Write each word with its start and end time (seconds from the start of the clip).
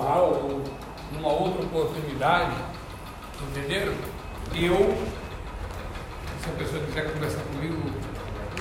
ou 0.00 0.62
numa 1.12 1.32
outra 1.32 1.62
oportunidade, 1.62 2.54
entenderam? 3.50 3.94
Eu, 4.54 4.96
se 6.42 6.48
a 6.48 6.52
pessoa 6.52 6.82
quiser 6.84 7.12
conversar 7.12 7.42
comigo, 7.42 7.90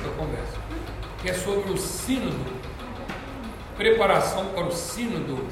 eu 0.03 0.11
converso. 0.13 0.59
Que 1.21 1.29
é 1.29 1.33
sobre 1.33 1.71
o 1.71 1.77
sínodo, 1.77 2.45
preparação 3.77 4.45
para 4.47 4.65
o 4.65 4.71
sínodo 4.71 5.47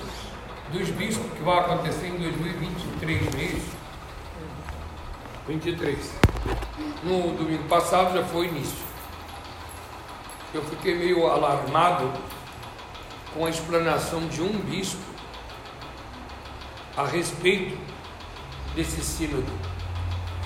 dos 0.72 0.90
bispos 0.90 1.32
que 1.34 1.44
vai 1.44 1.60
acontecer 1.60 2.08
em 2.08 2.18
2023, 2.18 3.34
não 3.34 3.40
é 3.40 3.44
isso? 3.44 3.72
23. 5.48 6.14
No 7.04 7.36
domingo 7.38 7.64
passado 7.66 8.18
já 8.18 8.24
foi 8.24 8.48
início. 8.48 8.78
Eu 10.54 10.64
fiquei 10.64 10.96
meio 10.96 11.28
alarmado 11.28 12.12
com 13.34 13.46
a 13.46 13.50
explanação 13.50 14.28
de 14.28 14.42
um 14.42 14.60
bispo 14.60 15.13
a 16.96 17.06
respeito 17.06 17.78
desse 18.76 19.02
sínodo. 19.02 19.52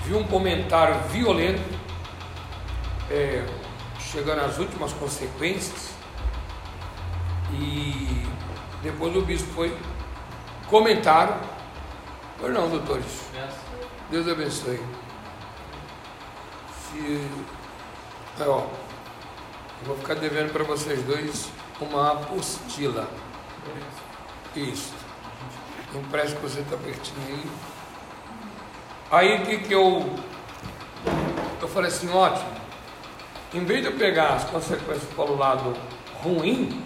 Vi 0.04 0.14
um 0.14 0.24
comentário 0.24 0.98
violento, 1.08 1.62
é, 3.10 3.44
chegando 4.00 4.40
às 4.40 4.58
últimas 4.58 4.92
consequências, 4.92 5.90
e 7.52 8.26
depois 8.82 9.14
o 9.16 9.22
bispo 9.22 9.52
foi 9.52 9.76
comentar. 10.68 11.40
Pois 12.38 12.52
não, 12.52 12.68
doutores. 12.68 13.28
Deus 14.10 14.28
abençoe. 14.28 14.80
Se, 16.80 17.28
é, 18.40 18.44
ó, 18.46 18.66
vou 19.84 19.96
ficar 19.96 20.14
devendo 20.14 20.52
para 20.52 20.64
vocês 20.64 21.02
dois 21.02 21.50
uma 21.80 22.12
apostila. 22.12 23.08
Isso. 24.54 24.97
Empreste 25.94 26.36
que 26.36 26.42
você 26.42 26.60
está 26.60 26.76
pertinho 26.76 27.26
aí. 27.26 27.50
Aí 29.10 29.42
que, 29.44 29.58
que 29.58 29.72
eu. 29.72 30.14
Eu 31.60 31.68
falei 31.68 31.88
assim, 31.88 32.10
ótimo. 32.10 32.50
Em 33.54 33.64
vez 33.64 33.80
de 33.80 33.86
eu 33.86 33.96
pegar 33.96 34.34
as 34.34 34.44
consequências 34.44 35.08
para 35.14 35.24
o 35.24 35.36
lado 35.36 35.74
ruim, 36.22 36.84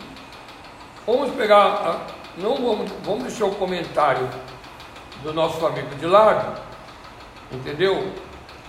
vamos 1.05 1.35
pegar. 1.35 2.07
Não 2.39 2.55
vamos, 2.55 2.91
vamos 3.05 3.25
deixar 3.25 3.47
o 3.47 3.55
comentário 3.57 4.29
do 5.23 5.35
nosso 5.35 5.67
amigo 5.67 5.95
de 5.97 6.07
lado, 6.07 6.61
entendeu? 7.51 8.13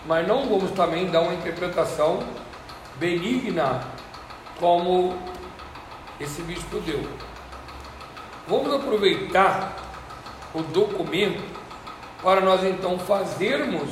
Mas 0.06 0.28
não 0.28 0.50
vamos 0.50 0.72
também 0.72 1.10
dar 1.10 1.22
uma 1.22 1.34
interpretação 1.34 2.20
benigna 2.98 3.82
como 4.60 5.16
esse 6.20 6.42
bispo 6.42 6.80
deu. 6.80 7.08
Vamos 8.48 8.74
aproveitar 8.74 9.93
o 10.54 10.62
documento 10.62 11.44
para 12.22 12.42
nós 12.42 12.64
então 12.64 12.98
fazermos 13.00 13.90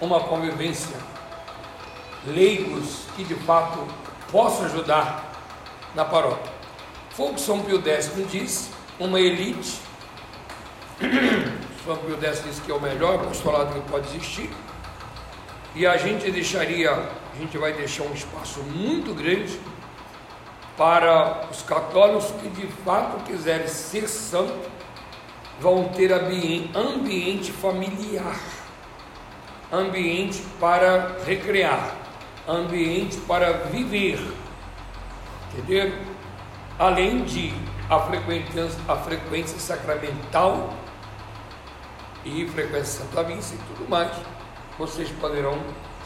uma 0.00 0.20
convivência 0.20 0.96
leigos 2.26 3.06
que 3.16 3.24
de 3.24 3.34
fato 3.34 3.78
possam 4.30 4.66
ajudar 4.66 5.32
na 5.94 6.04
paróquia. 6.04 6.52
Foi 7.10 7.30
o 7.30 7.34
que 7.34 7.40
São 7.40 7.60
Pio 7.62 7.82
X 7.86 8.10
disse, 8.30 8.70
uma 8.98 9.20
elite. 9.20 9.80
São 11.84 11.96
Pio 11.96 12.18
X 12.20 12.42
disse 12.44 12.60
que 12.62 12.70
é 12.70 12.74
o 12.74 12.80
melhor 12.80 13.16
apostolado 13.16 13.80
que 13.80 13.90
pode 13.90 14.08
existir. 14.08 14.50
E 15.74 15.86
a 15.86 15.96
gente 15.96 16.30
deixaria, 16.30 16.90
a 16.92 17.38
gente 17.38 17.58
vai 17.58 17.72
deixar 17.72 18.04
um 18.04 18.14
espaço 18.14 18.60
muito 18.60 19.14
grande 19.14 19.58
para 20.76 21.48
os 21.50 21.62
católicos 21.62 22.32
que 22.40 22.48
de 22.48 22.66
fato 22.66 23.22
quiserem 23.24 23.68
ser 23.68 24.08
santos, 24.08 24.66
vão 25.60 25.88
ter 25.88 26.12
ambiente 26.12 27.52
familiar, 27.52 28.38
ambiente 29.72 30.42
para 30.60 31.16
recrear, 31.24 31.94
ambiente 32.48 33.16
para 33.18 33.52
viver, 33.52 34.20
entendeu? 35.52 35.92
Além 36.78 37.24
de 37.24 37.54
a 37.88 38.00
frequência, 38.00 38.70
a 38.88 38.96
frequência 38.96 39.58
sacramental 39.58 40.74
e 42.24 42.46
frequência 42.48 43.04
Santa 43.04 43.22
Missa 43.22 43.54
e 43.54 43.58
tudo 43.58 43.88
mais, 43.88 44.10
vocês 44.76 45.08
poderão 45.20 45.58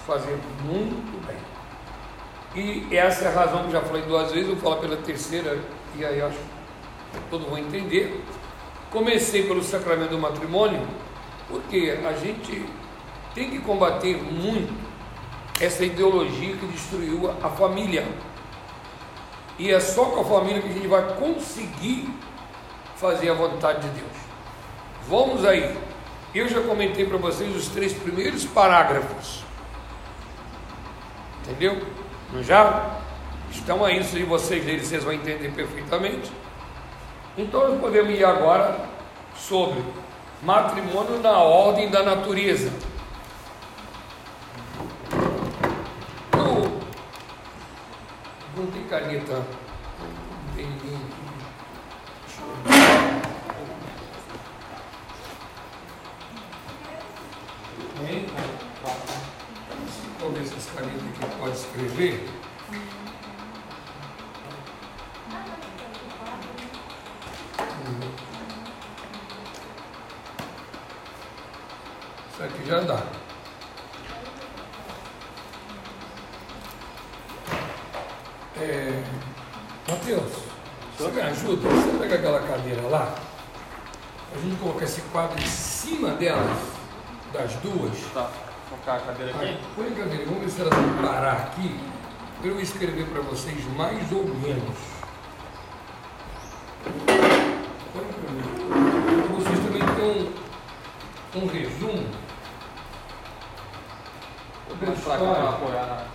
fazer 0.07 0.39
muito 0.63 1.27
bem. 1.27 1.58
E 2.55 2.97
essa 2.97 3.27
é 3.27 3.29
a 3.29 3.33
razão 3.33 3.65
que 3.65 3.73
já 3.73 3.81
falei 3.83 4.03
duas 4.03 4.33
vezes, 4.33 4.49
vou 4.49 4.57
falar 4.57 4.77
pela 4.77 4.97
terceira, 4.97 5.59
e 5.97 6.05
aí 6.05 6.21
acho 6.21 6.37
que 7.31 7.37
vão 7.37 7.59
entender. 7.59 8.25
Comecei 8.91 9.47
pelo 9.47 9.63
sacramento 9.63 10.11
do 10.11 10.19
matrimônio, 10.19 10.87
porque 11.49 11.99
a 12.07 12.13
gente 12.15 12.65
tem 13.35 13.51
que 13.51 13.59
combater 13.61 14.17
muito 14.17 14.73
essa 15.61 15.85
ideologia 15.85 16.57
que 16.57 16.67
destruiu 16.67 17.31
a 17.43 17.49
família. 17.51 18.07
E 19.59 19.71
é 19.71 19.81
só 19.81 20.07
com 20.07 20.21
a 20.21 20.25
família 20.25 20.63
que 20.63 20.69
a 20.69 20.73
gente 20.73 20.87
vai 20.87 21.15
conseguir 21.17 22.09
fazer 22.97 23.31
a 23.31 23.35
vontade 23.35 23.83
de 23.83 23.89
Deus. 24.01 24.13
Vamos 25.09 25.45
aí. 25.45 25.77
Eu 26.35 26.49
já 26.49 26.61
comentei 26.61 27.07
para 27.07 27.17
vocês 27.17 27.55
os 27.57 27.69
três 27.69 27.93
primeiros 27.93 28.45
parágrafos. 28.45 29.43
Entendeu? 31.43 31.81
Já 32.43 32.99
estão 33.51 33.85
aí, 33.85 34.05
se 34.05 34.23
vocês 34.23 34.65
lerem, 34.65 34.85
vocês 34.85 35.03
vão 35.03 35.13
entender 35.13 35.51
perfeitamente. 35.53 36.31
Então 37.37 37.69
nós 37.69 37.81
podemos 37.81 38.11
ir 38.11 38.25
agora 38.25 38.77
sobre 39.35 39.83
matrimônio 40.43 41.21
na 41.21 41.39
ordem 41.39 41.91
da 41.91 42.03
natureza. 42.03 42.71
Não 48.57 48.67
tem 48.67 48.83
caneta. 48.85 49.35
Não 49.35 50.55
tem 50.57 50.69
ver 60.27 60.47
se 60.47 60.55
essa 60.55 60.71
caneta 60.73 60.97
aqui 60.97 61.37
pode 61.39 61.57
escrever. 61.57 62.29
Isso 72.33 72.43
aqui 72.43 72.67
já 72.67 72.81
dá. 72.81 73.07
É, 78.61 79.03
Matheus, 79.89 80.33
você 80.97 81.09
me 81.11 81.21
ajuda? 81.21 81.69
Você 81.69 81.99
pega 81.99 82.15
aquela 82.17 82.41
cadeira 82.41 82.83
lá, 82.89 83.15
a 84.35 84.39
gente 84.39 84.57
colocar 84.61 84.85
esse 84.85 85.01
quadro 85.13 85.41
em 85.41 85.47
cima 85.47 86.11
delas, 86.11 86.59
das 87.33 87.55
duas. 87.55 87.97
Tá, 88.13 88.31
colocar 88.69 88.95
a 88.97 89.01
cadeira 89.01 89.33
aqui. 89.33 89.59
A 89.81 89.95
cadeira, 90.03 90.25
vamos 90.27 90.41
ver 90.41 90.51
se 90.51 90.61
ela 90.61 90.71
vai 90.71 91.07
parar 91.13 91.33
aqui, 91.33 91.81
para 92.41 92.49
eu 92.51 92.61
escrever 92.61 93.07
para 93.07 93.21
vocês 93.23 93.65
mais 93.77 94.13
ou 94.13 94.25
menos. 94.25 94.77
Para. 97.07 98.09
Para 98.09 99.35
vocês 99.37 99.59
também 99.61 99.83
terem 99.97 100.33
um, 101.35 101.39
um 101.39 101.47
resumo. 101.47 102.09
pra 104.69 104.77
cá 104.77 104.85
pra 104.87 104.95
história. 104.95 105.49
apoiar 105.49 105.87
na. 105.87 106.09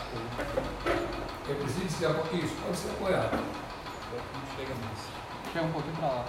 É 1.50 1.54
preciso 1.56 1.90
ser 1.90 2.06
apo- 2.06 2.36
isso, 2.38 2.56
pode 2.64 2.78
ser 2.78 2.90
apoiado. 2.92 3.34
Não 3.34 4.56
chega 4.56 4.74
mais. 4.86 5.00
Chega 5.52 5.66
um 5.66 5.72
pouquinho 5.72 5.96
pra 5.98 6.08
lá. 6.08 6.26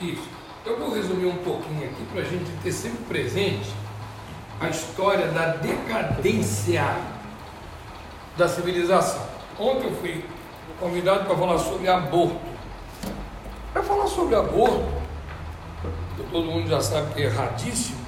Isso. 0.00 0.28
Eu 0.66 0.76
vou 0.80 0.92
resumir 0.92 1.26
um 1.26 1.36
pouquinho 1.36 1.84
aqui 1.84 2.04
para 2.12 2.22
a 2.22 2.24
gente 2.24 2.50
ter 2.60 2.72
sempre 2.72 3.04
presente 3.04 3.72
a 4.60 4.68
história 4.68 5.28
da 5.28 5.50
decadência 5.50 6.82
da 8.36 8.48
civilização. 8.48 9.24
Ontem 9.60 9.84
eu 9.84 9.94
fui 9.94 10.24
convidado 10.80 11.24
para 11.24 11.36
falar 11.36 11.58
sobre 11.58 11.88
aborto. 11.88 12.40
Para 13.72 13.84
falar 13.84 14.08
sobre 14.08 14.34
aborto, 14.34 14.84
que 16.16 16.24
todo 16.32 16.46
mundo 16.46 16.68
já 16.68 16.80
sabe 16.80 17.14
que 17.14 17.22
é 17.22 17.26
erradíssimo, 17.26 18.04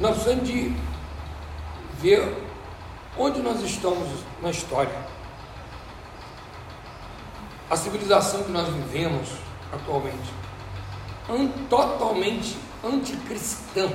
nós 0.00 0.14
precisamos 0.14 0.48
de 0.48 0.74
ver 2.00 2.34
onde 3.16 3.40
nós 3.40 3.62
estamos 3.62 4.08
na 4.42 4.50
história. 4.50 4.98
A 7.70 7.76
civilização 7.76 8.42
que 8.42 8.50
nós 8.50 8.68
vivemos 8.68 9.28
atualmente 9.72 10.41
totalmente 11.68 12.56
anticristã. 12.84 13.88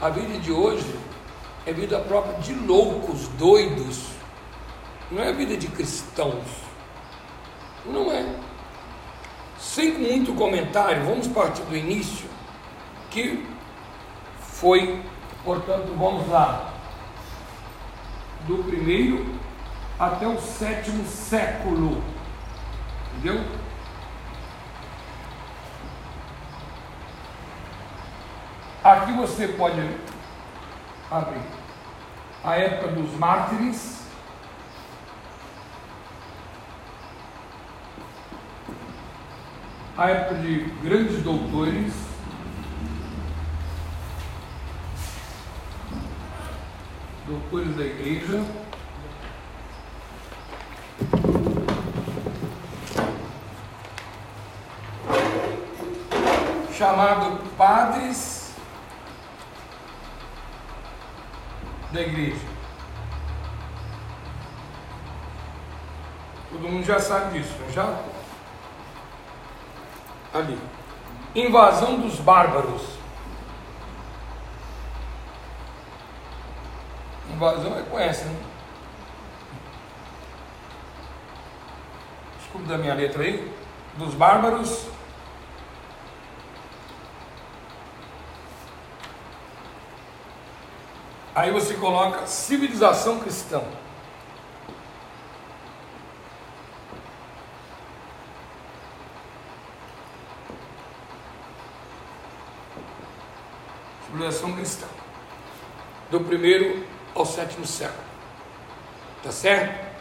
A 0.00 0.08
vida 0.08 0.38
de 0.38 0.52
hoje 0.52 0.94
é 1.66 1.72
vida 1.72 1.98
própria 1.98 2.38
de 2.38 2.54
loucos, 2.54 3.28
doidos. 3.38 4.06
Não 5.10 5.22
é 5.22 5.32
vida 5.32 5.56
de 5.56 5.68
cristãos. 5.68 6.44
Não 7.84 8.12
é. 8.12 8.34
Sem 9.58 9.92
muito 9.98 10.34
comentário, 10.34 11.04
vamos 11.04 11.26
partir 11.26 11.62
do 11.62 11.76
início, 11.76 12.28
que 13.10 13.44
foi, 14.40 15.02
portanto, 15.44 15.92
vamos 15.98 16.28
lá, 16.28 16.74
do 18.46 18.62
primeiro 18.64 19.26
até 19.98 20.28
o 20.28 20.40
sétimo 20.40 21.04
século. 21.06 22.02
Entendeu? 23.16 23.44
Aqui 28.88 29.12
você 29.12 29.48
pode 29.48 29.78
abrir 31.10 31.42
a 32.42 32.56
época 32.56 32.88
dos 32.92 33.12
mártires. 33.18 34.00
A 39.94 40.08
época 40.08 40.36
de 40.36 40.60
grandes 40.82 41.22
doutores. 41.22 41.92
Doutores 47.26 47.76
da 47.76 47.84
igreja. 47.84 48.42
Chamado 56.72 57.38
padres 57.58 58.37
da 61.92 62.00
igreja. 62.00 62.46
Todo 66.50 66.68
mundo 66.68 66.84
já 66.84 66.98
sabe 66.98 67.38
disso, 67.38 67.54
não 67.60 67.70
já? 67.70 67.98
Ali. 70.32 70.58
Invasão 71.34 72.00
dos 72.00 72.18
bárbaros. 72.20 72.82
Invasão 77.30 77.78
é 77.78 77.82
conhece, 77.82 78.24
né? 78.24 78.40
Desculpe 82.38 82.66
da 82.66 82.78
minha 82.78 82.94
letra 82.94 83.22
aí. 83.22 83.52
Dos 83.96 84.14
bárbaros 84.14 84.88
Aí 91.38 91.52
você 91.52 91.74
coloca 91.74 92.26
civilização 92.26 93.20
cristã. 93.20 93.62
Civilização 104.06 104.52
cristã. 104.54 104.88
Do 106.10 106.22
primeiro 106.22 106.84
ao 107.14 107.24
sétimo 107.24 107.64
século. 107.64 108.02
Tá 109.22 109.30
certo? 109.30 109.94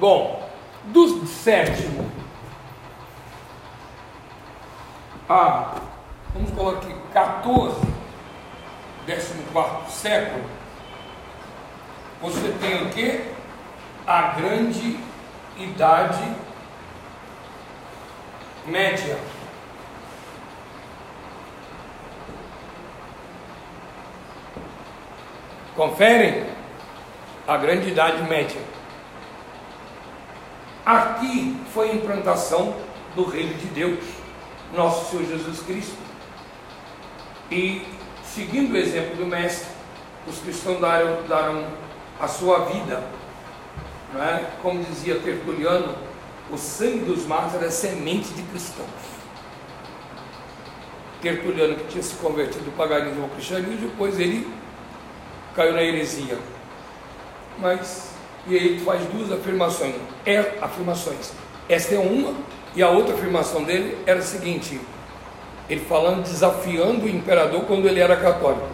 Bom, 0.00 0.50
do 0.86 1.24
sétimo 1.28 2.10
a, 5.28 5.76
vamos 6.34 6.50
colocar 6.50 6.78
aqui, 6.78 6.92
14 7.12 7.93
14 9.54 9.92
século, 9.92 10.44
você 12.20 12.52
tem 12.60 12.82
o 12.82 12.90
que? 12.90 13.22
A 14.04 14.32
grande 14.32 14.98
idade 15.56 16.24
média. 18.66 19.16
Conferem? 25.76 26.46
A 27.46 27.56
grande 27.56 27.90
idade 27.90 28.22
média. 28.22 28.60
Aqui 30.84 31.56
foi 31.72 31.90
a 31.90 31.94
implantação 31.94 32.74
do 33.14 33.24
reino 33.24 33.54
de 33.54 33.66
Deus, 33.66 34.04
nosso 34.74 35.10
Senhor 35.10 35.26
Jesus 35.26 35.60
Cristo. 35.60 35.96
E 37.50 37.93
seguindo 38.34 38.72
o 38.72 38.76
exemplo 38.76 39.16
do 39.16 39.26
Mestre, 39.26 39.68
os 40.26 40.38
cristãos 40.38 40.80
deram, 40.80 41.22
deram 41.28 41.66
a 42.20 42.26
sua 42.26 42.64
vida. 42.64 43.02
É? 44.16 44.44
Como 44.62 44.82
dizia 44.82 45.16
Tertuliano, 45.16 45.94
o 46.50 46.56
sangue 46.56 47.04
dos 47.04 47.26
mártires 47.26 47.66
é 47.66 47.70
semente 47.70 48.28
de 48.32 48.42
cristãos. 48.42 48.88
Tertuliano, 51.20 51.76
que 51.76 51.88
tinha 51.88 52.02
se 52.02 52.14
convertido 52.16 52.64
do 52.64 52.76
paganismo 52.76 53.24
ao 53.24 53.28
cristianismo, 53.30 53.88
depois 53.88 54.18
ele 54.20 54.48
caiu 55.54 55.72
na 55.72 55.82
heresia. 55.82 56.38
Mas, 57.58 58.10
e 58.46 58.54
aí 58.54 58.66
ele 58.66 58.84
faz 58.84 59.04
duas 59.06 59.32
afirmações. 59.32 59.94
É, 60.26 60.58
afirmações. 60.60 61.32
Esta 61.68 61.94
é 61.94 61.98
uma, 61.98 62.34
e 62.76 62.82
a 62.82 62.90
outra 62.90 63.14
afirmação 63.14 63.64
dele 63.64 63.96
era 64.06 64.20
a 64.20 64.22
seguinte: 64.22 64.80
ele 65.68 65.80
falando, 65.80 66.22
desafiando 66.22 67.06
o 67.06 67.08
imperador 67.08 67.62
quando 67.62 67.86
ele 67.86 68.00
era 68.00 68.16
católico. 68.16 68.66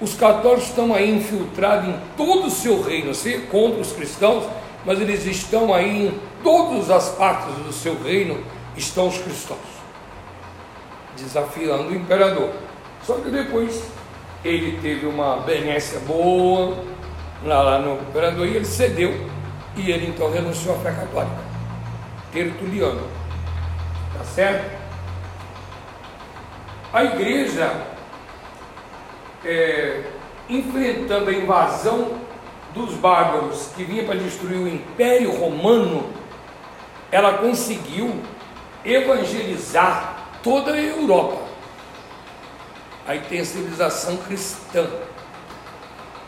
Os 0.00 0.14
católicos 0.14 0.68
estão 0.68 0.94
aí 0.94 1.10
infiltrados 1.10 1.88
em 1.88 1.96
todo 2.16 2.46
o 2.46 2.50
seu 2.50 2.82
reino, 2.82 3.10
assim, 3.10 3.40
contra 3.46 3.80
os 3.80 3.92
cristãos, 3.92 4.44
mas 4.84 5.00
eles 5.00 5.26
estão 5.26 5.74
aí 5.74 6.06
em 6.06 6.20
todas 6.42 6.90
as 6.90 7.10
partes 7.10 7.54
do 7.56 7.72
seu 7.72 8.00
reino, 8.02 8.42
estão 8.76 9.08
os 9.08 9.18
cristãos, 9.18 9.58
desafiando 11.16 11.90
o 11.90 11.94
imperador. 11.94 12.50
Só 13.02 13.14
que 13.14 13.30
depois 13.30 13.82
ele 14.42 14.78
teve 14.80 15.06
uma 15.06 15.36
benécia 15.38 16.00
boa 16.00 16.82
lá, 17.44 17.60
lá 17.60 17.78
no 17.78 17.94
imperador 17.96 18.46
e 18.46 18.56
ele 18.56 18.64
cedeu, 18.64 19.26
e 19.76 19.90
ele 19.90 20.08
então 20.08 20.30
renunciou 20.30 20.76
à 20.76 20.78
fé 20.78 20.92
católica. 20.92 21.50
Tertuliano. 22.32 23.02
Tá 24.16 24.24
certo? 24.24 24.79
A 26.92 27.04
igreja, 27.04 27.86
é, 29.44 30.02
enfrentando 30.48 31.30
a 31.30 31.32
invasão 31.32 32.18
dos 32.74 32.94
bárbaros 32.94 33.70
que 33.76 33.84
vinha 33.84 34.04
para 34.04 34.16
destruir 34.16 34.58
o 34.58 34.68
Império 34.68 35.30
Romano, 35.30 36.10
ela 37.12 37.38
conseguiu 37.38 38.12
evangelizar 38.84 40.26
toda 40.42 40.72
a 40.72 40.80
Europa. 40.80 41.42
Aí 43.06 43.20
tem 43.28 43.40
a 43.40 43.44
civilização 43.44 44.16
cristã, 44.16 44.88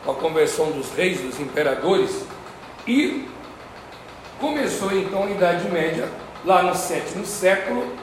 com 0.05 0.13
a 0.13 0.15
conversão 0.15 0.71
dos 0.71 0.93
reis, 0.95 1.21
dos 1.21 1.41
imperadores, 1.41 2.25
e 2.87 3.29
começou 4.41 4.93
então 4.97 5.25
a 5.25 5.31
Idade 5.31 5.69
Média, 5.69 6.09
lá 6.45 6.63
no 6.63 6.75
sétimo 6.75 7.25
século, 7.27 8.02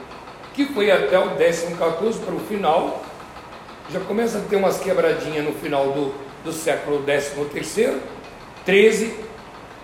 que 0.59 0.73
foi 0.73 0.91
até 0.91 1.17
o 1.17 1.35
décimo 1.35 1.77
14 1.77 2.19
para 2.19 2.35
o 2.35 2.39
final, 2.41 3.01
já 3.89 4.01
começa 4.01 4.39
a 4.39 4.41
ter 4.41 4.57
umas 4.57 4.77
quebradinhas 4.77 5.45
no 5.45 5.53
final 5.53 5.93
do, 5.93 6.13
do 6.43 6.51
século 6.51 7.01
décimo 7.03 7.45
terceiro, 7.45 8.01
13, 8.65 9.17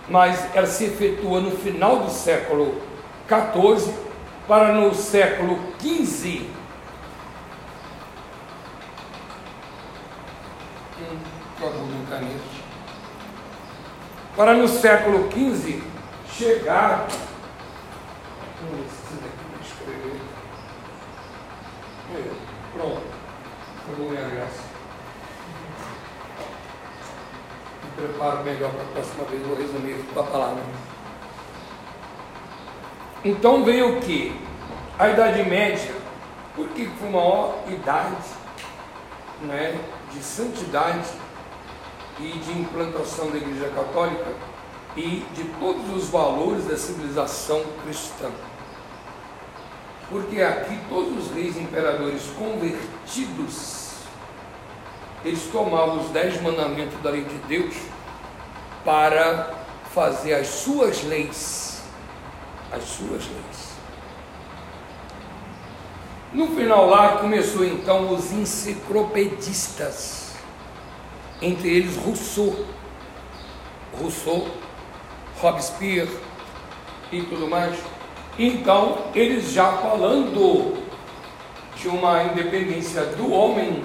mas 0.06 0.54
ela 0.54 0.66
se 0.66 0.84
efetua 0.84 1.40
no 1.40 1.52
final 1.52 2.00
do 2.00 2.10
século 2.10 2.78
14 3.26 3.90
para 4.46 4.74
no 4.74 4.94
século 4.94 5.58
15 5.78 6.50
hum, 11.00 11.18
para 14.36 14.52
no 14.52 14.68
século 14.68 15.28
15 15.28 15.82
chegar 16.34 17.08
Pronto. 22.72 23.02
Foi 23.84 24.08
minha 24.08 24.28
graça. 24.28 24.62
Me 27.84 27.90
preparo 27.96 28.44
melhor 28.44 28.70
para 28.72 28.82
a 28.82 28.86
próxima 28.86 29.24
vez, 29.24 29.46
vou 29.46 29.56
resumir 29.56 30.04
a 30.16 30.22
palavra. 30.22 30.62
Então 33.24 33.64
veio 33.64 33.96
o 33.96 34.00
que? 34.00 34.38
A 34.98 35.08
Idade 35.08 35.42
Média, 35.44 35.94
porque 36.54 36.86
foi 36.98 37.08
uma 37.08 37.20
maior 37.20 37.54
idade 37.68 38.16
né, 39.42 39.78
de 40.12 40.22
santidade 40.22 41.08
e 42.18 42.32
de 42.32 42.52
implantação 42.52 43.30
da 43.30 43.36
Igreja 43.36 43.68
Católica 43.74 44.32
e 44.96 45.24
de 45.34 45.44
todos 45.60 45.94
os 45.94 46.08
valores 46.08 46.64
da 46.66 46.76
civilização 46.76 47.62
cristã 47.82 48.30
porque 50.08 50.40
aqui 50.40 50.78
todos 50.88 51.26
os 51.26 51.34
reis 51.34 51.56
e 51.56 51.60
imperadores 51.60 52.22
convertidos, 52.38 53.96
eles 55.24 55.42
tomavam 55.50 56.00
os 56.00 56.10
dez 56.10 56.40
mandamentos 56.40 57.00
da 57.02 57.10
lei 57.10 57.24
de 57.24 57.34
Deus 57.48 57.74
para 58.84 59.52
fazer 59.92 60.34
as 60.34 60.46
suas 60.46 61.02
leis. 61.04 61.82
as 62.70 62.82
suas 62.82 63.26
leis. 63.26 63.76
No 66.32 66.48
final 66.48 66.86
lá 66.86 67.18
começou 67.18 67.64
então 67.64 68.12
os 68.12 68.32
enciclopedistas, 68.32 70.32
entre 71.40 71.68
eles 71.68 71.96
Rousseau, 71.96 72.66
Rousseau, 73.98 74.48
Robespierre 75.40 76.10
e 77.10 77.22
tudo 77.22 77.48
mais. 77.48 77.95
Então, 78.38 79.06
eles 79.14 79.52
já 79.52 79.72
falando 79.78 80.76
de 81.76 81.88
uma 81.88 82.24
independência 82.24 83.04
do 83.04 83.32
homem, 83.32 83.82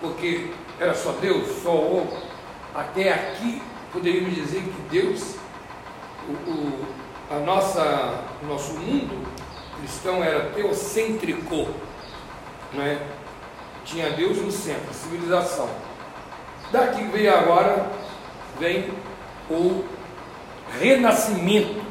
porque 0.00 0.50
era 0.80 0.94
só 0.94 1.12
Deus, 1.12 1.62
só 1.62 1.74
o 1.74 2.06
até 2.74 3.12
aqui 3.12 3.60
poderíamos 3.92 4.34
dizer 4.34 4.62
que 4.62 4.82
Deus, 4.90 5.36
o, 6.26 6.50
o, 6.50 6.86
a 7.30 7.38
nossa, 7.40 8.24
o 8.42 8.46
nosso 8.46 8.72
mundo 8.74 9.26
cristão 9.82 10.22
era 10.22 10.50
teocêntrico, 10.50 11.66
não 12.72 12.82
é? 12.82 12.98
Tinha 13.84 14.10
Deus 14.10 14.38
no 14.38 14.50
centro, 14.50 14.94
civilização. 14.94 15.68
Daqui 16.70 17.02
veio 17.04 17.34
agora, 17.34 17.90
vem 18.58 18.90
o 19.50 19.84
renascimento. 20.80 21.81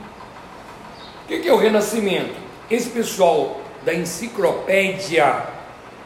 O 1.32 1.40
que 1.40 1.48
é 1.48 1.54
o 1.54 1.56
renascimento? 1.56 2.36
Esse 2.70 2.90
pessoal 2.90 3.62
da 3.86 3.94
enciclopédia, 3.94 5.46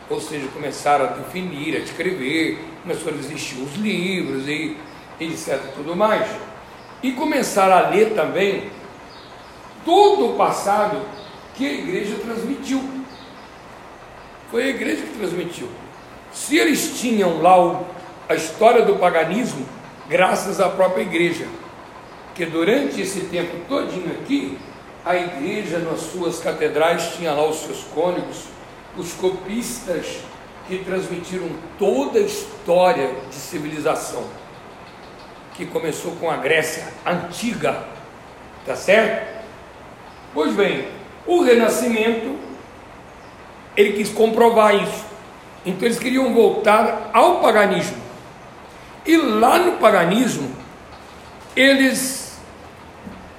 ou 0.07 0.21
seja, 0.21 0.47
começaram 0.49 1.05
a 1.05 1.07
definir, 1.07 1.75
a 1.75 1.79
escrever, 1.79 2.59
começaram 2.83 3.17
a 3.17 3.19
existir 3.19 3.59
os 3.59 3.73
livros 3.73 4.47
e 4.47 4.77
etc. 5.19 5.59
tudo 5.75 5.95
mais, 5.95 6.29
e 7.01 7.11
começaram 7.13 7.73
a 7.73 7.89
ler 7.89 8.13
também 8.13 8.69
todo 9.83 10.29
o 10.29 10.37
passado 10.37 11.01
que 11.55 11.65
a 11.65 11.73
igreja 11.73 12.17
transmitiu. 12.17 12.87
Foi 14.51 14.61
a 14.61 14.67
igreja 14.67 15.01
que 15.01 15.17
transmitiu. 15.17 15.67
Se 16.31 16.55
eles 16.55 16.99
tinham 16.99 17.41
lá 17.41 17.59
o, 17.59 17.83
a 18.29 18.35
história 18.35 18.85
do 18.85 18.97
paganismo, 18.97 19.65
graças 20.07 20.61
à 20.61 20.69
própria 20.69 21.01
igreja, 21.01 21.47
que 22.35 22.45
durante 22.45 23.01
esse 23.01 23.21
tempo 23.21 23.57
todinho 23.67 24.11
aqui, 24.21 24.55
a 25.05 25.15
igreja 25.15 25.77
nas 25.77 25.99
suas 25.99 26.39
catedrais 26.39 27.13
tinha 27.15 27.31
lá 27.31 27.47
os 27.47 27.57
seus 27.57 27.83
cônegos, 27.93 28.45
os 28.97 29.13
copistas 29.13 30.17
que 30.67 30.79
transmitiram 30.79 31.47
toda 31.77 32.17
a 32.17 32.23
história 32.23 33.11
de 33.29 33.35
civilização, 33.35 34.23
que 35.53 35.67
começou 35.67 36.13
com 36.13 36.29
a 36.29 36.37
Grécia 36.37 36.91
antiga, 37.05 37.83
tá 38.65 38.75
certo? 38.75 39.43
Pois 40.33 40.53
bem, 40.55 40.87
o 41.27 41.43
Renascimento, 41.43 42.35
ele 43.77 43.93
quis 43.93 44.09
comprovar 44.09 44.75
isso. 44.75 45.05
Então 45.63 45.87
eles 45.87 45.99
queriam 45.99 46.33
voltar 46.33 47.11
ao 47.13 47.41
paganismo. 47.41 47.97
E 49.05 49.17
lá 49.17 49.59
no 49.59 49.73
paganismo, 49.73 50.51
eles 51.55 52.24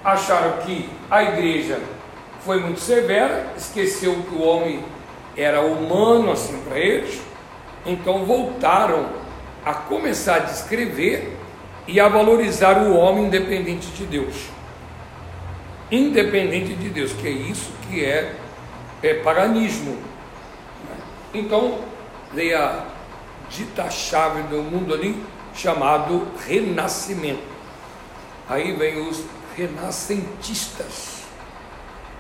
acharam 0.07 0.59
que 0.59 0.89
a 1.11 1.23
igreja 1.25 1.81
foi 2.45 2.61
muito 2.61 2.79
severa, 2.79 3.53
esqueceu 3.57 4.23
que 4.23 4.37
o 4.37 4.43
homem 4.43 4.85
era 5.37 5.61
humano 5.63 6.31
assim 6.31 6.57
para 6.61 6.79
eles, 6.79 7.21
então 7.85 8.25
voltaram 8.25 9.09
a 9.65 9.75
começar 9.75 10.37
a 10.37 10.39
descrever 10.39 11.37
e 11.89 11.99
a 11.99 12.09
valorizar 12.09 12.79
o 12.79 12.95
homem 12.95 13.25
independente 13.25 13.89
de 13.89 14.07
Deus. 14.07 14.47
Independente 15.91 16.75
de 16.75 16.89
Deus, 16.89 17.13
que 17.13 17.27
é 17.27 17.31
isso 17.31 17.73
que 17.89 18.05
é, 18.05 18.33
é 19.03 19.15
paganismo. 19.15 19.99
Então, 21.35 21.81
veio 22.33 22.57
a 22.59 22.87
dita 23.51 23.91
chave 23.91 24.43
do 24.43 24.63
mundo 24.63 24.95
ali, 24.95 25.21
chamado 25.53 26.29
renascimento. 26.47 27.57
Aí 28.49 28.73
vem 28.75 29.01
os 29.09 29.25
renascentistas, 29.57 31.23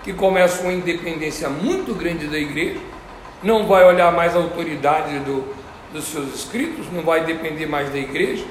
que 0.02 0.12
começam 0.12 0.62
uma 0.62 0.72
independência 0.72 1.48
muito 1.48 1.94
grande 1.94 2.26
da 2.26 2.38
igreja, 2.38 2.80
não 3.42 3.66
vai 3.66 3.84
olhar 3.84 4.12
mais 4.12 4.34
a 4.34 4.38
autoridade 4.38 5.18
do, 5.20 5.54
dos 5.92 6.04
seus 6.04 6.34
escritos, 6.34 6.90
não 6.90 7.02
vai 7.02 7.24
depender 7.24 7.66
mais 7.66 7.90
da 7.90 7.98
igreja 7.98 8.44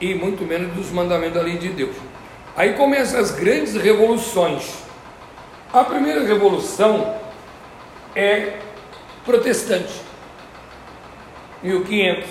e 0.00 0.14
muito 0.14 0.44
menos 0.44 0.74
dos 0.74 0.90
mandamentos 0.90 1.34
da 1.34 1.42
lei 1.42 1.56
de 1.56 1.70
Deus. 1.70 1.96
Aí 2.56 2.74
começam 2.74 3.18
as 3.18 3.30
grandes 3.30 3.74
revoluções. 3.74 4.74
A 5.72 5.84
primeira 5.84 6.22
revolução 6.22 7.18
é 8.14 8.58
protestante, 9.24 10.00
1500, 11.62 12.28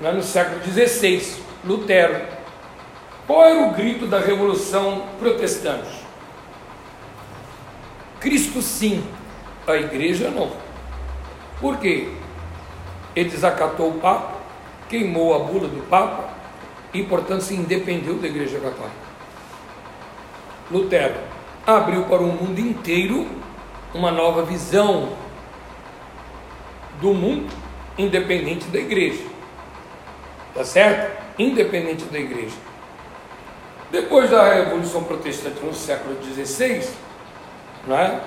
lá 0.00 0.12
no 0.12 0.22
século 0.22 0.60
XVI, 0.62 1.42
Lutero. 1.64 2.39
Qual 3.30 3.44
era 3.44 3.60
o 3.60 3.70
grito 3.70 4.08
da 4.08 4.18
revolução 4.18 5.04
protestante? 5.20 5.88
Cristo 8.18 8.60
sim, 8.60 9.04
a 9.68 9.76
igreja 9.76 10.32
não. 10.32 10.50
Por 11.60 11.76
quê? 11.76 12.08
Ele 13.14 13.30
desacatou 13.30 13.90
o 13.90 14.00
Papa, 14.00 14.32
queimou 14.88 15.32
a 15.32 15.38
bula 15.44 15.68
do 15.68 15.80
Papa 15.88 16.28
e, 16.92 17.04
portanto, 17.04 17.42
se 17.42 17.54
independeu 17.54 18.16
da 18.16 18.26
igreja 18.26 18.58
católica. 18.58 18.90
Lutero 20.68 21.20
abriu 21.64 22.06
para 22.06 22.22
o 22.22 22.32
mundo 22.32 22.58
inteiro 22.58 23.28
uma 23.94 24.10
nova 24.10 24.42
visão 24.42 25.12
do 27.00 27.14
mundo, 27.14 27.48
independente 27.96 28.66
da 28.70 28.80
igreja. 28.80 29.22
Tá 30.52 30.64
certo? 30.64 31.16
Independente 31.38 32.06
da 32.06 32.18
igreja. 32.18 32.69
Depois 33.90 34.30
da 34.30 34.54
Revolução 34.54 35.02
Protestante 35.04 35.64
no 35.64 35.74
século 35.74 36.16
XVI, 36.22 36.88
não 37.86 37.98
é? 37.98 38.20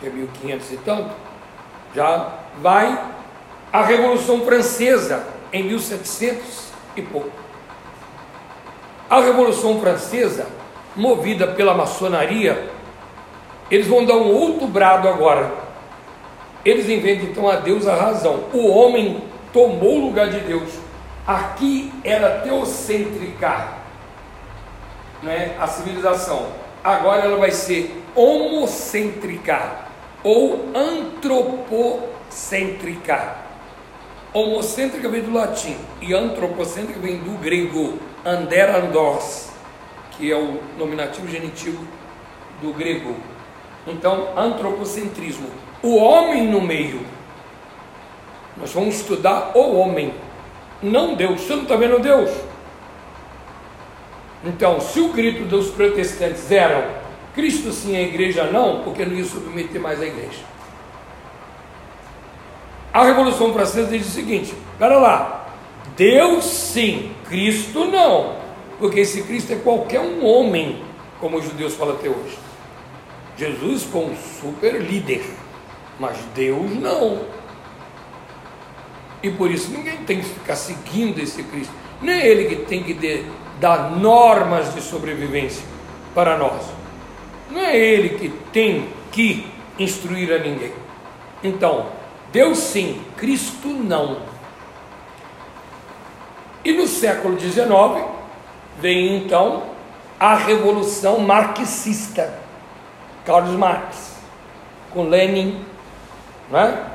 que 0.00 0.06
é 0.06 0.10
1500 0.10 0.72
e 0.72 0.76
tanto, 0.78 1.10
já 1.94 2.32
vai 2.60 2.98
a 3.72 3.82
Revolução 3.82 4.44
Francesa 4.44 5.26
em 5.52 5.62
1700 5.64 6.68
e 6.96 7.02
pouco. 7.02 7.30
A 9.08 9.20
Revolução 9.20 9.80
Francesa, 9.80 10.46
movida 10.96 11.46
pela 11.46 11.74
maçonaria, 11.74 12.70
eles 13.70 13.86
vão 13.86 14.04
dar 14.04 14.16
um 14.16 14.32
outro 14.32 14.66
brado 14.66 15.08
agora. 15.08 15.52
Eles 16.64 16.88
inventam 16.88 17.28
então 17.28 17.48
a 17.48 17.56
Deus 17.56 17.86
a 17.86 17.94
razão. 17.94 18.44
O 18.52 18.68
homem 18.68 19.22
tomou 19.52 19.98
o 19.98 20.06
lugar 20.06 20.28
de 20.28 20.40
Deus. 20.40 20.70
Aqui 21.26 21.92
era 22.02 22.40
teocêntrica, 22.40 23.68
né? 25.24 25.56
a 25.58 25.66
civilização. 25.66 26.46
Agora 26.82 27.22
ela 27.22 27.36
vai 27.36 27.50
ser 27.50 28.02
homocêntrica 28.14 29.84
ou 30.22 30.70
antropocêntrica. 30.74 33.42
Homocêntrica 34.32 35.08
vem 35.08 35.22
do 35.22 35.32
latim 35.32 35.76
e 36.00 36.12
antropocêntrica 36.12 37.00
vem 37.00 37.18
do 37.18 37.38
grego 37.38 37.98
anderandos, 38.24 39.48
que 40.12 40.30
é 40.30 40.36
o 40.36 40.60
nominativo 40.78 41.26
genitivo 41.28 41.84
do 42.60 42.72
grego. 42.72 43.16
Então, 43.86 44.28
antropocentrismo, 44.36 45.48
o 45.82 45.96
homem 45.96 46.46
no 46.48 46.60
meio. 46.60 47.00
Nós 48.56 48.72
vamos 48.72 48.96
estudar 48.96 49.52
o 49.54 49.76
homem, 49.76 50.14
não 50.82 51.14
Deus. 51.14 51.42
Você 51.42 51.54
não 51.54 51.62
está 51.62 51.76
vendo 51.76 51.98
Deus? 51.98 52.30
Então, 54.44 54.78
se 54.80 55.00
o 55.00 55.08
grito 55.08 55.44
dos 55.44 55.70
protestantes 55.70 56.50
era 56.50 57.02
Cristo 57.34 57.72
sim, 57.72 57.96
a 57.96 58.02
igreja 58.02 58.44
não, 58.44 58.82
porque 58.84 59.04
não 59.04 59.16
ia 59.16 59.24
submeter 59.24 59.80
mais 59.80 60.00
a 60.00 60.06
igreja. 60.06 60.40
A 62.92 63.04
Revolução 63.04 63.52
Francesa 63.52 63.88
diz 63.88 64.06
o 64.06 64.10
seguinte: 64.10 64.54
espera 64.72 64.98
lá, 64.98 65.48
Deus 65.96 66.44
sim, 66.44 67.12
Cristo 67.28 67.86
não, 67.86 68.36
porque 68.78 69.00
esse 69.00 69.22
Cristo 69.22 69.52
é 69.52 69.56
qualquer 69.56 70.00
um 70.00 70.24
homem, 70.24 70.82
como 71.18 71.38
os 71.38 71.44
judeus 71.44 71.74
falam 71.74 71.94
até 71.94 72.08
hoje. 72.08 72.38
Jesus 73.36 73.82
foi 73.82 74.02
um 74.02 74.16
super 74.40 74.80
líder, 74.80 75.24
mas 75.98 76.18
Deus 76.34 76.70
não. 76.78 77.22
E 79.22 79.30
por 79.30 79.50
isso 79.50 79.72
ninguém 79.72 79.96
tem 80.04 80.20
que 80.20 80.26
ficar 80.26 80.54
seguindo 80.54 81.18
esse 81.18 81.42
Cristo. 81.42 81.72
Nem 82.00 82.20
é 82.20 82.28
ele 82.28 82.44
que 82.44 82.56
tem 82.66 82.82
que 82.82 82.94
dar 83.60 83.90
normas 83.90 84.74
de 84.74 84.80
sobrevivência 84.80 85.64
para 86.14 86.36
nós. 86.36 86.62
Não 87.50 87.60
é 87.60 87.76
ele 87.76 88.10
que 88.18 88.28
tem 88.52 88.88
que 89.12 89.46
instruir 89.78 90.32
a 90.32 90.38
ninguém. 90.38 90.72
Então, 91.42 91.86
Deus 92.32 92.58
sim, 92.58 93.00
Cristo 93.16 93.68
não. 93.68 94.22
E 96.64 96.72
no 96.72 96.86
século 96.86 97.38
XIX 97.38 98.06
vem 98.80 99.16
então 99.16 99.64
a 100.18 100.34
revolução 100.34 101.18
marxista, 101.18 102.38
Carlos 103.24 103.56
Marx, 103.56 104.14
com 104.92 105.08
Lenin, 105.08 105.64
não 106.50 106.58
é? 106.58 106.86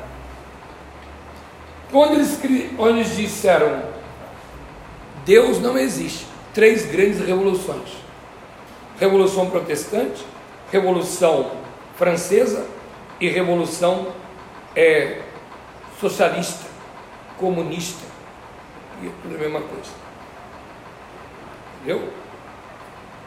Quando 1.91 2.13
eles, 2.13 2.39
quando 2.75 2.97
eles 2.97 3.15
disseram 3.15 3.83
Deus 5.25 5.59
não 5.59 5.77
existe, 5.77 6.25
três 6.59 6.85
grandes 6.91 7.25
revoluções: 7.25 7.89
Revolução 8.99 9.49
Protestante, 9.49 10.25
Revolução 10.69 11.51
Francesa 11.95 12.67
e 13.17 13.29
Revolução 13.29 14.13
é, 14.75 15.21
Socialista, 16.01 16.67
Comunista, 17.37 18.05
e 19.01 19.07
é 19.07 19.11
tudo 19.21 19.35
a 19.35 19.37
mesma 19.37 19.61
coisa. 19.61 19.91
Entendeu? 21.77 22.09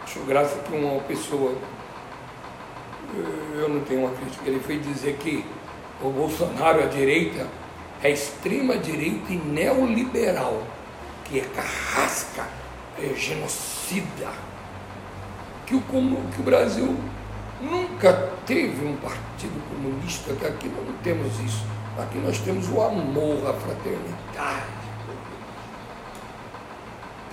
Acho 0.04 0.20
graça 0.20 0.58
que 0.58 0.76
uma 0.76 1.00
pessoa, 1.00 1.54
eu 3.56 3.66
não 3.66 3.80
tenho 3.80 4.00
uma 4.00 4.14
crítica, 4.14 4.46
ele 4.46 4.60
foi 4.60 4.76
dizer 4.76 5.16
que 5.16 5.42
o 6.02 6.10
Bolsonaro, 6.10 6.82
a 6.82 6.86
direita, 6.86 7.46
é 8.02 8.10
extrema 8.10 8.76
direita 8.76 9.32
e 9.32 9.36
neoliberal, 9.36 10.62
que 11.24 11.40
é 11.40 11.44
carrasca, 11.44 12.61
é 13.02 13.14
genocida, 13.14 14.30
que 15.66 15.74
o, 15.74 15.80
que 15.80 16.40
o 16.40 16.44
Brasil 16.44 16.96
nunca 17.60 18.30
teve 18.46 18.86
um 18.86 18.96
partido 18.96 19.60
comunista, 19.68 20.32
que 20.34 20.46
aqui 20.46 20.68
não 20.68 20.92
temos 21.02 21.38
isso. 21.40 21.64
Aqui 21.98 22.18
nós 22.18 22.38
temos 22.38 22.68
o 22.68 22.80
amor, 22.80 23.46
a 23.48 23.52
fraternidade. 23.52 24.82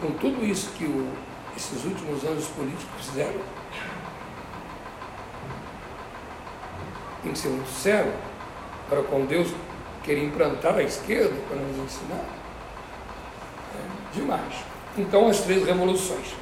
Com 0.01 0.11
tudo 0.11 0.45
isso 0.45 0.71
que 0.71 0.85
o, 0.85 1.11
esses 1.55 1.83
últimos 1.85 2.23
anos 2.23 2.45
políticos 2.47 3.05
fizeram, 3.05 3.39
tem 7.21 7.31
que 7.31 7.37
ser 7.37 7.49
muito 7.49 7.69
sério 7.69 8.13
para 8.89 9.03
com 9.03 9.25
Deus 9.25 9.53
querer 10.03 10.25
implantar 10.25 10.75
a 10.75 10.83
esquerda 10.83 11.35
para 11.47 11.57
nos 11.57 11.77
ensinar. 11.77 12.25
É 13.75 14.15
demais. 14.15 14.68
Então, 14.99 15.29
as 15.29 15.39
três 15.39 15.65
revoluções. 15.65 16.33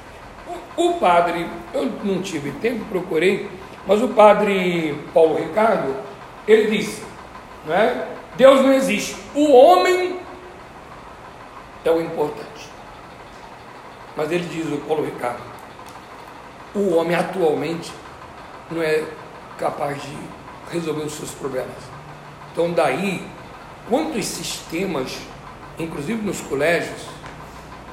O, 0.75 0.93
padre, 0.93 1.47
eu 1.73 1.85
não 2.03 2.21
tive 2.21 2.51
tempo, 2.53 2.85
procurei, 2.85 3.49
mas 3.85 4.01
o 4.01 4.09
padre 4.09 4.99
Paulo 5.13 5.37
Ricardo, 5.37 5.95
ele 6.47 6.77
disse, 6.77 7.03
não 7.65 7.73
é? 7.73 8.07
Deus 8.35 8.61
não 8.61 8.73
existe. 8.73 9.15
O 9.35 9.51
homem 9.51 10.19
é 11.85 11.91
o 11.91 12.01
importante. 12.01 12.69
Mas 14.15 14.31
ele 14.31 14.45
diz, 14.45 14.65
o 14.71 14.77
Paulo 14.87 15.05
Ricardo, 15.05 15.41
o 16.73 16.95
homem 16.95 17.15
atualmente 17.15 17.91
não 18.71 18.81
é 18.81 19.03
capaz 19.57 20.01
de 20.01 20.17
resolver 20.71 21.03
os 21.03 21.13
seus 21.13 21.31
problemas. 21.31 21.77
Então 22.51 22.71
daí, 22.71 23.25
quantos 23.87 24.25
sistemas, 24.25 25.17
inclusive 25.77 26.23
nos 26.23 26.41
colégios, 26.41 27.16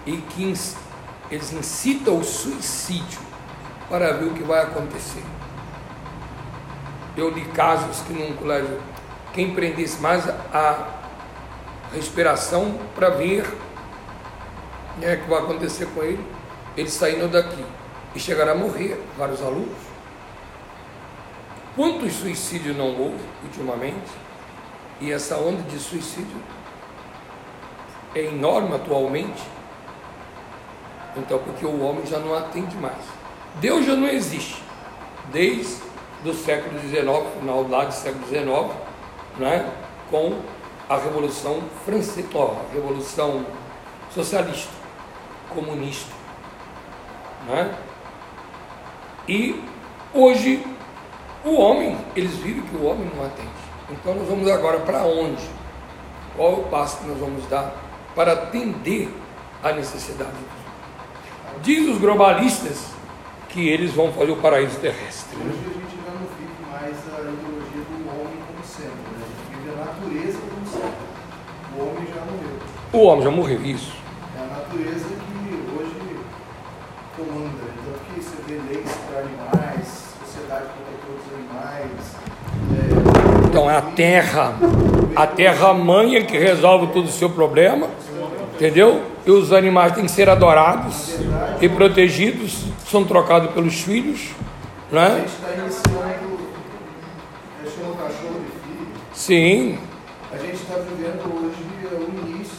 e 0.06 0.16
que 0.16 0.54
eles 1.30 1.52
incitam 1.52 2.18
o 2.18 2.25
suicídio 2.25 3.20
para 3.88 4.12
ver 4.12 4.26
o 4.26 4.34
que 4.34 4.42
vai 4.42 4.62
acontecer. 4.62 5.23
Eu 7.16 7.30
li 7.30 7.44
casos 7.46 8.00
que 8.00 8.12
num 8.12 8.34
colégio 8.37 8.80
quem 9.32 9.54
prendesse 9.54 10.00
mais 10.00 10.28
a 10.28 10.88
respiração 11.92 12.78
para 12.94 13.11
ver 13.11 13.44
né, 14.99 15.14
o 15.14 15.20
que 15.23 15.28
vai 15.28 15.40
acontecer 15.40 15.87
com 15.87 16.02
ele, 16.02 16.25
ele 16.76 16.90
saindo 16.90 17.28
daqui 17.28 17.64
e 18.14 18.20
chegará 18.20 18.52
a 18.52 18.54
morrer, 18.54 19.00
vários 19.18 19.42
alunos. 19.42 19.76
Quantos 21.75 22.12
suicídios 22.12 22.76
não 22.76 22.97
houve 22.97 23.25
ultimamente? 23.43 24.10
E 25.00 25.10
essa 25.10 25.36
onda 25.36 25.62
de 25.62 25.78
suicídio 25.78 26.36
é 28.14 28.26
enorme 28.26 28.76
atualmente. 28.76 29.43
Então, 31.16 31.38
porque 31.38 31.64
o 31.64 31.82
homem 31.82 32.04
já 32.06 32.18
não 32.18 32.34
atende 32.34 32.76
mais. 32.76 33.02
Deus 33.60 33.86
já 33.86 33.94
não 33.94 34.08
existe. 34.08 34.62
Desde 35.32 35.82
o 36.24 36.34
século 36.34 36.78
XIX, 36.80 37.04
final 37.38 37.68
lá 37.68 37.84
do 37.84 37.92
século 37.92 38.26
XIX, 38.26 38.74
né, 39.38 39.70
com 40.10 40.38
a 40.88 40.96
Revolução 40.96 41.62
Francesa, 41.84 42.26
a 42.34 42.72
Revolução 42.72 43.44
Socialista, 44.10 44.72
Comunista. 45.50 46.12
Né? 47.48 47.74
E 49.28 49.62
hoje 50.12 50.64
o 51.44 51.54
homem, 51.56 51.96
eles 52.16 52.36
viram 52.36 52.62
que 52.62 52.76
o 52.76 52.84
homem 52.84 53.10
não 53.14 53.24
atende. 53.24 53.48
Então 53.90 54.14
nós 54.14 54.28
vamos 54.28 54.50
agora 54.50 54.80
para 54.80 55.04
onde? 55.04 55.42
Qual 56.36 56.54
o 56.54 56.62
passo 56.64 56.98
que 56.98 57.06
nós 57.06 57.18
vamos 57.18 57.46
dar 57.48 57.74
para 58.14 58.32
atender 58.32 59.08
a 59.62 59.72
necessidade? 59.72 60.32
Diz 61.62 61.88
os 61.88 61.99
globalistas 61.99 62.86
que 63.49 63.69
eles 63.69 63.93
vão 63.93 64.12
fazer 64.12 64.32
o 64.32 64.36
paraíso 64.36 64.78
terrestre. 64.78 65.36
Hoje 65.38 65.49
a 65.49 65.73
gente 65.73 65.97
já 66.04 66.10
não 66.12 66.26
vive 66.36 66.71
mais 66.71 66.95
a 67.08 67.21
ideologia 67.21 67.82
do 67.88 68.08
homem 68.10 68.38
como 68.47 68.64
sendo, 68.64 68.88
né? 68.88 69.25
natureza 69.84 70.38
como 70.50 70.67
certo. 70.67 71.14
O 71.76 71.82
homem 71.82 72.06
já 72.06 72.21
morreu. 72.21 72.58
O 72.93 73.06
homem 73.06 73.25
já 73.25 73.30
morreu, 73.30 73.64
isso. 73.64 73.93
É 74.36 74.40
a 74.40 74.58
natureza 74.58 75.08
que 75.08 75.54
hoje 75.76 76.17
comanda. 77.17 77.64
Então 77.78 78.14
que 78.14 78.21
você 78.21 78.36
vê 78.47 78.60
leis 78.73 78.90
para 79.08 79.21
animais, 79.21 80.14
sociedade 80.25 80.67
protetora 80.67 81.19
dos 81.19 81.34
animais. 81.34 82.17
É... 82.71 83.47
Então 83.47 83.71
é 83.71 83.76
a 83.76 83.82
terra, 83.82 84.54
a 85.14 85.26
terra 85.26 85.75
mãe 85.75 86.17
é 86.17 86.23
que 86.23 86.36
resolve 86.36 86.88
todo 86.88 87.06
o 87.06 87.12
seu 87.12 87.30
problema, 87.30 87.88
entendeu? 88.54 89.02
E 89.26 89.30
os 89.30 89.52
animais 89.52 89.93
têm 89.95 90.04
que 90.04 90.10
ser 90.10 90.28
adorados 90.28 91.14
e 91.60 91.69
protegidos, 91.69 92.64
são 92.90 93.04
trocados 93.04 93.50
pelos 93.52 93.80
filhos, 93.80 94.30
né? 94.90 95.06
A 95.06 95.19
gente 95.19 95.26
está 95.28 95.49
iniciando, 95.52 96.38
chama 97.75 97.90
o 97.90 97.97
cachorro 97.97 98.40
de 98.40 98.69
filho. 98.69 98.88
Sim 99.12 99.78
a 100.34 100.36
gente 100.38 100.54
está 100.54 100.75
vivendo 100.78 101.32
hoje 101.32 101.54
o 101.93 102.28
início 102.28 102.56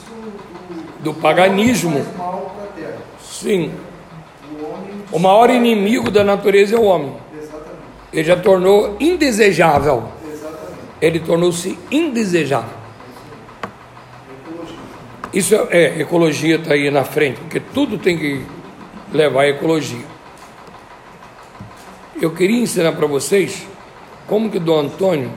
do, 0.70 1.04
do 1.04 1.14
paganismo. 1.14 2.06
Sim. 3.22 3.74
O, 5.12 5.20
maior 5.20 5.50
inimigo 5.50 6.10
da 6.10 6.24
natureza 6.24 6.76
é 6.76 6.80
o 6.80 6.84
homem. 6.84 7.14
Exatamente. 7.38 7.76
Ele 8.14 8.24
já 8.24 8.38
tornou 8.38 8.96
indesejável. 8.98 10.06
Exatamente. 10.26 10.80
Ele 11.02 11.20
tornou-se 11.20 11.78
indesejável. 11.92 12.85
Isso 15.36 15.54
é, 15.54 15.68
é 15.72 16.02
ecologia 16.02 16.56
está 16.56 16.74
aí 16.74 16.90
na 16.90 17.04
frente, 17.04 17.42
porque 17.42 17.60
tudo 17.60 17.98
tem 17.98 18.18
que 18.18 18.46
levar 19.12 19.42
a 19.42 19.50
ecologia. 19.50 20.06
Eu 22.22 22.32
queria 22.32 22.62
ensinar 22.62 22.94
para 22.94 23.06
vocês 23.06 23.68
como 24.26 24.50
que 24.50 24.58
Dom 24.58 24.80
Antônio 24.80 25.30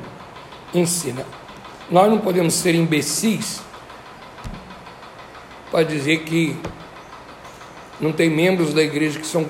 ensina. 0.72 1.26
Nós 1.90 2.08
não 2.08 2.18
podemos 2.18 2.54
ser 2.54 2.76
imbecis 2.76 3.60
para 5.68 5.82
dizer 5.82 6.18
que 6.18 6.56
não 8.00 8.12
tem 8.12 8.30
membros 8.30 8.72
da 8.72 8.82
igreja 8.82 9.18
que 9.18 9.26
são 9.26 9.44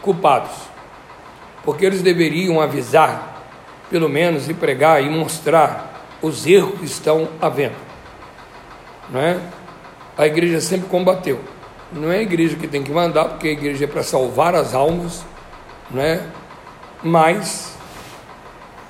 culpados, 0.00 0.54
porque 1.64 1.84
eles 1.84 2.00
deveriam 2.00 2.60
avisar, 2.60 3.44
pelo 3.90 4.08
menos, 4.08 4.48
e 4.48 4.54
pregar 4.54 5.02
e 5.02 5.10
mostrar 5.10 6.06
os 6.22 6.46
erros 6.46 6.78
que 6.78 6.84
estão 6.84 7.28
havendo. 7.42 7.85
Não 9.10 9.20
é? 9.20 9.40
A 10.16 10.26
igreja 10.26 10.60
sempre 10.60 10.88
combateu. 10.88 11.40
Não 11.92 12.10
é 12.10 12.18
a 12.18 12.22
igreja 12.22 12.56
que 12.56 12.66
tem 12.66 12.82
que 12.82 12.90
mandar, 12.90 13.26
porque 13.26 13.48
a 13.48 13.52
igreja 13.52 13.84
é 13.84 13.86
para 13.86 14.02
salvar 14.02 14.54
as 14.54 14.74
almas, 14.74 15.24
não 15.90 16.02
é? 16.02 16.22
Mas 17.02 17.76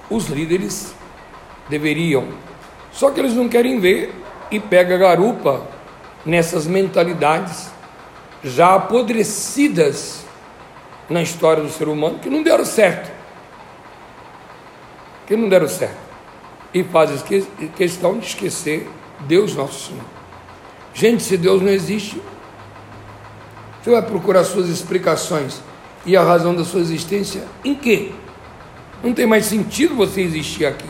os 0.08 0.26
líderes 0.26 0.94
deveriam. 1.68 2.28
Só 2.92 3.10
que 3.10 3.20
eles 3.20 3.34
não 3.34 3.48
querem 3.48 3.78
ver 3.78 4.14
e 4.50 4.58
pega 4.58 4.96
garupa 4.96 5.66
nessas 6.24 6.66
mentalidades 6.66 7.70
já 8.42 8.74
apodrecidas 8.74 10.24
na 11.08 11.22
história 11.22 11.62
do 11.62 11.68
ser 11.68 11.88
humano 11.88 12.18
que 12.18 12.30
não 12.30 12.42
deram 12.42 12.64
certo. 12.64 13.12
Que 15.26 15.36
não 15.36 15.48
deram 15.48 15.68
certo. 15.68 16.06
E 16.72 16.82
fazem 16.84 17.18
questão 17.76 18.18
de 18.18 18.26
esquecer 18.26 18.88
Deus 19.20 19.54
nosso 19.54 19.88
Senhor. 19.88 20.04
Gente, 20.94 21.22
se 21.22 21.36
Deus 21.36 21.60
não 21.60 21.68
existe, 21.68 22.20
você 23.82 23.90
vai 23.90 24.02
procurar 24.02 24.44
suas 24.44 24.68
explicações 24.68 25.60
e 26.04 26.16
a 26.16 26.22
razão 26.22 26.54
da 26.54 26.64
sua 26.64 26.80
existência 26.80 27.44
em 27.64 27.74
quê? 27.74 28.12
Não 29.02 29.12
tem 29.12 29.26
mais 29.26 29.46
sentido 29.46 29.94
você 29.94 30.22
existir 30.22 30.64
aqui. 30.64 30.88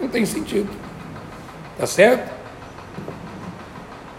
Não 0.00 0.08
tem 0.08 0.24
sentido. 0.24 0.68
Tá 1.76 1.86
certo? 1.86 2.38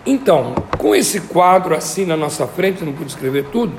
Então, 0.05 0.55
com 0.77 0.95
esse 0.95 1.21
quadro 1.21 1.75
assim 1.75 2.05
na 2.05 2.15
nossa 2.15 2.47
frente, 2.47 2.83
não 2.83 2.93
pude 2.93 3.11
escrever 3.11 3.45
tudo, 3.51 3.73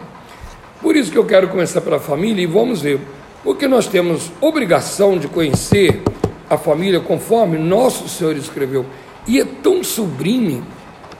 Por 0.80 0.96
isso 0.96 1.10
que 1.10 1.18
eu 1.18 1.26
quero 1.26 1.48
começar 1.48 1.80
pela 1.80 2.00
família 2.00 2.42
e 2.42 2.46
vamos 2.46 2.80
ver. 2.80 3.00
Porque 3.44 3.68
nós 3.68 3.86
temos 3.86 4.30
obrigação 4.40 5.18
de 5.18 5.28
conhecer 5.28 6.02
a 6.50 6.58
família 6.58 6.98
conforme 7.00 7.56
nosso 7.56 8.08
Senhor 8.08 8.36
escreveu. 8.36 8.84
E 9.26 9.40
é 9.40 9.44
tão 9.44 9.84
sublime, 9.84 10.62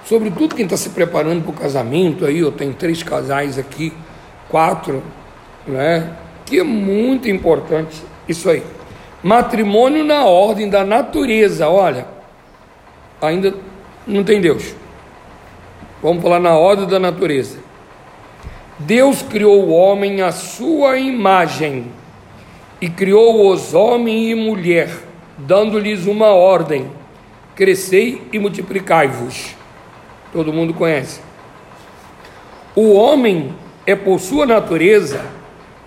sobretudo 0.04 0.56
quem 0.56 0.64
está 0.64 0.76
se 0.76 0.90
preparando 0.90 1.42
para 1.44 1.52
o 1.52 1.54
casamento 1.54 2.26
aí, 2.26 2.40
eu 2.40 2.50
tenho 2.50 2.74
três 2.74 3.02
casais 3.02 3.56
aqui, 3.56 3.92
quatro, 4.48 5.02
né? 5.66 6.16
Que 6.44 6.58
é 6.58 6.64
muito 6.64 7.28
importante 7.28 8.02
isso 8.28 8.50
aí. 8.50 8.62
Matrimônio 9.22 10.04
na 10.04 10.24
ordem 10.24 10.68
da 10.68 10.84
natureza, 10.84 11.68
olha, 11.68 12.06
ainda 13.22 13.54
não 14.06 14.24
tem 14.24 14.40
Deus. 14.40 14.74
Vamos 16.02 16.22
falar 16.22 16.40
na 16.40 16.56
ordem 16.56 16.88
da 16.88 16.98
natureza. 16.98 17.58
Deus 18.78 19.20
criou 19.20 19.62
o 19.62 19.70
homem 19.70 20.22
à 20.22 20.32
sua 20.32 20.98
imagem 20.98 21.92
e 22.80 22.88
criou-os 22.88 23.74
homem 23.74 24.30
e 24.30 24.34
mulher, 24.34 24.88
dando-lhes 25.46 26.06
uma 26.06 26.28
ordem: 26.28 26.90
crescei 27.54 28.22
e 28.32 28.38
multiplicai-vos. 28.38 29.54
Todo 30.32 30.52
mundo 30.52 30.72
conhece. 30.74 31.20
O 32.74 32.92
homem 32.92 33.54
é, 33.86 33.94
por 33.96 34.20
sua 34.20 34.46
natureza, 34.46 35.24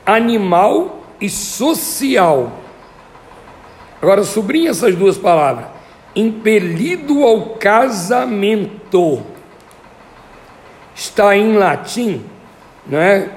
animal 0.06 1.04
e 1.20 1.30
social. 1.30 2.52
Agora, 4.02 4.24
sublinha 4.24 4.72
essas 4.72 4.96
duas 4.96 5.18
palavras: 5.18 5.68
impelido 6.16 7.24
ao 7.24 7.56
casamento. 7.56 9.24
Está 10.96 11.36
em 11.36 11.54
latim, 11.54 12.22
não 12.86 13.00
é? 13.00 13.30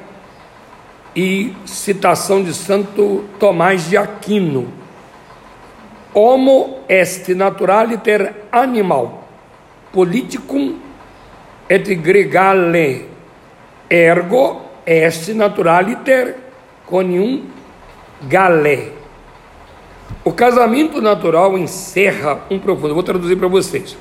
E 1.14 1.54
citação 1.64 2.42
de 2.42 2.52
Santo 2.52 3.24
Tomás 3.38 3.88
de 3.88 3.96
Aquino. 3.96 4.70
Homo 6.14 6.80
est 6.88 7.28
naturaliter 7.34 8.46
animal, 8.50 9.10
politicum 9.92 10.74
et 11.68 11.94
gregale, 11.96 13.06
ergo 13.90 14.62
est 14.86 15.34
naturaliter 15.34 16.36
conium 16.86 17.42
galé. 18.28 18.92
O 20.24 20.32
casamento 20.32 21.00
natural 21.00 21.56
encerra 21.58 22.40
um 22.50 22.58
profundo. 22.58 22.94
Vou 22.94 23.02
traduzir 23.02 23.36
para 23.36 23.48
vocês. 23.48 23.96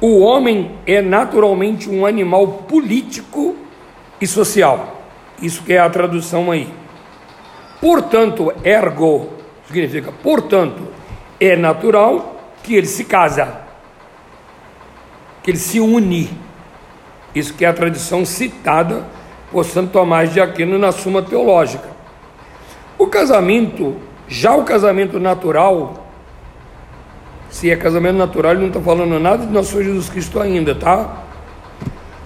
O 0.00 0.20
homem 0.20 0.72
é 0.86 1.00
naturalmente 1.00 1.88
um 1.88 2.04
animal 2.04 2.46
político 2.68 3.56
e 4.20 4.26
social. 4.26 5.02
Isso 5.40 5.62
que 5.62 5.72
é 5.72 5.78
a 5.78 5.88
tradução 5.88 6.50
aí. 6.50 6.68
Portanto, 7.80 8.52
ergo 8.64 9.28
significa, 9.66 10.12
portanto, 10.12 10.82
é 11.44 11.56
natural 11.56 12.36
que 12.62 12.74
ele 12.76 12.86
se 12.86 13.04
casa, 13.04 13.62
que 15.42 15.50
ele 15.50 15.58
se 15.58 15.80
une. 15.80 16.30
Isso 17.34 17.54
que 17.54 17.64
é 17.64 17.68
a 17.68 17.72
tradição 17.72 18.24
citada 18.24 19.04
por 19.50 19.64
Santo 19.64 19.90
Tomás 19.90 20.32
de 20.32 20.40
Aquino 20.40 20.78
na 20.78 20.92
Suma 20.92 21.22
Teológica. 21.22 21.88
O 22.96 23.08
casamento, 23.08 23.96
já 24.28 24.54
o 24.54 24.64
casamento 24.64 25.18
natural, 25.18 26.06
se 27.50 27.70
é 27.70 27.76
casamento 27.76 28.16
natural, 28.16 28.52
ele 28.52 28.60
não 28.60 28.68
está 28.68 28.80
falando 28.80 29.18
nada 29.18 29.44
de 29.44 29.52
nosso 29.52 29.82
Jesus 29.82 30.08
Cristo 30.08 30.40
ainda, 30.40 30.74
tá? 30.74 31.24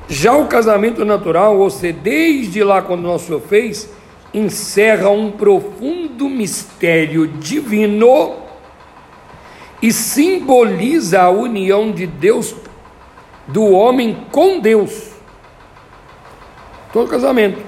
Já 0.09 0.37
o 0.37 0.47
casamento 0.47 1.05
natural, 1.05 1.59
ou 1.59 1.71
seja, 1.71 1.97
desde 2.03 2.63
lá 2.63 2.83
quando 2.83 3.03
nosso 3.03 3.27
Senhor 3.27 3.41
fez, 3.41 3.91
encerra 4.35 5.09
um 5.09 5.31
profundo 5.31 6.29
mistério 6.29 7.27
divino 7.27 8.46
e 9.81 9.93
simboliza 9.93 11.23
a 11.23 11.31
união 11.31 11.93
de 11.93 12.07
Deus, 12.07 12.55
do 13.47 13.65
homem 13.65 14.27
com 14.33 14.59
Deus. 14.59 15.11
Todo 16.93 17.11
casamento 17.11 17.61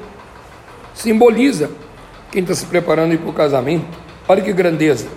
simboliza 0.94 1.70
quem 2.30 2.42
está 2.42 2.54
se 2.54 2.66
preparando 2.66 3.16
para 3.18 3.30
o 3.30 3.32
casamento. 3.32 3.86
Olha 4.26 4.42
que 4.42 4.52
grandeza! 4.52 5.08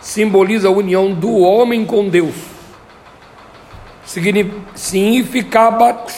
Simboliza 0.00 0.68
a 0.68 0.70
união 0.70 1.12
do 1.12 1.38
homem 1.38 1.84
com 1.84 2.08
Deus 2.08 2.56
significabat, 4.06 6.14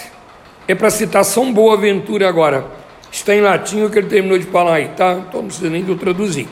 é 0.67 0.75
para 0.75 0.91
citar 0.91 1.25
São 1.25 1.53
Boaventura 1.53 2.29
agora, 2.29 2.67
está 3.11 3.35
em 3.35 3.41
latim 3.41 3.83
o 3.83 3.91
que 3.91 3.99
ele 3.99 4.09
terminou 4.09 4.39
de 4.39 4.45
falar 4.45 4.75
aí, 4.75 4.89
tá? 4.89 5.13
Então 5.13 5.41
não 5.41 5.49
precisa 5.49 5.71
nem 5.71 5.83
de 5.83 5.91
eu 5.91 5.97
traduzir. 5.97 6.47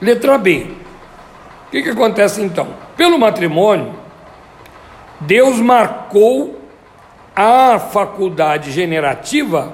Letra 0.00 0.38
B. 0.38 0.68
O 1.70 1.72
que, 1.72 1.84
que 1.84 1.90
acontece 1.90 2.42
então? 2.42 2.66
Pelo 2.96 3.16
matrimônio, 3.16 3.94
Deus 5.20 5.60
marcou 5.60 6.60
a 7.36 7.78
faculdade 7.78 8.72
generativa 8.72 9.72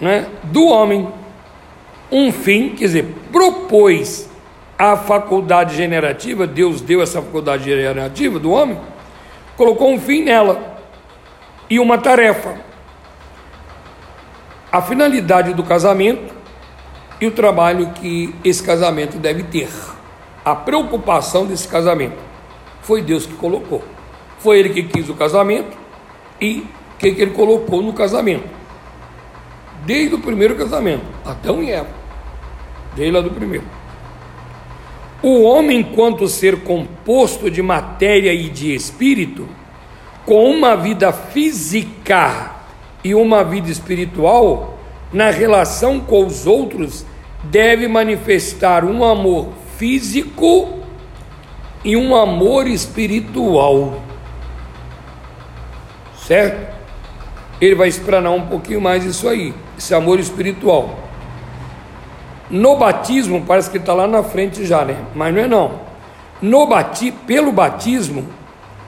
né, 0.00 0.26
do 0.44 0.64
homem. 0.64 1.06
Um 2.10 2.32
fim, 2.32 2.70
quer 2.70 2.86
dizer, 2.86 3.14
propôs 3.30 4.30
a 4.78 4.96
faculdade 4.96 5.76
generativa, 5.76 6.46
Deus 6.46 6.80
deu 6.80 7.02
essa 7.02 7.20
faculdade 7.20 7.64
generativa 7.64 8.38
do 8.38 8.50
homem, 8.50 8.80
colocou 9.58 9.92
um 9.92 10.00
fim 10.00 10.24
nela 10.24 10.78
e 11.68 11.78
uma 11.78 11.98
tarefa. 11.98 12.54
A 14.72 14.80
finalidade 14.80 15.52
do 15.52 15.62
casamento 15.62 16.34
e 17.20 17.26
o 17.26 17.30
trabalho 17.30 17.90
que 17.90 18.34
esse 18.42 18.62
casamento 18.62 19.18
deve 19.18 19.42
ter. 19.42 19.68
A 20.44 20.54
preocupação 20.54 21.46
desse 21.46 21.66
casamento. 21.66 22.18
Foi 22.82 23.00
Deus 23.00 23.24
que 23.24 23.34
colocou. 23.34 23.82
Foi 24.38 24.58
Ele 24.58 24.68
que 24.68 24.82
quis 24.82 25.08
o 25.08 25.14
casamento 25.14 25.76
e 26.40 26.58
o 26.58 26.98
que, 26.98 27.12
que 27.12 27.22
Ele 27.22 27.30
colocou 27.30 27.82
no 27.82 27.92
casamento. 27.92 28.48
Desde 29.86 30.14
o 30.14 30.18
primeiro 30.18 30.54
casamento, 30.54 31.04
Adão 31.24 31.62
e 31.62 31.70
Eva. 31.70 31.88
Desde 32.94 33.10
lá 33.10 33.20
do 33.20 33.30
primeiro. 33.30 33.64
O 35.22 35.42
homem, 35.44 35.80
enquanto 35.80 36.28
ser 36.28 36.62
composto 36.62 37.50
de 37.50 37.62
matéria 37.62 38.32
e 38.34 38.50
de 38.50 38.74
espírito, 38.74 39.48
com 40.26 40.50
uma 40.50 40.76
vida 40.76 41.12
física 41.12 42.56
e 43.02 43.14
uma 43.14 43.42
vida 43.42 43.70
espiritual, 43.70 44.78
na 45.10 45.30
relação 45.30 46.00
com 46.00 46.26
os 46.26 46.46
outros, 46.46 47.06
deve 47.44 47.88
manifestar 47.88 48.84
um 48.84 49.02
amor 49.02 49.48
físico 49.78 50.80
e 51.84 51.96
um 51.96 52.16
amor 52.16 52.66
espiritual. 52.66 54.00
Certo? 56.16 56.74
Ele 57.60 57.74
vai 57.74 57.88
explanar 57.88 58.32
um 58.32 58.46
pouquinho 58.46 58.80
mais 58.80 59.04
isso 59.04 59.28
aí, 59.28 59.54
esse 59.78 59.94
amor 59.94 60.18
espiritual. 60.18 60.98
No 62.50 62.76
batismo, 62.76 63.44
parece 63.46 63.70
que 63.70 63.78
está 63.78 63.92
lá 63.92 64.06
na 64.06 64.22
frente 64.22 64.64
já, 64.64 64.84
né? 64.84 64.96
Mas 65.14 65.34
não 65.34 65.42
é 65.42 65.48
não. 65.48 65.80
No 66.42 66.66
bati 66.66 67.10
pelo 67.10 67.52
batismo, 67.52 68.26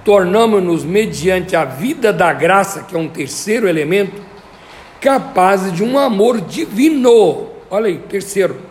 tornamos-nos, 0.05 0.85
mediante 0.85 1.57
a 1.57 1.64
vida 1.64 2.12
da 2.12 2.33
graça, 2.33 2.83
que 2.83 2.94
é 2.94 2.99
um 2.99 3.09
terceiro 3.09 3.68
elemento, 3.68 4.20
capazes 5.01 5.72
de 5.72 5.83
um 5.83 5.99
amor 5.99 6.40
divino. 6.40 7.49
Olha 7.70 7.87
aí, 7.87 7.99
terceiro. 7.99 8.66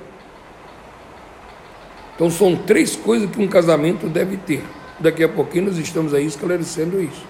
Então 2.15 2.31
são 2.31 2.55
três 2.55 2.95
coisas 2.95 3.29
que 3.29 3.41
um 3.41 3.47
casamento 3.47 4.07
deve 4.07 4.37
ter. 4.37 4.63
Daqui 4.99 5.23
a 5.23 5.29
pouquinho 5.29 5.65
nós 5.65 5.77
estamos 5.77 6.13
aí 6.13 6.25
esclarecendo 6.25 7.01
isso. 7.01 7.25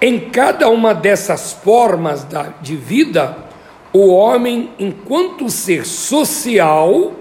Em 0.00 0.30
cada 0.30 0.68
uma 0.68 0.94
dessas 0.94 1.52
formas 1.52 2.26
de 2.60 2.76
vida, 2.76 3.36
o 3.92 4.08
homem, 4.08 4.70
enquanto 4.78 5.50
ser 5.50 5.84
social, 5.84 7.12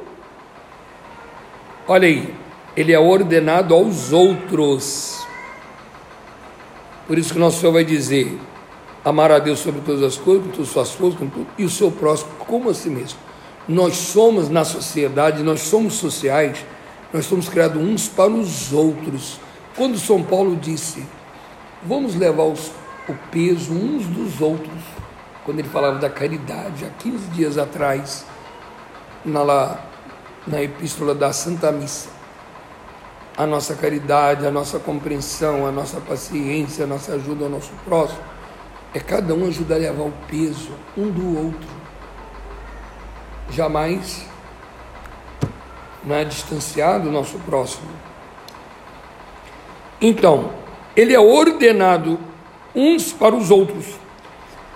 olha 1.87 2.07
aí, 2.07 2.33
ele 2.75 2.93
é 2.93 2.99
ordenado 2.99 3.73
aos 3.73 4.13
outros. 4.13 5.25
Por 7.07 7.17
isso 7.17 7.33
que 7.33 7.39
nosso 7.39 7.59
Senhor 7.59 7.73
vai 7.73 7.83
dizer: 7.83 8.39
amar 9.03 9.31
a 9.31 9.39
Deus 9.39 9.59
sobre 9.59 9.81
todas 9.81 10.01
as 10.01 10.17
coisas, 10.17 10.45
com 10.45 10.51
todas 10.51 10.67
as 10.67 10.73
suas 10.73 10.91
forças, 10.91 11.19
com 11.19 11.27
tudo, 11.27 11.47
e 11.57 11.65
o 11.65 11.69
seu 11.69 11.91
próximo 11.91 12.31
como 12.39 12.69
a 12.69 12.73
si 12.73 12.89
mesmo. 12.89 13.19
Nós 13.67 13.95
somos 13.95 14.49
na 14.49 14.65
sociedade, 14.65 15.43
nós 15.43 15.61
somos 15.61 15.93
sociais, 15.93 16.65
nós 17.13 17.25
somos 17.25 17.47
criados 17.47 17.81
uns 17.81 18.07
para 18.07 18.31
os 18.31 18.73
outros. 18.73 19.39
Quando 19.75 19.97
São 19.97 20.23
Paulo 20.23 20.55
disse, 20.55 21.05
vamos 21.83 22.15
levar 22.15 22.43
os, 22.43 22.71
o 23.07 23.13
peso 23.31 23.71
uns 23.71 24.05
dos 24.07 24.41
outros, 24.41 24.81
quando 25.45 25.59
ele 25.59 25.69
falava 25.69 25.99
da 25.99 26.09
caridade, 26.09 26.85
há 26.85 26.89
15 26.89 27.27
dias 27.29 27.57
atrás, 27.57 28.25
na, 29.23 29.77
na 30.47 30.61
epístola 30.61 31.13
da 31.13 31.31
Santa 31.31 31.71
Missa. 31.71 32.09
A 33.37 33.45
nossa 33.45 33.75
caridade, 33.75 34.45
a 34.45 34.51
nossa 34.51 34.79
compreensão, 34.79 35.65
a 35.65 35.71
nossa 35.71 36.01
paciência, 36.01 36.83
a 36.83 36.87
nossa 36.87 37.13
ajuda 37.13 37.45
ao 37.45 37.49
nosso 37.49 37.71
próximo. 37.85 38.19
é 38.93 38.99
cada 38.99 39.33
um 39.33 39.47
ajudar 39.47 39.75
a 39.75 39.79
levar 39.79 40.03
o 40.03 40.13
peso 40.27 40.71
um 40.97 41.09
do 41.09 41.37
outro. 41.45 41.80
Jamais 43.51 44.25
não 46.03 46.15
é 46.15 46.23
distanciado 46.23 47.05
do 47.05 47.11
nosso 47.11 47.37
próximo. 47.39 47.87
Então, 50.01 50.51
ele 50.95 51.13
é 51.13 51.19
ordenado 51.19 52.19
uns 52.73 53.13
para 53.13 53.35
os 53.35 53.51
outros 53.51 53.85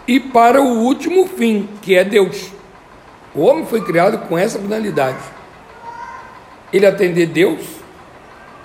e 0.07 0.19
para 0.19 0.61
o 0.61 0.83
último 0.83 1.27
fim, 1.27 1.67
que 1.81 1.95
é 1.95 2.03
Deus. 2.03 2.51
O 3.33 3.41
homem 3.41 3.65
foi 3.65 3.81
criado 3.81 4.27
com 4.27 4.37
essa 4.37 4.59
finalidade. 4.59 5.17
Ele 6.71 6.85
atender 6.85 7.27
Deus 7.27 7.61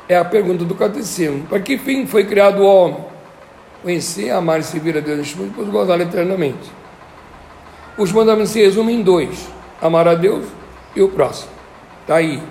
é 0.08 0.16
a 0.16 0.24
pergunta 0.24 0.64
do 0.64 0.74
catecismo. 0.74 1.46
Para 1.46 1.60
que 1.60 1.78
fim 1.78 2.06
foi 2.06 2.24
criado 2.24 2.62
o 2.62 2.66
homem? 2.66 3.04
Conhecer, 3.82 4.30
amar 4.30 4.60
e 4.60 4.62
servir 4.62 4.96
a 4.98 5.00
Deus 5.00 5.32
e 5.32 5.36
depois 5.36 5.68
gozá-lo 5.68 6.02
eternamente. 6.02 6.70
Os 7.96 8.12
mandamentos 8.12 8.50
se 8.50 8.60
resumem 8.60 9.00
em 9.00 9.02
dois: 9.02 9.48
amar 9.80 10.06
a 10.06 10.14
Deus 10.14 10.46
e 10.94 11.02
o 11.02 11.08
próximo. 11.08 11.50
Está 12.02 12.16
aí. 12.16 12.42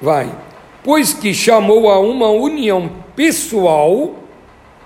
Vai. 0.00 0.30
Pois 0.82 1.12
que 1.12 1.34
chamou 1.34 1.90
a 1.90 1.98
uma 1.98 2.28
união 2.28 2.90
pessoal 3.14 4.14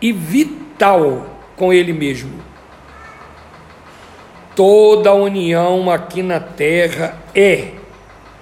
e 0.00 0.12
vital 0.12 1.26
com 1.56 1.72
Ele 1.72 1.92
mesmo. 1.92 2.40
Toda 4.56 5.12
união 5.12 5.90
aqui 5.90 6.22
na 6.22 6.40
terra 6.40 7.18
é, 7.34 7.72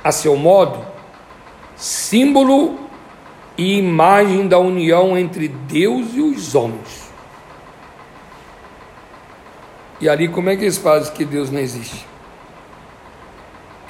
a 0.02 0.12
seu 0.12 0.36
modo, 0.36 0.84
símbolo 1.76 2.78
e 3.56 3.78
imagem 3.78 4.46
da 4.46 4.58
união 4.58 5.18
entre 5.18 5.48
Deus 5.48 6.14
e 6.14 6.20
os 6.20 6.54
homens. 6.54 7.07
E 10.00 10.08
ali, 10.08 10.28
como 10.28 10.48
é 10.48 10.56
que 10.56 10.62
eles 10.62 10.78
fazem 10.78 11.12
que 11.12 11.24
Deus 11.24 11.50
não 11.50 11.60
existe? 11.60 12.06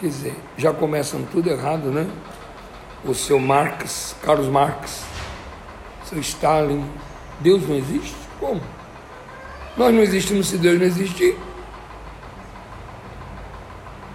Quer 0.01 0.07
dizer, 0.07 0.37
já 0.57 0.73
começam 0.73 1.23
tudo 1.25 1.51
errado, 1.51 1.91
né? 1.91 2.09
O 3.05 3.15
seu 3.15 3.39
Marx, 3.39 4.17
Carlos 4.23 4.47
Marx, 4.47 5.05
seu 6.05 6.19
Stalin, 6.21 6.85
Deus 7.41 7.69
não 7.69 7.77
existe? 7.77 8.17
Como? 8.41 8.61
Nós 9.77 9.93
não 9.93 10.03
existimos 10.03 10.49
se 10.49 10.57
Deus 10.57 10.79
não 10.79 10.87
existir. 10.87 11.37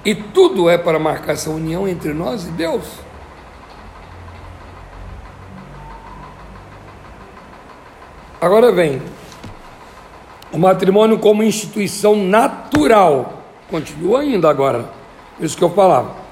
E 0.04 0.16
tudo 0.16 0.70
é 0.70 0.78
para 0.78 1.00
marcar 1.00 1.34
essa 1.34 1.50
união 1.50 1.88
entre 1.88 2.14
nós 2.14 2.46
e 2.46 2.52
Deus. 2.52 2.86
Agora 8.42 8.72
vem 8.72 9.02
o 10.54 10.58
matrimônio 10.58 11.20
como 11.20 11.44
instituição 11.44 12.16
natural. 12.16 13.42
Continua 13.70 14.22
ainda 14.22 14.50
agora, 14.50 14.90
isso 15.40 15.58
que 15.58 15.64
eu 15.64 15.72
falava. 15.72 16.24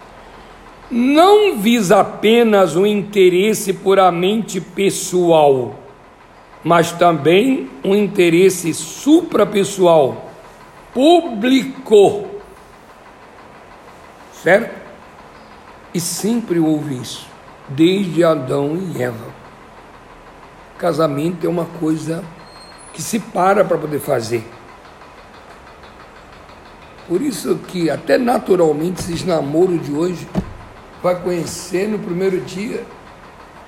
Não 0.89 1.57
visa 1.57 1.99
apenas 1.99 2.75
o 2.75 2.85
interesse 2.85 3.73
puramente 3.73 4.61
pessoal 4.61 5.75
mas 6.63 6.91
também 6.91 7.69
um 7.83 7.95
interesse 7.95 8.73
suprapessoal, 8.73 10.31
público. 10.93 12.27
Certo? 14.33 14.81
E 15.93 15.99
sempre 15.99 16.59
houve 16.59 16.95
isso, 16.95 17.27
desde 17.67 18.23
Adão 18.23 18.77
e 18.77 19.01
Eva. 19.01 19.31
Casamento 20.77 21.45
é 21.45 21.49
uma 21.49 21.65
coisa 21.65 22.23
que 22.93 23.01
se 23.01 23.19
para 23.19 23.63
para 23.63 23.77
poder 23.77 23.99
fazer. 23.99 24.43
Por 27.07 27.21
isso 27.21 27.57
que 27.67 27.89
até 27.89 28.17
naturalmente 28.17 29.01
esses 29.01 29.23
namoros 29.25 29.85
de 29.85 29.91
hoje 29.91 30.27
vai 31.01 31.15
conhecer 31.15 31.87
no 31.87 31.99
primeiro 31.99 32.39
dia, 32.41 32.85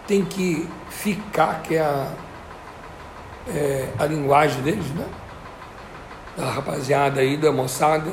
tem 0.07 0.23
que 0.23 0.67
ficar, 0.89 1.61
que 1.63 1.75
é 1.75 1.81
a 1.81 2.11
é, 3.47 3.89
a 3.99 4.05
linguagem 4.05 4.61
deles, 4.61 4.85
né? 4.93 5.05
Da 6.37 6.45
rapaziada 6.45 7.21
aí, 7.21 7.37
da 7.37 7.51
moçada, 7.51 8.11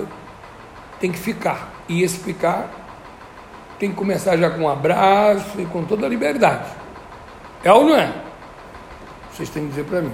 tem 0.99 1.11
que 1.11 1.19
ficar. 1.19 1.71
E 1.89 2.03
esse 2.03 2.19
ficar 2.19 2.69
tem 3.79 3.91
que 3.91 3.97
começar 3.97 4.37
já 4.37 4.51
com 4.51 4.63
um 4.63 4.69
abraço 4.69 5.59
e 5.59 5.65
com 5.65 5.85
toda 5.85 6.07
a 6.07 6.09
liberdade. 6.09 6.71
É 7.65 7.73
ou 7.73 7.85
não 7.85 7.97
é? 7.97 8.13
Vocês 9.33 9.49
têm 9.49 9.65
que 9.65 9.71
dizer 9.71 9.85
para 9.85 10.03
mim. 10.03 10.13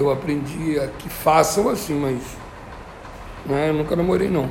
Eu 0.00 0.10
aprendi 0.10 0.80
a 0.80 0.88
que 0.88 1.10
façam 1.10 1.68
assim, 1.68 1.94
mas 1.94 2.22
né, 3.44 3.68
eu 3.68 3.74
nunca 3.74 3.94
namorei 3.94 4.30
não. 4.30 4.48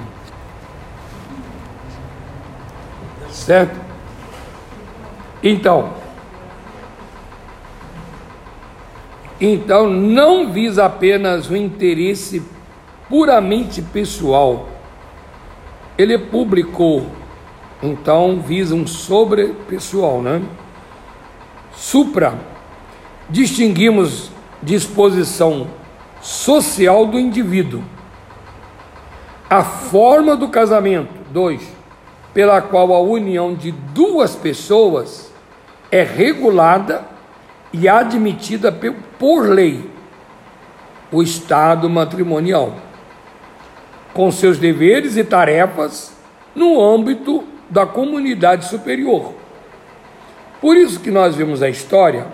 Certo? 3.31 3.79
Então, 5.41 5.93
Então, 9.41 9.89
não 9.89 10.51
visa 10.51 10.83
apenas 10.83 11.49
o 11.49 11.55
interesse 11.55 12.43
puramente 13.07 13.81
pessoal, 13.81 14.67
ele 15.97 16.17
publicou, 16.17 17.07
então 17.81 18.41
visa 18.41 18.75
um 18.75 18.85
sobrepessoal, 18.85 20.21
né? 20.21 20.41
Supra, 21.73 22.37
distinguimos 23.29 24.29
disposição 24.61 25.67
social 26.21 27.05
do 27.05 27.19
indivíduo. 27.19 27.83
A 29.49 29.63
forma 29.63 30.35
do 30.35 30.49
casamento, 30.49 31.13
dois, 31.31 31.61
pela 32.33 32.61
qual 32.61 32.93
a 32.93 32.99
união 32.99 33.55
de 33.55 33.71
duas 33.71 34.35
pessoas 34.35 35.31
é 35.91 36.03
regulada 36.03 37.03
e 37.73 37.87
admitida 37.87 38.71
por 39.17 39.49
lei 39.49 39.89
o 41.11 41.23
estado 41.23 41.89
matrimonial, 41.89 42.75
com 44.13 44.31
seus 44.31 44.57
deveres 44.57 45.17
e 45.17 45.23
tarefas 45.23 46.15
no 46.53 46.79
âmbito 46.79 47.43
da 47.69 47.85
comunidade 47.85 48.65
superior. 48.65 49.33
Por 50.61 50.75
isso 50.75 50.99
que 50.99 51.09
nós 51.09 51.35
vemos 51.35 51.63
a 51.63 51.69
história, 51.69 52.27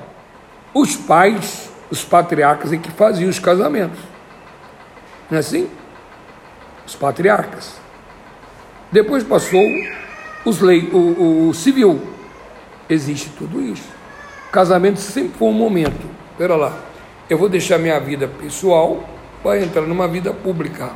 os 0.74 0.96
pais, 0.96 1.65
os 1.90 2.04
patriarcas 2.04 2.74
é 2.74 2.78
que 2.78 2.92
faziam 2.92 3.30
os 3.30 3.40
casamentos. 3.40 4.00
Não 5.30 5.38
é 5.38 5.40
assim? 5.40 5.70
Os 6.86 6.96
patriarcas. 6.96 7.80
Depois 8.92 9.24
passou 9.24 9.62
os 10.46 10.62
lei, 10.62 10.90
o, 10.94 11.50
o, 11.50 11.54
civil. 11.54 12.02
Existe 12.90 13.30
tudo 13.32 13.62
isso. 13.62 13.88
Casamento 14.52 15.00
sempre 15.00 15.38
foi 15.38 15.48
um 15.48 15.54
momento. 15.54 16.08
Espera 16.32 16.56
lá, 16.56 16.78
eu 17.30 17.38
vou 17.38 17.50
deixar 17.50 17.78
minha 17.80 18.00
vida 18.00 18.28
pessoal 18.28 19.04
para 19.42 19.62
entrar 19.62 19.82
numa 19.82 20.08
vida 20.08 20.34
pública. 20.34 20.92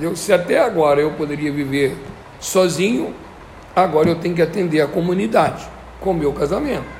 Eu, 0.00 0.14
se 0.14 0.32
até 0.32 0.58
agora 0.58 1.00
eu 1.00 1.12
poderia 1.12 1.52
viver 1.52 1.96
sozinho, 2.40 3.14
agora 3.74 4.08
eu 4.08 4.16
tenho 4.16 4.34
que 4.34 4.42
atender 4.42 4.80
a 4.80 4.86
comunidade 4.86 5.68
com 6.00 6.10
o 6.10 6.14
meu 6.14 6.32
casamento. 6.32 6.97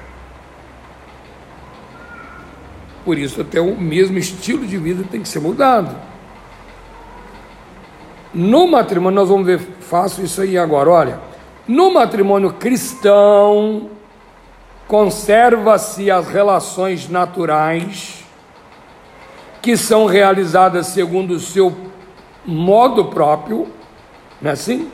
Por 3.08 3.16
isso, 3.16 3.40
até 3.40 3.58
o 3.58 3.74
mesmo 3.74 4.18
estilo 4.18 4.66
de 4.66 4.76
vida 4.76 5.02
tem 5.10 5.22
que 5.22 5.28
ser 5.30 5.40
mudado. 5.40 5.96
No 8.34 8.66
matrimônio, 8.66 9.18
nós 9.18 9.30
vamos 9.30 9.46
ver, 9.46 9.60
faço 9.80 10.20
isso 10.20 10.42
aí 10.42 10.58
agora, 10.58 10.90
olha. 10.90 11.20
No 11.66 11.90
matrimônio 11.90 12.52
cristão, 12.52 13.88
conserva-se 14.86 16.10
as 16.10 16.28
relações 16.28 17.08
naturais 17.08 18.22
que 19.62 19.74
são 19.74 20.04
realizadas 20.04 20.88
segundo 20.88 21.30
o 21.30 21.40
seu 21.40 21.74
modo 22.44 23.06
próprio, 23.06 23.68
não 24.38 24.50
é 24.50 24.52
assim? 24.52 24.90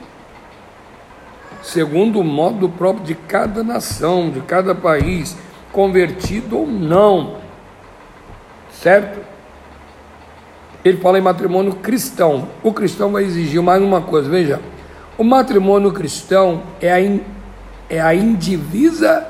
Segundo 1.64 2.20
o 2.20 2.24
modo 2.24 2.68
próprio 2.68 3.04
de 3.04 3.16
cada 3.16 3.64
nação, 3.64 4.30
de 4.30 4.40
cada 4.40 4.72
país, 4.72 5.36
convertido 5.72 6.58
ou 6.58 6.66
não, 6.68 7.42
certo? 8.84 9.18
Ele 10.84 10.98
fala 10.98 11.18
em 11.18 11.22
matrimônio 11.22 11.76
cristão. 11.76 12.48
O 12.62 12.70
cristão 12.70 13.12
vai 13.12 13.24
exigir 13.24 13.62
mais 13.62 13.82
uma 13.82 14.02
coisa, 14.02 14.28
veja. 14.28 14.60
O 15.16 15.24
matrimônio 15.24 15.90
cristão 15.90 16.62
é 16.82 16.92
a, 16.92 17.00
in, 17.00 17.22
é 17.88 17.98
a 17.98 18.14
indivisa 18.14 19.26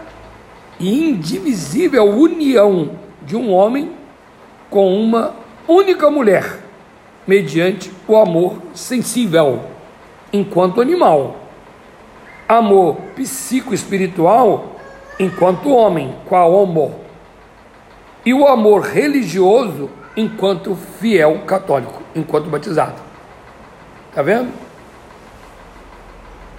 e 0.80 1.08
indivisível 1.10 2.04
união 2.04 2.98
de 3.22 3.36
um 3.36 3.52
homem 3.52 3.92
com 4.68 4.92
uma 4.92 5.36
única 5.68 6.10
mulher, 6.10 6.58
mediante 7.24 7.92
o 8.08 8.16
amor 8.16 8.56
sensível, 8.74 9.60
enquanto 10.32 10.80
animal, 10.80 11.36
amor 12.48 12.96
psicoespiritual, 13.14 14.80
enquanto 15.20 15.70
homem, 15.70 16.12
com 16.26 16.34
a 16.34 16.44
homo, 16.44 17.03
e 18.24 18.32
o 18.32 18.46
amor 18.46 18.82
religioso 18.82 19.90
enquanto 20.16 20.74
fiel 20.74 21.40
católico, 21.46 22.02
enquanto 22.14 22.48
batizado. 22.48 23.00
Tá 24.14 24.22
vendo? 24.22 24.52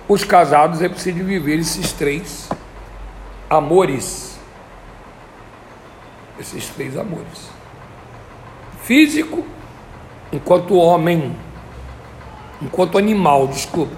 Os 0.07 0.23
casados 0.23 0.81
é 0.81 0.89
preciso 0.89 1.23
viver 1.23 1.57
esses 1.57 1.91
três 1.93 2.49
amores. 3.49 4.37
Esses 6.39 6.67
três 6.69 6.97
amores. 6.97 7.49
Físico, 8.83 9.43
enquanto 10.31 10.75
homem, 10.75 11.35
enquanto 12.61 12.97
animal, 12.97 13.47
desculpa. 13.47 13.95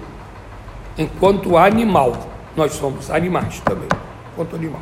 Enquanto 0.96 1.58
animal, 1.58 2.16
nós 2.56 2.72
somos 2.72 3.10
animais 3.10 3.60
também, 3.60 3.88
enquanto 4.32 4.56
animal. 4.56 4.80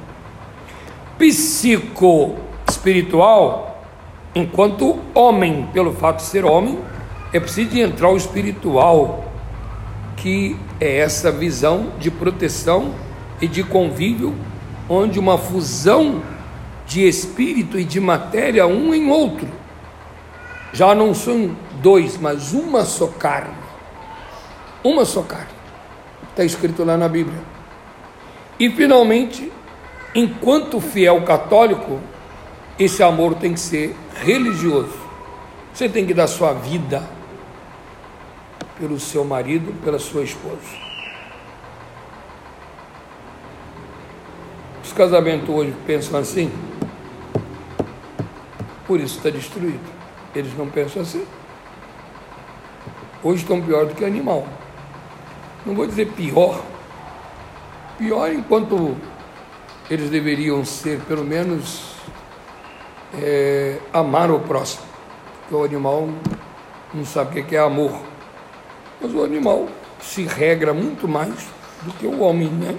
Psico 1.19 2.46
espiritual, 2.77 3.83
enquanto 4.35 4.99
homem, 5.15 5.69
pelo 5.73 5.93
fato 5.93 6.19
de 6.19 6.23
ser 6.25 6.45
homem, 6.45 6.79
é 7.33 7.41
preciso 7.41 7.77
entrar 7.79 8.11
o 8.11 8.17
espiritual, 8.17 9.25
que 10.17 10.57
é 10.81 10.99
essa 10.99 11.33
visão 11.33 11.93
de 11.99 12.11
proteção 12.11 12.95
e 13.41 13.49
de 13.49 13.63
convívio, 13.63 14.35
onde 14.89 15.19
uma 15.19 15.37
fusão 15.37 16.23
de 16.87 17.07
espírito 17.07 17.79
e 17.79 17.85
de 17.85 17.99
matéria, 17.99 18.67
um 18.67 18.95
em 18.95 19.11
outro, 19.11 19.49
já 20.73 20.95
não 20.95 21.15
são 21.15 21.57
dois, 21.81 22.19
mas 22.19 22.53
uma 22.53 22.85
só 22.85 23.07
carne. 23.07 23.55
Uma 24.85 25.05
só 25.05 25.23
carne. 25.23 25.57
Está 26.31 26.45
escrito 26.45 26.85
lá 26.85 26.97
na 26.97 27.09
Bíblia. 27.09 27.41
E 28.61 28.71
finalmente, 28.71 29.51
enquanto 30.15 30.81
fiel 30.81 31.23
católico, 31.23 31.99
esse 32.79 33.03
amor 33.03 33.35
tem 33.37 33.55
que 33.55 33.61
ser 33.61 33.97
religioso. 34.15 35.07
Você 35.73 35.89
tem 35.89 36.07
que 36.07 36.15
dar 36.15 36.27
sua 36.27 36.53
vida 36.53 37.03
pelo 38.79 39.01
seu 39.01 39.25
marido, 39.25 39.73
pela 39.83 39.99
sua 39.99 40.23
esposa. 40.23 40.87
Os 44.85 44.93
casamentos 44.93 45.49
hoje 45.49 45.75
pensam 45.87 46.21
assim, 46.21 46.51
por 48.87 49.01
isso 49.01 49.17
está 49.17 49.31
destruído. 49.31 49.97
Eles 50.35 50.57
não 50.57 50.69
pensam 50.69 51.03
assim. 51.03 51.27
Hoje 53.23 53.43
estão 53.43 53.61
pior 53.61 53.87
do 53.87 53.95
que 53.95 54.05
animal. 54.05 54.47
Não 55.65 55.75
vou 55.75 55.87
dizer 55.87 56.13
pior. 56.13 56.63
Pior 57.99 58.31
enquanto 58.31 58.97
eles 59.91 60.11
deveriam 60.11 60.65
ser, 60.65 61.01
pelo 61.01 61.25
menos, 61.25 61.96
é, 63.15 63.79
amar 63.93 64.31
o 64.31 64.41
próximo. 64.41 64.83
Porque 65.41 65.55
o 65.55 65.65
animal 65.65 66.09
não 66.93 67.05
sabe 67.05 67.41
o 67.41 67.45
que 67.45 67.57
é 67.57 67.61
amor. 67.61 67.93
Mas 69.01 69.15
o 69.15 69.23
animal 69.23 69.69
se 70.01 70.25
regra 70.25 70.73
muito 70.73 71.07
mais 71.07 71.49
do 71.83 71.93
que 71.93 72.07
o 72.07 72.21
homem, 72.21 72.49
né? 72.49 72.77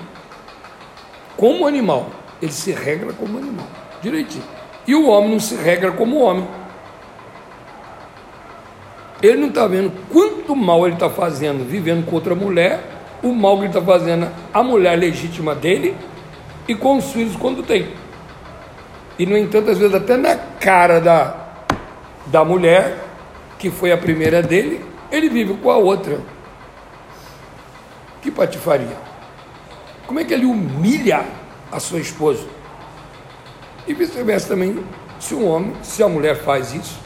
Como 1.35 1.67
animal, 1.67 2.07
ele 2.41 2.51
se 2.51 2.71
regra 2.71 3.13
como 3.13 3.37
animal, 3.37 3.67
direitinho. 4.01 4.43
E 4.87 4.95
o 4.95 5.07
homem 5.07 5.31
não 5.31 5.39
se 5.39 5.55
regra 5.55 5.91
como 5.91 6.19
homem. 6.19 6.47
Ele 9.21 9.37
não 9.37 9.47
está 9.49 9.67
vendo 9.67 9.91
quanto 10.11 10.55
mal 10.55 10.85
ele 10.85 10.95
está 10.95 11.09
fazendo 11.09 11.67
vivendo 11.67 12.05
com 12.05 12.15
outra 12.15 12.35
mulher, 12.35 12.83
o 13.23 13.33
mal 13.33 13.55
que 13.57 13.63
ele 13.63 13.67
está 13.69 13.81
fazendo 13.81 14.29
a 14.53 14.63
mulher 14.63 14.97
legítima 14.97 15.55
dele 15.55 15.95
e 16.67 16.75
com 16.75 16.97
os 16.97 17.11
filhos 17.11 17.35
quando 17.35 17.63
tem. 17.63 17.87
E, 19.17 19.25
no 19.25 19.37
entanto, 19.37 19.71
às 19.71 19.77
vezes 19.77 19.95
até 19.95 20.15
na 20.15 20.35
cara 20.35 20.99
da, 20.99 21.35
da 22.27 22.45
mulher, 22.45 22.97
que 23.57 23.71
foi 23.71 23.91
a 23.91 23.97
primeira 23.97 24.41
dele, 24.41 24.85
ele 25.11 25.29
vive 25.29 25.55
com 25.55 25.71
a 25.71 25.77
outra. 25.77 26.19
Que 28.21 28.29
patifaria. 28.29 28.97
Como 30.05 30.19
é 30.19 30.23
que 30.23 30.33
ele 30.33 30.45
humilha 30.45 31.25
a 31.71 31.79
sua 31.79 31.99
esposa? 31.99 32.45
E 33.87 33.93
vice-versa 33.93 34.49
também, 34.49 34.83
se 35.19 35.33
um 35.33 35.47
homem, 35.47 35.73
se 35.81 36.03
a 36.03 36.07
mulher 36.07 36.35
faz 36.35 36.73
isso, 36.73 36.99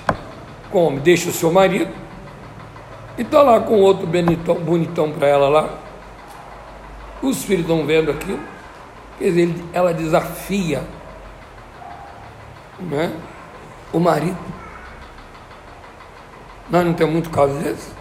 com 0.70 0.80
o 0.80 0.88
homem, 0.88 1.00
deixa 1.00 1.30
o 1.30 1.34
seu 1.34 1.52
marido, 1.52 1.92
e 3.18 3.22
está 3.22 3.42
lá 3.42 3.60
com 3.60 3.76
outro 3.76 4.08
bonitão, 4.08 4.56
bonitão 4.56 5.12
para 5.12 5.28
ela 5.28 5.48
lá, 5.48 5.80
os 7.22 7.44
filhos 7.44 7.62
estão 7.62 7.86
vendo 7.86 8.10
aquilo, 8.12 8.40
quer 9.20 9.26
dizer, 9.26 9.56
ela 9.74 9.94
desafia 9.94 10.84
né? 12.90 13.16
o 13.94 14.00
marido. 14.00 14.38
Nós 16.70 16.86
não 16.86 16.94
temos 16.94 17.14
muito 17.14 17.30
caso 17.30 17.54
desse? 17.60 17.92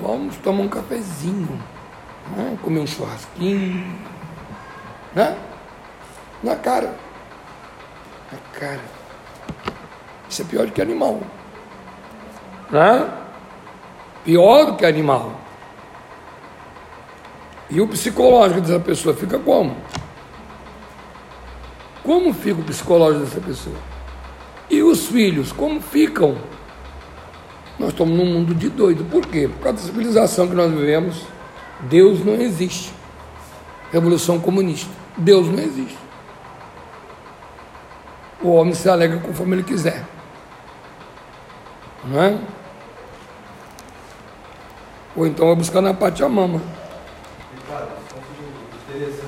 Vamos 0.00 0.36
tomar 0.36 0.62
um 0.62 0.68
cafezinho, 0.68 1.60
né? 2.36 2.56
comer 2.62 2.80
um 2.80 2.86
churrasquinho, 2.86 3.84
né? 5.14 5.36
Na 6.42 6.56
cara. 6.56 6.94
Na 8.32 8.58
cara. 8.58 8.80
Isso 10.28 10.42
é 10.42 10.44
pior 10.44 10.66
do 10.66 10.72
que 10.72 10.80
animal. 10.80 11.20
Né? 12.70 13.10
Pior 14.24 14.66
do 14.66 14.76
que 14.76 14.86
animal. 14.86 15.32
E 17.70 17.80
o 17.80 17.88
psicológico 17.88 18.60
dessa 18.60 18.80
pessoa 18.80 19.14
fica 19.14 19.38
como? 19.38 19.76
Como 22.08 22.32
fica 22.32 22.58
o 22.58 22.64
psicológico 22.64 23.26
dessa 23.26 23.38
pessoa? 23.38 23.76
E 24.70 24.82
os 24.82 25.08
filhos, 25.08 25.52
como 25.52 25.78
ficam? 25.78 26.38
Nós 27.78 27.90
estamos 27.90 28.16
num 28.16 28.24
mundo 28.24 28.54
de 28.54 28.70
doido. 28.70 29.04
Por 29.04 29.26
quê? 29.26 29.46
Por 29.46 29.64
causa 29.64 29.76
da 29.76 29.84
civilização 29.84 30.48
que 30.48 30.54
nós 30.54 30.72
vivemos, 30.72 31.26
Deus 31.80 32.24
não 32.24 32.32
existe. 32.32 32.94
Revolução 33.92 34.40
comunista. 34.40 34.90
Deus 35.18 35.48
não 35.48 35.58
existe. 35.58 35.98
O 38.40 38.52
homem 38.52 38.72
se 38.72 38.88
alega 38.88 39.18
conforme 39.18 39.56
ele 39.56 39.64
quiser. 39.64 40.02
Não 42.06 42.22
é? 42.22 42.38
Ou 45.14 45.26
então 45.26 45.46
vai 45.48 45.56
buscar 45.56 45.82
na 45.82 45.92
Pachamama. 45.92 46.62
Ricardo, 47.54 47.90
interessante 48.96 49.27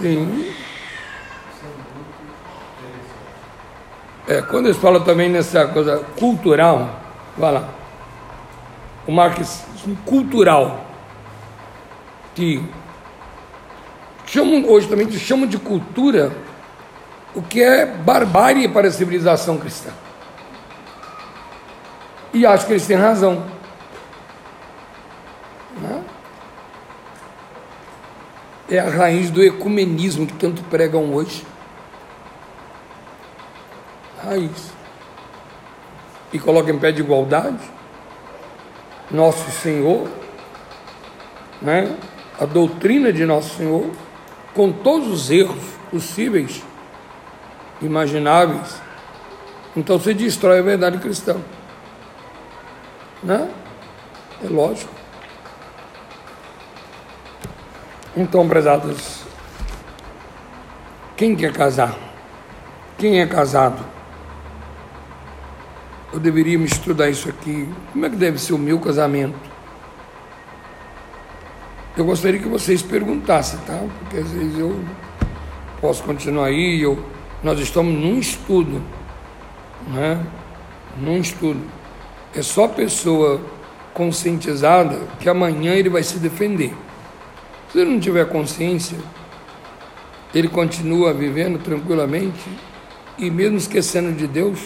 Sim. 0.00 0.54
É, 4.26 4.40
quando 4.42 4.66
eles 4.66 4.76
falam 4.76 5.02
também 5.02 5.28
nessa 5.28 5.66
coisa 5.66 5.98
cultural, 6.18 7.00
vai 7.36 7.52
lá, 7.52 7.68
o 9.06 9.12
marxismo 9.12 9.96
cultural, 10.06 10.86
que 12.34 12.62
chamam 14.24 14.64
hoje 14.70 14.88
também 14.88 15.06
que 15.06 15.18
chamam 15.18 15.46
de 15.46 15.58
cultura 15.58 16.32
o 17.34 17.42
que 17.42 17.62
é 17.62 17.86
barbárie 17.86 18.68
para 18.68 18.88
a 18.88 18.90
civilização 18.90 19.58
cristã. 19.58 19.90
E 22.32 22.46
acho 22.46 22.66
que 22.66 22.72
eles 22.72 22.86
têm 22.86 22.96
razão. 22.96 23.44
Né? 25.80 26.04
É 28.70 28.78
a 28.78 28.88
raiz 28.88 29.30
do 29.30 29.42
ecumenismo 29.42 30.26
que 30.26 30.34
tanto 30.34 30.62
pregam 30.64 31.12
hoje. 31.12 31.44
Raiz. 34.22 34.70
E 36.32 36.38
coloca 36.38 36.70
em 36.70 36.78
pé 36.78 36.92
de 36.92 37.00
igualdade 37.00 37.80
nosso 39.10 39.50
Senhor, 39.50 40.08
né? 41.60 41.96
a 42.38 42.44
doutrina 42.44 43.12
de 43.12 43.26
nosso 43.26 43.56
Senhor, 43.56 43.90
com 44.54 44.70
todos 44.70 45.08
os 45.08 45.30
erros 45.30 45.62
possíveis, 45.90 46.62
imagináveis. 47.82 48.80
Então 49.76 49.98
se 49.98 50.14
destrói 50.14 50.60
a 50.60 50.62
verdade 50.62 50.98
cristã. 50.98 51.36
Né? 53.22 53.50
É 54.44 54.48
lógico. 54.48 54.99
Então, 58.16 58.48
prezados, 58.48 59.22
quem 61.16 61.36
quer 61.36 61.52
casar? 61.52 61.96
Quem 62.98 63.20
é 63.20 63.26
casado? 63.26 63.84
Eu 66.12 66.18
deveria 66.18 66.58
me 66.58 66.64
estudar 66.64 67.08
isso 67.08 67.28
aqui. 67.28 67.68
Como 67.92 68.04
é 68.04 68.10
que 68.10 68.16
deve 68.16 68.36
ser 68.38 68.52
o 68.52 68.58
meu 68.58 68.80
casamento? 68.80 69.38
Eu 71.96 72.04
gostaria 72.04 72.40
que 72.40 72.48
vocês 72.48 72.82
perguntassem, 72.82 73.60
tá? 73.60 73.78
Porque 74.00 74.16
às 74.16 74.30
vezes 74.30 74.58
eu 74.58 74.84
posso 75.80 76.02
continuar 76.02 76.46
aí, 76.46 76.82
eu 76.82 76.98
Nós 77.44 77.60
estamos 77.60 77.94
num 77.94 78.18
estudo, 78.18 78.82
né? 79.88 80.26
Num 80.98 81.18
estudo. 81.18 81.60
É 82.34 82.42
só 82.42 82.66
pessoa 82.66 83.40
conscientizada 83.94 84.98
que 85.20 85.28
amanhã 85.28 85.74
ele 85.74 85.88
vai 85.88 86.02
se 86.02 86.18
defender. 86.18 86.74
Se 87.72 87.78
ele 87.78 87.90
não 87.90 88.00
tiver 88.00 88.26
consciência, 88.28 88.98
ele 90.34 90.48
continua 90.48 91.12
vivendo 91.12 91.58
tranquilamente 91.62 92.50
e 93.16 93.30
mesmo 93.30 93.58
esquecendo 93.58 94.12
de 94.12 94.26
Deus, 94.26 94.58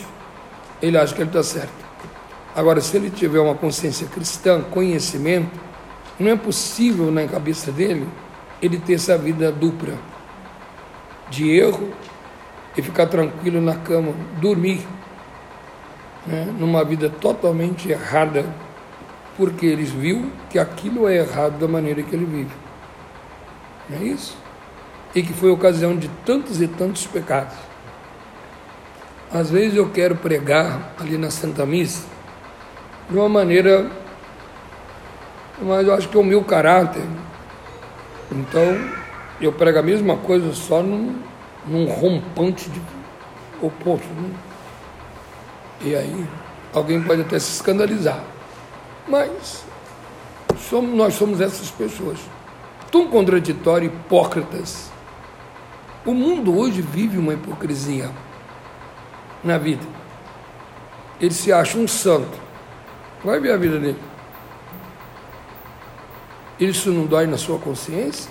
ele 0.81 0.97
acha 0.97 1.15
que 1.15 1.21
ele 1.21 1.29
está 1.29 1.43
certo. 1.43 1.85
Agora, 2.55 2.81
se 2.81 2.97
ele 2.97 3.11
tiver 3.11 3.41
uma 3.41 3.55
consciência 3.55 4.07
cristã, 4.07 4.63
conhecimento, 4.63 5.61
não 6.19 6.31
é 6.31 6.37
possível 6.37 7.11
na 7.11 7.27
cabeça 7.27 7.73
dele 7.73 8.07
ele 8.63 8.79
ter 8.79 8.95
essa 8.95 9.19
vida 9.19 9.51
dupla 9.51 9.95
de 11.29 11.51
erro 11.51 11.91
e 12.77 12.81
ficar 12.83 13.07
tranquilo 13.07 13.61
na 13.61 13.75
cama, 13.75 14.13
dormir, 14.41 14.87
né, 16.27 16.47
numa 16.59 16.85
vida 16.85 17.11
totalmente 17.11 17.91
errada, 17.91 18.47
porque 19.37 19.67
ele 19.67 19.85
viu 19.85 20.31
que 20.49 20.59
aquilo 20.59 21.09
é 21.09 21.17
errado 21.17 21.59
da 21.59 21.69
maneira 21.69 22.03
que 22.03 22.15
ele 22.15 22.25
vive. 22.25 22.64
Não 23.89 23.99
é 23.99 24.05
isso? 24.05 24.37
E 25.15 25.23
que 25.23 25.33
foi 25.33 25.51
ocasião 25.51 25.97
de 25.97 26.09
tantos 26.25 26.61
e 26.61 26.67
tantos 26.67 27.07
pecados. 27.07 27.57
Às 29.33 29.51
vezes 29.51 29.77
eu 29.77 29.91
quero 29.91 30.17
pregar 30.17 30.95
ali 30.99 31.19
na 31.19 31.31
Santa 31.31 31.67
Missa 31.67 32.05
de 33.09 33.17
uma 33.17 33.29
maneira, 33.29 33.91
mas 35.61 35.87
eu 35.87 35.95
acho 35.95 36.09
que 36.09 36.17
é 36.17 36.21
o 36.21 36.25
meu 36.25 36.43
caráter. 36.45 37.05
Então, 38.31 38.77
eu 39.41 39.53
prego 39.53 39.79
a 39.79 39.83
mesma 39.83 40.17
coisa 40.17 40.53
só 40.55 40.83
num, 40.83 41.19
num 41.67 41.87
rompante 41.87 42.71
de 42.71 42.81
oposto. 43.61 44.09
Né? 44.09 44.31
E 45.83 45.95
aí, 45.95 46.27
alguém 46.73 47.03
pode 47.03 47.23
até 47.23 47.39
se 47.39 47.53
escandalizar. 47.53 48.23
Mas 49.07 49.65
somos, 50.59 50.95
nós 50.95 51.15
somos 51.15 51.41
essas 51.41 51.71
pessoas. 51.71 52.19
Tão 52.95 53.09
contraditórias, 53.09 53.93
hipócritas. 53.93 54.89
O 56.07 56.15
mundo 56.15 56.57
hoje 56.57 56.81
vive 56.81 57.19
uma 57.19 57.35
hipocrisia 57.35 58.09
na 59.43 59.59
vida. 59.59 59.85
Ele 61.21 61.35
se 61.35 61.53
acha 61.53 61.77
um 61.77 61.89
santo. 61.89 62.39
Vai 63.25 63.41
ver 63.41 63.51
a 63.51 63.57
vida 63.57 63.81
dele. 63.81 63.99
Isso 66.61 66.93
não 66.93 67.05
dói 67.05 67.27
na 67.27 67.37
sua 67.37 67.59
consciência? 67.59 68.31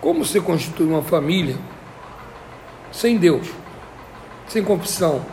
Como 0.00 0.24
você 0.24 0.40
constitui 0.40 0.86
uma 0.86 1.02
família 1.02 1.56
sem 2.92 3.16
Deus, 3.16 3.48
sem 4.46 4.62
confissão, 4.62 5.26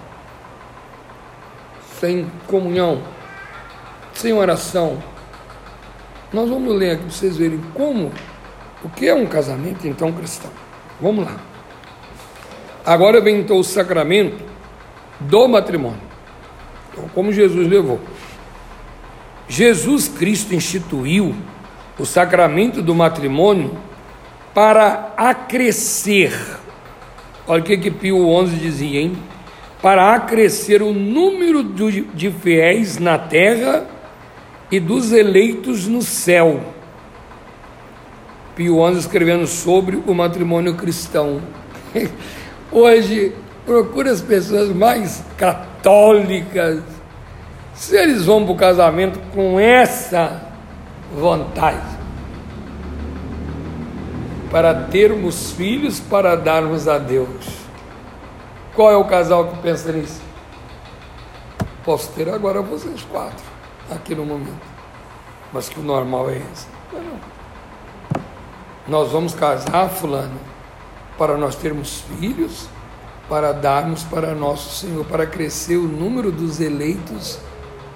sem 1.99 2.27
comunhão, 2.47 3.03
sem 4.15 4.33
oração? 4.33 5.13
Nós 6.35 6.49
vamos 6.49 6.75
ler 6.75 6.91
aqui 6.91 7.03
para 7.03 7.11
vocês 7.11 7.37
verem 7.37 7.61
como, 7.73 8.11
o 8.83 8.89
que 8.89 9.07
é 9.07 9.15
um 9.15 9.25
casamento 9.25 9.87
então 9.87 10.11
cristão. 10.11 10.51
Vamos 10.99 11.23
lá. 11.23 11.37
Agora 12.85 13.21
vem 13.21 13.39
então 13.39 13.57
o 13.57 13.63
sacramento 13.63 14.43
do 15.17 15.47
matrimônio. 15.47 16.01
Então, 16.91 17.07
como 17.13 17.31
Jesus 17.31 17.69
levou. 17.69 18.01
Jesus 19.47 20.09
Cristo 20.09 20.53
instituiu 20.53 21.33
o 21.97 22.05
sacramento 22.05 22.81
do 22.81 22.93
matrimônio 22.93 23.71
para 24.53 25.13
acrescer. 25.15 26.37
Olha 27.47 27.61
o 27.61 27.63
que, 27.63 27.77
que 27.77 27.89
Pio 27.89 28.45
XI 28.45 28.57
dizia, 28.57 28.99
hein? 28.99 29.17
Para 29.81 30.13
acrescer 30.13 30.81
o 30.81 30.91
número 30.91 31.63
de 31.63 32.29
fiéis 32.29 32.97
na 32.97 33.17
terra 33.17 33.94
e 34.75 34.79
dos 34.79 35.13
eleitos 35.13 35.87
no 35.87 36.01
céu. 36.01 36.59
Pio 38.57 38.85
XI 38.91 38.99
escrevendo 38.99 39.47
sobre 39.47 39.95
o 40.05 40.13
matrimônio 40.13 40.75
cristão. 40.75 41.41
Hoje, 42.69 43.33
procura 43.65 44.11
as 44.11 44.19
pessoas 44.19 44.75
mais 44.75 45.23
católicas. 45.37 46.83
Se 47.73 47.95
eles 47.95 48.25
vão 48.25 48.43
para 48.43 48.53
o 48.53 48.57
casamento 48.57 49.19
com 49.33 49.57
essa 49.57 50.41
vontade, 51.13 51.97
para 54.51 54.73
termos 54.73 55.51
filhos 55.51 56.01
para 56.01 56.35
darmos 56.35 56.87
a 56.89 56.97
Deus. 56.97 57.45
Qual 58.75 58.91
é 58.91 58.97
o 58.97 59.05
casal 59.05 59.47
que 59.47 59.57
pensa 59.59 59.93
nisso? 59.93 60.21
Posso 61.85 62.11
ter 62.11 62.27
agora 62.27 62.61
vocês 62.61 63.01
quatro, 63.03 63.54
aqui 63.91 64.15
no 64.15 64.25
momento. 64.25 64.75
Mas 65.51 65.69
que 65.69 65.79
o 65.79 65.83
normal 65.83 66.29
é 66.29 66.37
esse. 66.37 66.67
Nós 68.87 69.11
vamos 69.11 69.33
casar, 69.33 69.89
fulano, 69.89 70.39
para 71.17 71.37
nós 71.37 71.55
termos 71.55 72.01
filhos, 72.01 72.67
para 73.27 73.51
darmos 73.51 74.03
para 74.03 74.35
nosso 74.35 74.75
Senhor, 74.75 75.03
para 75.05 75.25
crescer 75.25 75.77
o 75.77 75.87
número 75.87 76.31
dos 76.31 76.59
eleitos 76.59 77.39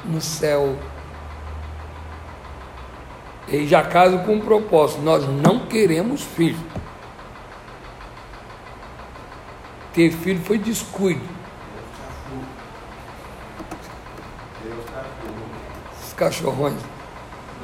no 0.03 0.19
céu. 0.19 0.75
E 3.47 3.67
já 3.67 3.83
caso 3.83 4.19
com 4.19 4.35
um 4.35 4.41
propósito, 4.41 5.01
nós 5.01 5.27
não 5.27 5.65
queremos 5.65 6.23
filho. 6.23 6.59
Ter 9.93 10.11
filho 10.11 10.41
foi 10.41 10.57
descuido. 10.57 11.21
Os 16.01 16.08
cachorrões. 16.19 16.75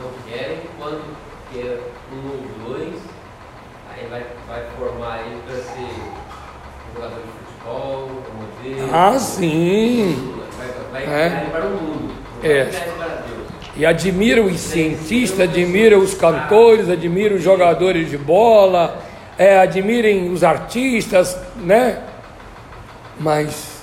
Não 0.02 0.10
querem 0.32 0.62
quando 0.80 1.04
quer 1.54 1.80
um 2.12 2.30
ou 2.30 2.70
dois, 2.70 2.94
aí 3.94 4.08
vai, 4.10 4.26
vai 4.48 4.64
formar 4.80 5.20
ele 5.26 5.42
para 5.46 5.56
ser 5.58 5.90
jogador 6.96 7.20
de 7.22 7.46
futebol, 7.46 8.10
modelo. 8.34 8.90
Ah, 8.94 9.20
sim. 9.20 10.34
Vai, 10.92 11.06
vai, 11.06 11.26
É. 11.26 11.50
para 11.52 11.66
o 11.66 11.70
mundo. 11.72 12.16
É. 12.42 12.70
E 13.76 13.86
admira 13.86 14.42
os 14.42 14.58
cientistas, 14.58 15.42
admira 15.42 16.00
os 16.00 16.14
cantores, 16.14 16.90
admira 16.90 17.36
os 17.36 17.44
jogadores 17.44 18.10
de 18.10 18.18
bola, 18.18 19.02
é, 19.38 19.60
admirem 19.60 20.32
os 20.32 20.46
artistas, 20.46 21.38
né? 21.58 22.02
Mas 23.20 23.82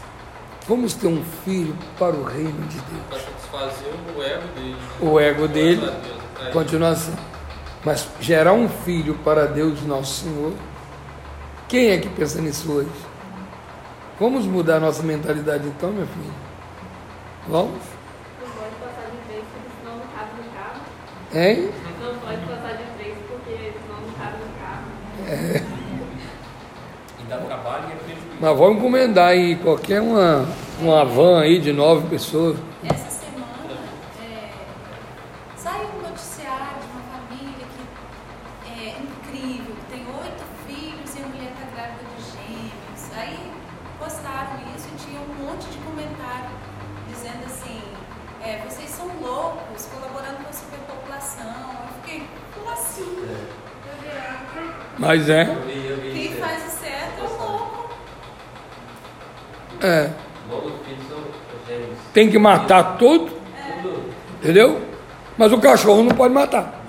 vamos 0.67 0.95
ter 0.95 1.09
um 1.09 1.23
filho 1.45 1.77
para 1.99 2.15
o 2.15 2.25
reino 2.25 2.67
de 2.69 2.79
Deus. 2.79 3.32
Satisfazer 3.53 3.93
o 4.17 4.23
ego 4.23 4.49
dele. 4.55 4.71
né? 4.75 4.79
O 5.01 5.21
ego 5.21 5.49
dele, 5.49 5.93
a 6.41 6.47
aí. 6.47 6.53
continuação. 6.53 7.15
Mas 7.85 8.09
gerar 8.21 8.53
um 8.55 8.69
filho 8.69 9.15
para 9.25 9.47
Deus 9.47 9.83
nosso 9.83 10.25
Senhor, 10.25 10.53
quem 11.69 11.91
é 11.91 11.99
que 11.99 12.09
pensa 12.09 12.41
nisso 12.41 12.71
hoje? 12.73 12.89
Vamos 14.19 14.47
mudar 14.47 14.81
nossa 14.81 15.03
mentalidade 15.03 15.67
então, 15.67 15.91
meu 15.91 16.07
filho? 16.07 16.33
Vamos? 17.49 17.73
Não 18.41 18.49
pode 18.51 18.75
passar 18.77 19.11
de 19.11 19.17
três, 19.29 19.45
porque 19.53 19.69
senão 19.81 19.99
não 19.99 20.07
cabe 20.17 20.31
no 20.39 20.45
carro. 20.55 20.81
Hein? 21.35 21.71
Não 22.01 22.15
pode 22.21 22.41
passar 22.47 22.77
de 22.77 22.85
três, 22.97 23.15
porque 23.29 23.73
senão 23.85 24.01
não 24.01 24.13
cabe 24.15 24.37
no 24.39 24.51
carro. 24.61 25.67
E 27.21 27.23
dá 27.29 27.37
trabalho 27.39 27.85
e 27.89 27.93
é 27.93 27.97
prejuízo. 27.97 28.27
Mas 28.41 28.59
vamos 28.59 28.77
encomendar 28.79 29.29
aí 29.31 29.57
qualquer 29.57 30.01
uma, 30.01 30.47
uma 30.81 31.05
van 31.05 31.41
aí 31.41 31.59
de 31.59 31.73
nove 31.73 32.07
pessoas. 32.09 32.57
Essa 32.85 33.09
Mas 55.03 55.29
é, 55.29 55.45
Quem 56.15 56.33
faz 56.35 56.63
o 56.65 56.71
certo 56.81 57.21
é 57.21 57.25
o 57.25 57.51
louco. 57.51 57.91
é. 59.83 60.11
Tem 62.15 62.31
que 62.31 62.39
matar 62.39 62.97
tudo, 62.99 63.33
Tudo. 63.83 64.05
entendeu? 64.41 64.81
Mas 65.37 65.53
o 65.53 65.59
cachorro 65.59 66.05
não 66.05 66.15
pode 66.15 66.33
matar, 66.33 66.85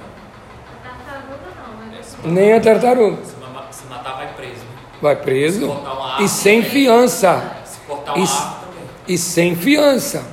A 0.83 0.87
tartaruga 0.89 1.37
não, 1.57 1.87
mas 1.89 2.15
nem 2.31 2.53
a 2.53 2.59
tartaruga. 2.61 3.17
Se, 3.25 3.33
ma- 3.37 3.65
se 3.71 3.85
matar, 3.87 4.13
vai 4.17 4.27
preso. 4.35 4.59
né? 4.59 4.65
Vai 5.01 5.15
preso 5.15 5.77
Se 6.17 6.23
e 6.23 6.27
sem 6.29 6.57
também. 6.61 6.69
fiança. 6.71 7.55
Se 7.65 7.79
cortar 7.87 8.13
uma 8.13 8.27
também. 8.27 8.83
E 9.07 9.17
sem 9.17 9.55
fiança. 9.55 10.23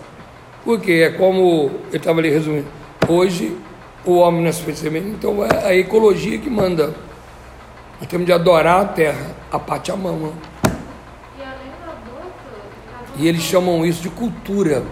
Porque 0.65 0.93
é 0.93 1.11
como 1.13 1.71
eu 1.91 1.97
estava 1.97 2.19
ali 2.21 2.29
resumindo. 2.29 2.67
Hoje 3.09 3.57
o 4.05 4.17
homem 4.19 4.43
não 4.43 4.49
é 4.51 4.53
suficiente, 4.53 4.99
então 5.09 5.43
é 5.43 5.67
a 5.67 5.75
ecologia 5.75 6.37
que 6.37 6.51
manda. 6.51 6.93
Nós 8.01 8.09
temos 8.09 8.27
de 8.27 8.33
adorar 8.33 8.81
a 8.81 8.85
terra, 8.87 9.35
a 9.53 9.59
Pachamama. 9.59 10.33
Aborto, 11.39 12.33
E 13.19 13.29
eles 13.29 13.43
chamam 13.43 13.85
isso 13.85 14.03
de 14.03 14.11
cultura. 14.11 14.83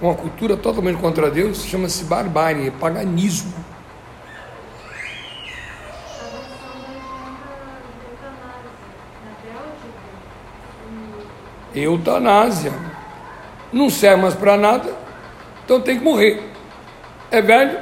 Uma 0.00 0.14
cultura 0.14 0.56
totalmente 0.56 0.98
contra 0.98 1.30
Deus 1.30 1.64
chama-se 1.64 2.04
barbárie, 2.04 2.70
paganismo. 2.72 3.52
Eutanásia. 11.74 12.72
Não 13.72 13.90
serve 13.90 14.22
mais 14.22 14.34
para 14.34 14.56
nada, 14.56 14.94
então 15.64 15.80
tem 15.80 15.98
que 15.98 16.04
morrer. 16.04 16.42
É 17.30 17.42
velho, 17.42 17.78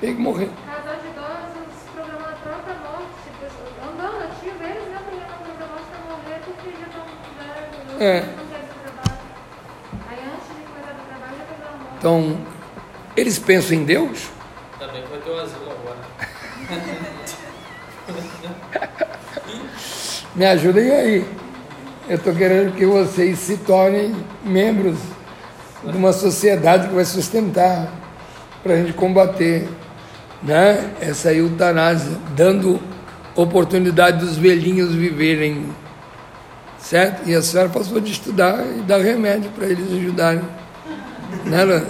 tem 0.00 0.14
que 0.14 0.20
morrer. 0.20 0.50
casal 0.66 0.96
de 1.00 1.06
idosos 1.08 1.74
programando 1.94 2.28
a 2.28 2.32
própria 2.32 2.74
morte, 2.74 3.14
tipo, 3.24 3.46
andando 3.88 4.24
ativo, 4.24 4.64
eles 4.64 4.88
não 4.92 5.02
têm 5.08 5.22
a 5.22 5.26
própria 5.28 5.66
morte 5.68 5.86
para 5.88 6.00
morrer 6.10 6.40
porque 6.44 6.70
já 6.70 6.86
estão 6.88 7.04
velhos, 7.38 7.87
É. 7.87 7.87
não 7.87 7.87
querem 7.87 7.87
esse 7.87 7.87
trabalho. 7.87 7.87
Aí 7.87 7.87
antes 7.87 7.87
de 7.87 7.87
começar 7.87 7.87
o 7.87 7.87
trabalho 7.87 7.87
já 7.87 7.87
pegaram 7.87 7.87
a 7.87 7.87
morte. 7.98 8.28
Então, 11.98 12.38
eles 13.16 13.38
pensam 13.38 13.76
em 13.76 13.84
Deus? 13.84 14.28
Que 14.78 14.86
vai 14.86 15.20
ter 15.20 15.30
o 15.30 15.40
asilo 15.40 15.70
agora. 15.70 15.98
Me 20.34 20.46
ajudem 20.46 20.90
aí. 20.92 21.24
Eu 22.08 22.16
estou 22.16 22.34
querendo 22.34 22.74
que 22.74 22.86
vocês 22.86 23.38
se 23.38 23.56
tornem 23.58 24.14
membros 24.44 24.96
de 25.84 25.96
uma 25.96 26.12
sociedade 26.12 26.88
que 26.88 26.94
vai 26.94 27.04
sustentar 27.04 27.92
para 28.62 28.74
a 28.74 28.76
gente 28.76 28.92
combater 28.92 29.68
né? 30.42 30.92
essa 31.00 31.32
eutanásia, 31.32 32.16
dando 32.36 32.80
oportunidade 33.34 34.18
dos 34.18 34.36
velhinhos 34.36 34.94
viverem, 34.94 35.66
certo? 36.88 37.28
E 37.28 37.34
a 37.34 37.42
senhora 37.42 37.68
passou 37.68 38.00
de 38.00 38.10
estudar 38.10 38.64
e 38.64 38.80
dar 38.80 38.98
remédio 38.98 39.50
para 39.50 39.66
eles 39.66 39.92
ajudarem. 39.92 40.42
Né? 41.44 41.86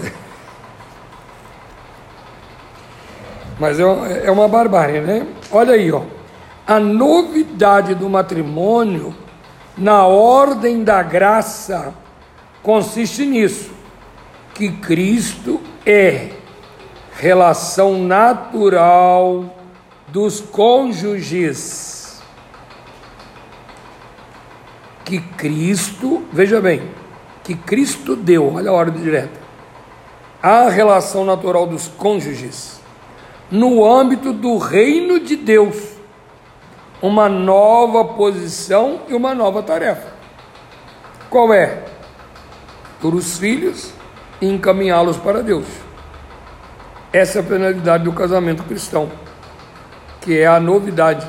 Mas 3.60 3.78
é 3.78 3.82
é 4.24 4.30
uma 4.30 4.48
barbárie, 4.48 5.00
né? 5.00 5.26
Olha 5.52 5.74
aí, 5.74 5.92
ó. 5.92 6.02
A 6.66 6.80
novidade 6.80 7.94
do 7.94 8.08
matrimônio 8.08 9.14
na 9.76 10.04
ordem 10.04 10.82
da 10.82 11.02
graça 11.02 11.94
consiste 12.62 13.24
nisso, 13.24 13.70
que 14.54 14.72
Cristo 14.72 15.60
é 15.86 16.30
relação 17.14 18.02
natural 18.02 19.56
dos 20.08 20.40
cônjuges. 20.40 21.97
Que 25.08 25.20
Cristo, 25.20 26.22
veja 26.30 26.60
bem, 26.60 26.82
que 27.42 27.54
Cristo 27.54 28.14
deu, 28.14 28.52
olha 28.56 28.68
a 28.68 28.74
ordem 28.74 29.02
direta, 29.02 29.40
a 30.42 30.68
relação 30.68 31.24
natural 31.24 31.66
dos 31.66 31.88
cônjuges 31.88 32.78
no 33.50 33.90
âmbito 33.90 34.34
do 34.34 34.58
reino 34.58 35.18
de 35.18 35.34
Deus, 35.34 35.76
uma 37.00 37.26
nova 37.26 38.04
posição 38.04 39.00
e 39.08 39.14
uma 39.14 39.34
nova 39.34 39.62
tarefa. 39.62 40.12
Qual 41.30 41.54
é? 41.54 41.84
Por 43.00 43.14
os 43.14 43.38
filhos 43.38 43.94
e 44.42 44.46
encaminhá-los 44.46 45.16
para 45.16 45.42
Deus. 45.42 45.64
Essa 47.14 47.38
é 47.38 47.40
a 47.40 47.44
penalidade 47.44 48.04
do 48.04 48.12
casamento 48.12 48.62
cristão, 48.64 49.10
que 50.20 50.38
é 50.38 50.46
a 50.46 50.60
novidade. 50.60 51.26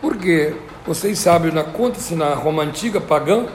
Porque 0.00 0.54
vocês 0.86 1.18
sabem, 1.18 1.50
na 1.50 1.64
conta-se 1.64 2.14
na 2.14 2.34
Roma 2.34 2.62
antiga 2.62 3.00
pagã, 3.00 3.46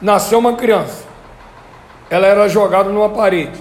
nasceu 0.00 0.38
uma 0.38 0.56
criança. 0.56 1.04
Ela 2.08 2.26
era 2.26 2.48
jogada 2.48 2.88
numa 2.88 3.10
parede. 3.10 3.60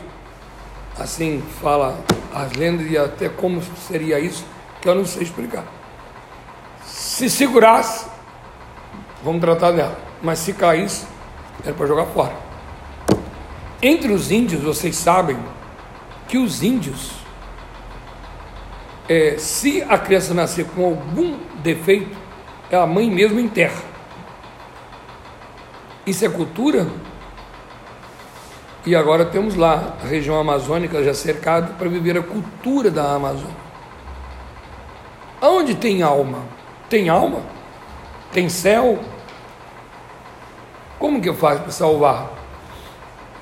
Assim 0.98 1.44
fala 1.62 1.98
as 2.34 2.54
lendas 2.54 2.90
e 2.90 2.98
até 2.98 3.28
como 3.28 3.62
seria 3.88 4.20
isso, 4.20 4.46
que 4.82 4.88
eu 4.88 4.96
não 4.96 5.06
sei 5.06 5.24
explicar. 5.24 5.66
Se 6.86 7.30
segurasse, 7.30 8.06
vamos 9.22 9.42
tratar 9.42 9.72
dela. 9.72 9.98
Mas 10.22 10.40
se 10.40 10.54
caísse, 10.54 11.06
era 11.66 11.74
para 11.74 11.88
jogar 11.88 12.06
fora. 12.06 12.34
Entre 13.82 14.14
os 14.14 14.32
índios, 14.32 14.62
vocês 14.62 14.96
sabem 14.96 15.38
que 16.28 16.38
os 16.38 16.64
índios, 16.64 17.12
é, 19.10 19.36
se 19.38 19.84
a 19.84 19.98
criança 19.98 20.34
nascer 20.34 20.66
com 20.68 20.86
algum 20.86 21.38
defeito, 21.62 22.21
é 22.72 22.78
a 22.78 22.86
mãe 22.86 23.10
mesmo 23.10 23.40
enterra. 23.40 23.84
Isso 26.06 26.26
é 26.26 26.30
cultura? 26.30 26.88
E 28.86 28.96
agora 28.96 29.26
temos 29.26 29.56
lá 29.56 29.98
a 30.02 30.08
região 30.08 30.40
amazônica 30.40 31.04
já 31.04 31.14
cercada 31.14 31.74
para 31.74 31.88
viver 31.88 32.18
a 32.18 32.24
cultura 32.24 32.90
da 32.90 33.14
Amazônia. 33.14 33.62
Aonde 35.40 35.76
tem 35.76 36.02
alma? 36.02 36.40
Tem 36.90 37.10
alma? 37.10 37.42
Tem 38.32 38.50
céu? 38.50 39.00
Como 40.98 41.22
que 41.22 41.30
eu 41.30 41.36
faço 41.36 41.62
para 41.62 41.72
salvar? 41.72 42.32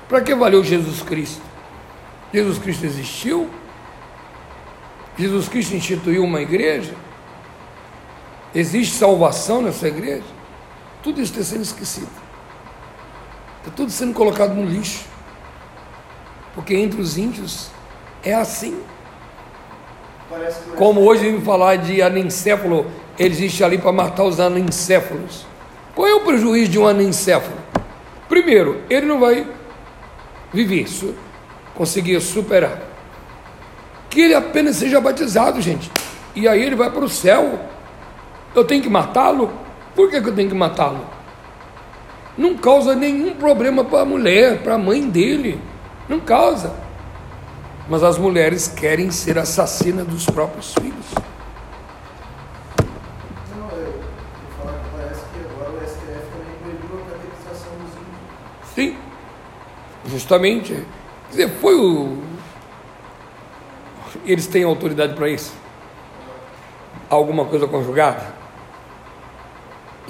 Para 0.08 0.20
que 0.20 0.34
valeu 0.34 0.62
Jesus 0.64 1.02
Cristo? 1.02 1.42
Jesus 2.32 2.58
Cristo 2.58 2.84
existiu? 2.84 3.48
Jesus 5.16 5.48
Cristo 5.48 5.74
instituiu 5.74 6.24
uma 6.24 6.40
igreja? 6.40 6.94
Existe 8.54 8.96
salvação 8.96 9.62
nessa 9.62 9.86
igreja? 9.88 10.24
Tudo 11.02 11.20
isso 11.20 11.32
está 11.32 11.44
sendo 11.44 11.62
esquecido. 11.62 12.08
Está 13.58 13.70
tudo 13.74 13.90
sendo 13.90 14.12
colocado 14.12 14.54
no 14.54 14.64
lixo. 14.64 15.04
Porque 16.54 16.74
entre 16.74 17.00
os 17.00 17.16
índios 17.16 17.70
é 18.22 18.34
assim. 18.34 18.80
Como 20.76 21.00
hoje 21.00 21.30
vem 21.30 21.40
falar 21.40 21.76
de 21.76 22.02
anencéfalo, 22.02 22.86
ele 23.18 23.34
existe 23.34 23.62
ali 23.64 23.78
para 23.78 23.92
matar 23.92 24.24
os 24.24 24.38
anencéfalos. 24.40 25.46
Qual 25.94 26.06
é 26.06 26.14
o 26.14 26.20
prejuízo 26.20 26.70
de 26.70 26.78
um 26.78 26.86
anencéfalo? 26.86 27.56
Primeiro, 28.28 28.82
ele 28.88 29.06
não 29.06 29.18
vai 29.18 29.46
viver, 30.52 30.88
su- 30.88 31.14
conseguir 31.74 32.20
superar. 32.20 32.80
Que 34.08 34.22
ele 34.22 34.34
apenas 34.34 34.76
seja 34.76 35.00
batizado, 35.00 35.60
gente. 35.60 35.90
E 36.34 36.46
aí 36.48 36.62
ele 36.62 36.76
vai 36.76 36.90
para 36.90 37.04
o 37.04 37.08
céu. 37.08 37.58
Eu 38.54 38.64
tenho 38.64 38.82
que 38.82 38.88
matá-lo? 38.88 39.50
Por 39.94 40.10
que, 40.10 40.20
que 40.20 40.28
eu 40.28 40.34
tenho 40.34 40.48
que 40.48 40.54
matá-lo? 40.54 41.06
Não 42.36 42.56
causa 42.56 42.94
nenhum 42.94 43.34
problema 43.34 43.84
para 43.84 44.00
a 44.00 44.04
mulher, 44.04 44.62
para 44.62 44.74
a 44.74 44.78
mãe 44.78 45.08
dele. 45.08 45.60
Não 46.08 46.18
causa. 46.18 46.74
Mas 47.88 48.02
as 48.02 48.18
mulheres 48.18 48.66
querem 48.66 49.10
ser 49.10 49.38
assassinas 49.38 50.06
dos 50.06 50.26
próprios 50.26 50.72
filhos. 50.74 51.06
Não, 53.54 53.68
eu 53.76 53.92
vou 53.92 54.64
falar 54.64 54.78
que 54.78 54.90
parece 54.96 55.20
que 55.20 55.40
agora 55.40 55.70
o 55.70 55.86
STF 55.86 56.26
também 56.32 56.54
proibiu 56.62 56.98
a 56.98 57.10
catequização 57.10 57.72
dos 57.78 57.92
índios. 57.94 58.74
Sim, 58.74 58.96
justamente. 60.06 60.72
Quer 60.72 61.30
dizer, 61.30 61.48
foi 61.60 61.74
o. 61.74 62.18
Eles 64.24 64.46
têm 64.46 64.64
autoridade 64.64 65.14
para 65.14 65.28
isso? 65.28 65.52
Alguma 67.08 67.44
coisa 67.44 67.66
conjugada? 67.66 68.39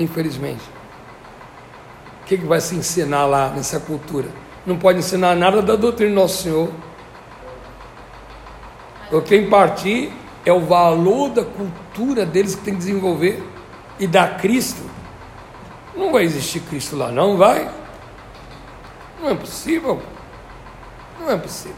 Infelizmente. 0.01 0.62
O 2.22 2.24
que, 2.24 2.38
que 2.38 2.46
vai 2.46 2.61
se 2.61 2.74
ensinar 2.74 3.26
lá 3.26 3.51
nessa 3.51 3.78
cultura? 3.78 4.28
Não 4.64 4.78
pode 4.78 4.98
ensinar 4.98 5.36
nada 5.36 5.61
da 5.61 5.76
doutrina 5.76 6.11
do 6.11 6.14
Nosso 6.16 6.42
Senhor. 6.42 6.70
O 9.12 9.20
que 9.20 9.42
partir 9.42 10.12
é 10.44 10.53
o 10.53 10.61
valor 10.61 11.30
da 11.30 11.44
cultura 11.44 12.24
deles 12.24 12.55
que 12.55 12.62
tem 12.62 12.74
que 12.74 12.80
desenvolver 12.80 13.42
e 13.98 14.07
dar 14.07 14.38
Cristo. 14.38 14.82
Não 15.94 16.12
vai 16.12 16.24
existir 16.24 16.61
Cristo 16.61 16.96
lá, 16.96 17.11
não 17.11 17.36
vai? 17.36 17.68
Não 19.20 19.28
é 19.28 19.34
possível. 19.34 20.01
Não 21.18 21.30
é 21.30 21.36
possível. 21.36 21.76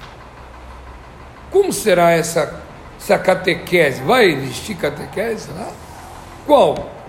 Como 1.51 1.73
será 1.73 2.11
essa, 2.11 2.63
essa 2.99 3.19
catequese? 3.19 4.03
Vai 4.03 4.27
existir 4.27 4.77
catequese 4.77 5.51
lá? 5.53 5.71
Qual? 6.47 7.02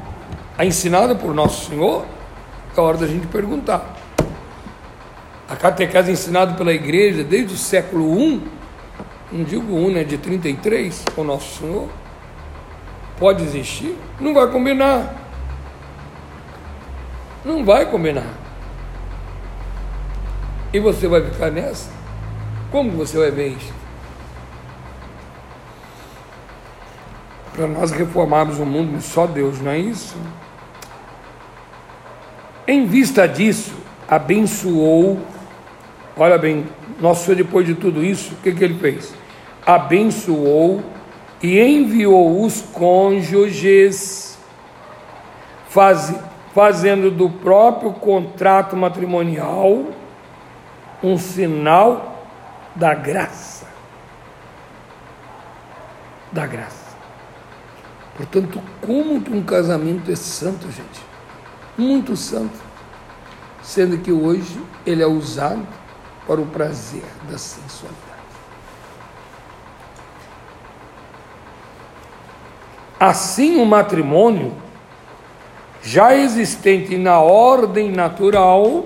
A 0.58 0.66
ensinada 0.66 1.16
por 1.16 1.34
Nosso 1.34 1.70
Senhor? 1.70 2.06
É 2.76 2.82
hora 2.82 2.98
da 2.98 3.08
gente 3.08 3.28
perguntar. 3.28 3.96
A 5.50 5.56
catequese 5.56 6.12
ensinada 6.12 6.54
pela 6.54 6.74
igreja 6.74 7.24
desde 7.24 7.54
o 7.54 7.58
século 7.58 8.20
I, 8.20 8.42
não 9.32 9.44
digo 9.44 9.78
I, 9.78 9.94
né, 9.94 10.04
de 10.04 10.18
33, 10.18 11.06
com 11.16 11.24
Nosso 11.24 11.60
Senhor, 11.60 11.90
pode 13.18 13.44
existir? 13.44 13.98
Não 14.20 14.34
vai 14.34 14.48
combinar. 14.48 15.16
Não 17.44 17.66
vai 17.66 17.86
combinar. 17.86 18.34
E 20.72 20.80
você 20.80 21.08
vai 21.08 21.24
ficar 21.24 21.52
nessa? 21.52 21.92
Como 22.72 22.92
você 22.92 23.18
vai 23.18 23.30
ver 23.30 23.50
isso? 23.50 23.84
para 27.54 27.68
nós 27.68 27.92
reformarmos 27.92 28.60
o 28.60 28.66
mundo, 28.66 29.00
só 29.00 29.28
Deus, 29.28 29.62
não 29.62 29.72
é 29.72 29.78
isso? 29.78 30.16
Em 32.66 32.86
vista 32.86 33.28
disso, 33.28 33.74
abençoou, 34.08 35.20
olha 36.16 36.38
bem, 36.38 36.66
nosso 37.00 37.26
Senhor, 37.26 37.36
depois 37.36 37.66
de 37.66 37.76
tudo 37.76 38.04
isso, 38.04 38.34
o 38.34 38.38
que, 38.38 38.54
que 38.54 38.64
ele 38.64 38.80
fez? 38.80 39.14
Abençoou 39.66 40.82
e 41.42 41.60
enviou 41.60 42.42
os 42.42 42.62
cônjuges, 42.62 44.38
faz, 45.68 46.16
fazendo 46.54 47.12
do 47.12 47.30
próprio 47.30 47.92
contrato 47.92 48.78
matrimonial 48.78 49.84
um 51.04 51.18
sinal 51.18 52.26
da 52.74 52.94
graça. 52.94 53.68
Da 56.32 56.48
graça. 56.48 56.96
Portanto, 58.16 58.62
como 58.80 59.22
que 59.22 59.34
um 59.34 59.44
casamento 59.44 60.10
é 60.10 60.16
santo, 60.16 60.72
gente? 60.72 61.13
Muito 61.78 62.16
santo. 62.16 62.58
Sendo 63.62 63.98
que 63.98 64.12
hoje 64.12 64.62
ele 64.86 65.02
é 65.02 65.08
usado 65.08 65.66
para 66.28 66.40
o 66.40 66.46
prazer 66.46 67.04
da 67.30 67.38
sensualidade. 67.38 68.04
Assim, 73.00 73.60
o 73.60 73.66
matrimônio, 73.66 74.54
já 75.82 76.16
existente 76.16 76.98
na 76.98 77.20
ordem 77.20 77.92
natural, 77.92 78.86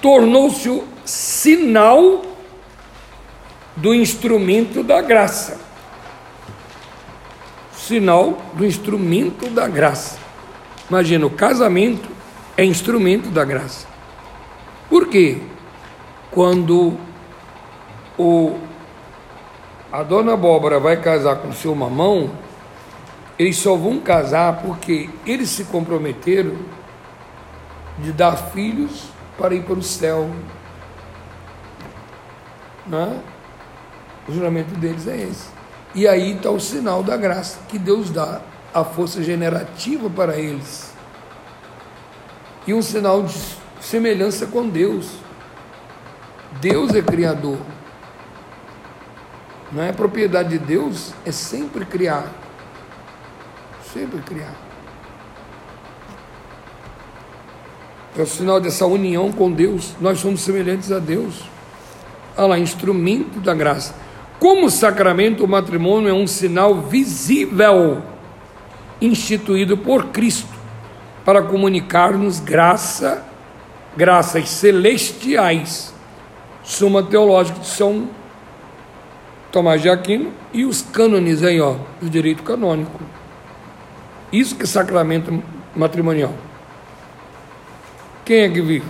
tornou-se 0.00 0.68
o 0.70 0.88
sinal 1.04 2.22
do 3.76 3.94
instrumento 3.94 4.82
da 4.82 5.02
graça. 5.02 5.60
Sinal 7.76 8.38
do 8.54 8.64
instrumento 8.64 9.50
da 9.50 9.68
graça. 9.68 10.23
Imagina, 10.94 11.26
o 11.26 11.30
casamento 11.30 12.08
é 12.56 12.64
instrumento 12.64 13.28
da 13.28 13.44
graça. 13.44 13.84
Por 14.88 15.08
quê? 15.08 15.38
Quando 16.30 16.96
o, 18.16 18.56
a 19.90 20.04
dona 20.04 20.34
Abóbora 20.34 20.78
vai 20.78 20.96
casar 21.00 21.38
com 21.38 21.52
seu 21.52 21.74
mamão, 21.74 22.30
eles 23.36 23.56
só 23.56 23.74
vão 23.74 23.98
casar 23.98 24.62
porque 24.62 25.10
eles 25.26 25.50
se 25.50 25.64
comprometeram 25.64 26.54
de 27.98 28.12
dar 28.12 28.36
filhos 28.36 29.06
para 29.36 29.52
ir 29.52 29.64
para 29.64 29.74
o 29.74 29.82
céu. 29.82 30.30
Né? 32.86 33.20
O 34.28 34.32
juramento 34.32 34.76
deles 34.76 35.08
é 35.08 35.16
esse. 35.16 35.48
E 35.92 36.06
aí 36.06 36.36
está 36.36 36.50
o 36.50 36.60
sinal 36.60 37.02
da 37.02 37.16
graça 37.16 37.58
que 37.68 37.80
Deus 37.80 38.10
dá, 38.10 38.40
a 38.74 38.84
força 38.84 39.22
generativa 39.22 40.10
para 40.10 40.36
eles. 40.36 40.92
E 42.66 42.74
um 42.74 42.82
sinal 42.82 43.22
de 43.22 43.38
semelhança 43.80 44.46
com 44.46 44.68
Deus. 44.68 45.10
Deus 46.60 46.92
é 46.92 47.00
criador. 47.00 47.58
Não 49.70 49.82
é 49.82 49.92
propriedade 49.92 50.50
de 50.50 50.58
Deus, 50.58 51.12
é 51.24 51.30
sempre 51.30 51.84
criar. 51.84 52.32
Sempre 53.92 54.20
criar. 54.22 54.54
É 58.16 58.22
o 58.22 58.26
sinal 58.26 58.60
dessa 58.60 58.86
união 58.86 59.30
com 59.30 59.52
Deus. 59.52 59.94
Nós 60.00 60.18
somos 60.18 60.40
semelhantes 60.40 60.90
a 60.90 60.98
Deus. 60.98 61.44
Olha 62.36 62.46
lá, 62.46 62.58
instrumento 62.58 63.40
da 63.40 63.54
graça. 63.54 63.94
Como 64.40 64.68
sacramento, 64.68 65.44
o 65.44 65.48
matrimônio 65.48 66.08
é 66.08 66.12
um 66.12 66.26
sinal 66.26 66.80
visível 66.82 68.13
instituído 69.00 69.76
por 69.76 70.06
Cristo 70.06 70.54
para 71.24 71.42
comunicar-nos 71.42 72.40
graça, 72.40 73.24
graças 73.96 74.48
celestiais. 74.48 75.92
Suma 76.62 77.02
teológica 77.02 77.60
de 77.60 77.66
São 77.66 78.08
Tomás 79.52 79.82
de 79.82 79.88
Aquino 79.88 80.32
e 80.52 80.64
os 80.64 80.82
cânones 80.82 81.42
aí, 81.42 81.60
ó, 81.60 81.76
do 82.00 82.08
direito 82.08 82.42
canônico. 82.42 83.00
Isso 84.32 84.56
que 84.56 84.64
é 84.64 84.66
sacramento 84.66 85.42
matrimonial. 85.76 86.34
Quem 88.24 88.40
é 88.40 88.48
que 88.48 88.60
vive? 88.60 88.86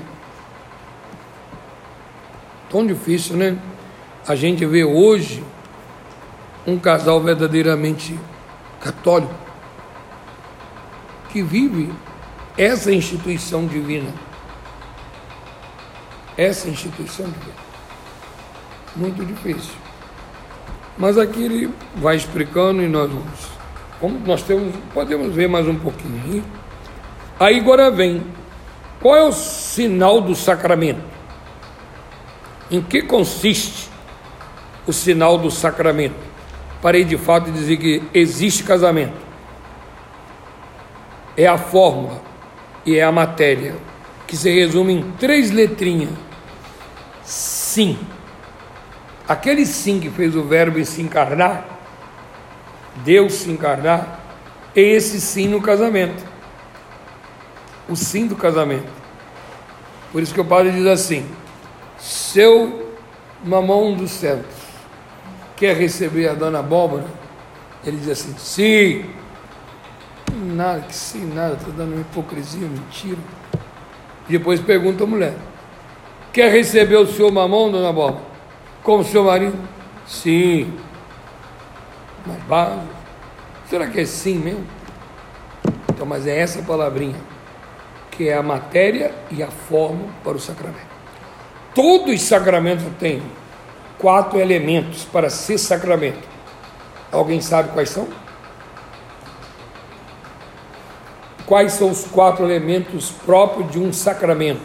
Tão 2.71 2.87
difícil, 2.87 3.37
né? 3.37 3.59
A 4.27 4.35
gente 4.35 4.65
vê 4.65 4.85
hoje 4.85 5.45
um 6.67 6.79
casal 6.79 7.21
verdadeiramente 7.21 8.19
católico 8.81 9.44
que 11.35 11.43
vive 11.43 11.93
essa 12.57 12.93
instituição 12.93 13.67
divina. 13.67 14.09
Essa 16.37 16.69
instituição 16.69 17.27
divina. 17.27 17.57
Muito 18.95 19.27
difícil. 19.27 19.75
Mas 20.97 21.19
aqui 21.19 21.43
ele 21.43 21.75
vai 21.97 22.15
explicando 22.15 22.81
e 22.81 22.89
nós 22.89 23.11
vamos. 23.11 23.49
Como 23.99 24.21
nós 24.21 24.45
temos, 24.45 24.77
podemos 24.93 25.35
ver 25.35 25.49
mais 25.49 25.67
um 25.67 25.75
pouquinho. 25.77 26.45
Aí 27.41 27.59
agora 27.59 27.91
vem 27.91 28.23
qual 29.01 29.17
é 29.17 29.25
o 29.25 29.33
sinal 29.33 30.21
do 30.21 30.37
sacramento? 30.37 31.03
Em 32.71 32.81
que 32.81 33.03
consiste 33.03 33.91
o 34.87 34.93
sinal 34.93 35.37
do 35.37 35.51
sacramento? 35.51 36.15
Parei 36.81 37.03
de 37.03 37.19
fato 37.19 37.47
de 37.47 37.59
dizer 37.59 37.77
que 37.77 38.03
existe 38.15 38.63
casamento. 38.63 39.24
É 41.37 41.47
a 41.47 41.59
fórmula 41.59 42.21
e 42.87 42.97
é 42.97 43.03
a 43.03 43.13
matéria, 43.13 43.75
que 44.27 44.37
se 44.37 44.51
resume 44.51 44.95
em 44.95 45.11
três 45.13 45.51
letrinhas. 45.51 46.11
Sim. 47.23 47.99
Aquele 49.27 49.65
sim 49.65 50.01
que 50.01 50.11
fez 50.11 50.37
o 50.37 50.45
verbo 50.45 50.85
se 50.85 51.01
encarnar, 51.01 51.67
Deus 52.97 53.33
se 53.33 53.51
encarnar, 53.51 54.21
é 54.77 54.81
esse 54.81 55.21
sim 55.21 55.49
no 55.49 55.61
casamento 55.61 56.35
o 57.89 57.97
sim 57.97 58.27
do 58.27 58.37
casamento. 58.37 58.91
Por 60.13 60.23
isso 60.23 60.33
que 60.33 60.41
o 60.41 60.45
padre 60.45 60.73
diz 60.73 60.87
assim: 60.87 61.27
seu 61.99 62.93
mamão 63.45 63.95
dos 63.95 64.11
centros 64.11 64.55
quer 65.57 65.77
receber 65.77 66.29
a 66.29 66.35
dona 66.35 66.61
Abóbora? 66.61 67.07
Ele 67.85 67.97
diz 67.97 68.09
assim: 68.09 68.35
sim. 68.39 69.05
Nada, 70.33 70.81
que 70.83 70.95
sim, 70.95 71.33
nada, 71.35 71.55
está 71.55 71.71
dando 71.71 71.93
uma 71.93 72.01
hipocrisia, 72.01 72.67
mentira. 72.67 73.19
E 74.29 74.33
depois 74.33 74.61
pergunta 74.61 75.05
a 75.05 75.07
mulher: 75.07 75.35
quer 76.33 76.51
receber 76.51 76.97
o 76.97 77.07
seu 77.07 77.31
mamão, 77.31 77.71
dona 77.71 77.91
Abóbora? 77.91 78.25
Como 78.83 79.05
seu 79.05 79.25
marido? 79.25 79.59
Sim. 80.07 80.73
Mas 82.27 82.43
base. 82.45 82.81
Será 83.69 83.87
que 83.87 84.01
é 84.01 84.05
sim 84.05 84.37
mesmo? 84.39 84.67
Então, 85.91 86.07
mas 86.07 86.27
é 86.27 86.39
essa 86.39 86.63
palavrinha 86.63 87.17
que 88.11 88.29
é 88.29 88.37
a 88.37 88.43
matéria 88.43 89.13
e 89.31 89.43
a 89.43 89.49
forma 89.49 90.07
para 90.23 90.37
o 90.37 90.41
sacramento. 90.41 90.95
Todos 91.75 92.15
os 92.15 92.23
sacramentos 92.23 92.85
têm 92.99 93.23
quatro 93.99 94.39
elementos 94.39 95.05
para 95.05 95.29
ser 95.29 95.59
sacramento. 95.59 96.29
Alguém 97.11 97.41
sabe 97.41 97.71
quais 97.71 97.91
são? 97.91 98.07
Quais 101.47 101.73
são 101.73 101.91
os 101.91 102.05
quatro 102.07 102.45
elementos 102.45 103.11
próprios 103.11 103.71
de 103.71 103.79
um 103.79 103.93
sacramento? 103.93 104.63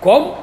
Como? 0.00 0.36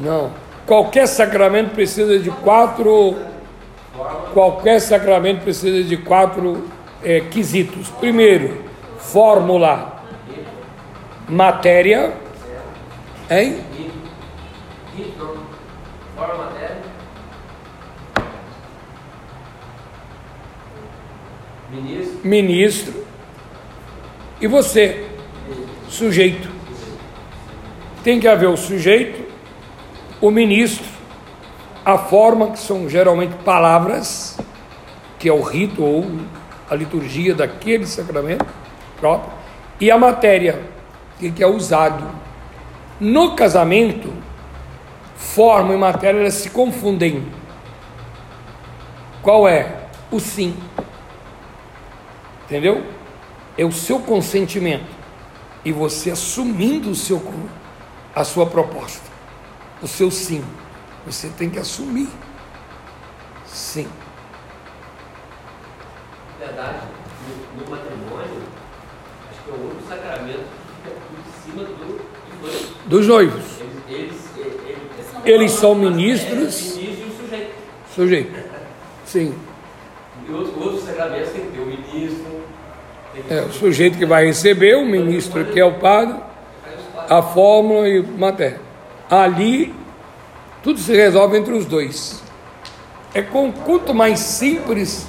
Não. 0.00 0.32
Qualquer 0.66 1.06
sacramento 1.06 1.74
precisa 1.74 2.18
de 2.18 2.30
quatro. 2.30 3.16
Qualquer 4.32 4.80
sacramento 4.80 5.42
precisa 5.42 5.82
de 5.82 5.96
quatro 5.96 6.66
é, 7.02 7.20
quesitos. 7.20 7.88
Primeiro, 7.90 8.64
fórmula, 8.98 10.02
matéria, 11.28 12.14
hein? 13.30 13.60
Ministro. 21.80 22.20
Ministro. 22.24 23.04
E 24.40 24.46
você, 24.46 25.06
sujeito. 25.88 26.50
Tem 28.02 28.18
que 28.18 28.26
haver 28.26 28.48
o 28.48 28.56
sujeito, 28.56 29.22
o 30.20 30.30
ministro, 30.30 30.86
a 31.84 31.98
forma, 31.98 32.52
que 32.52 32.58
são 32.58 32.88
geralmente 32.88 33.34
palavras, 33.44 34.38
que 35.18 35.28
é 35.28 35.32
o 35.32 35.42
rito 35.42 35.84
ou 35.84 36.06
a 36.68 36.74
liturgia 36.74 37.34
daquele 37.34 37.86
sacramento 37.86 38.46
próprio, 38.98 39.32
e 39.78 39.90
a 39.90 39.98
matéria, 39.98 40.60
que 41.18 41.42
é 41.42 41.46
usado. 41.46 42.04
No 42.98 43.34
casamento, 43.34 44.12
forma 45.16 45.74
e 45.74 45.76
matéria 45.76 46.20
elas 46.20 46.34
se 46.34 46.50
confundem. 46.50 47.26
Qual 49.22 49.46
é? 49.46 49.76
O 50.10 50.18
sim. 50.18 50.56
Entendeu? 52.50 52.84
É 53.56 53.64
o 53.64 53.70
seu 53.70 54.00
consentimento 54.00 54.90
e 55.64 55.70
você 55.70 56.10
assumindo 56.10 56.90
o 56.90 56.94
seu 56.96 57.22
a 58.12 58.24
sua 58.24 58.44
proposta, 58.44 59.08
o 59.80 59.86
seu 59.86 60.10
sim. 60.10 60.44
Você 61.06 61.28
tem 61.28 61.48
que 61.48 61.60
assumir. 61.60 62.08
Sim. 63.46 63.86
Verdade, 66.40 66.78
no, 67.56 67.62
no 67.64 67.70
matrimônio, 67.70 68.42
acho 69.30 69.40
que 69.44 69.50
é 69.50 69.52
o 69.54 69.66
único 69.66 69.88
sacramento 69.88 70.44
que 70.82 70.88
fica 70.88 70.96
por 71.06 71.42
cima 71.44 71.62
do, 71.64 72.00
dos 72.40 72.50
dois. 72.50 72.68
Dos 72.86 73.06
noivos. 73.06 73.44
Eles, 73.88 74.14
eles, 74.36 74.56
eles, 74.66 75.24
Eles 75.24 75.52
são 75.52 75.72
É, 75.72 75.74
ministros. 75.76 76.72
o 76.72 76.76
ministro 76.80 77.06
e 77.06 77.10
o 77.10 77.16
sujeito. 77.16 77.54
Sujeito. 77.94 78.50
Sim. 79.06 79.34
E 80.30 80.32
outros, 80.32 80.56
outros 80.56 80.84
sacramentos 80.84 81.30
tem 81.30 81.42
que 81.42 81.48
ter 81.48 81.60
o 81.60 81.66
ministro. 81.66 82.40
É 83.28 83.40
o 83.40 83.52
sujeito 83.52 83.98
que 83.98 84.06
vai 84.06 84.26
receber, 84.26 84.76
o 84.76 84.86
ministro 84.86 85.44
que 85.46 85.58
é 85.58 85.64
o 85.64 85.74
padre, 85.74 86.14
a 87.08 87.20
fórmula 87.20 87.88
e 87.88 88.00
matéria. 88.00 88.60
Ali, 89.10 89.74
tudo 90.62 90.78
se 90.78 90.94
resolve 90.94 91.36
entre 91.36 91.52
os 91.52 91.66
dois. 91.66 92.22
É 93.12 93.20
com 93.20 93.50
quanto 93.50 93.92
mais 93.92 94.20
simples, 94.20 95.08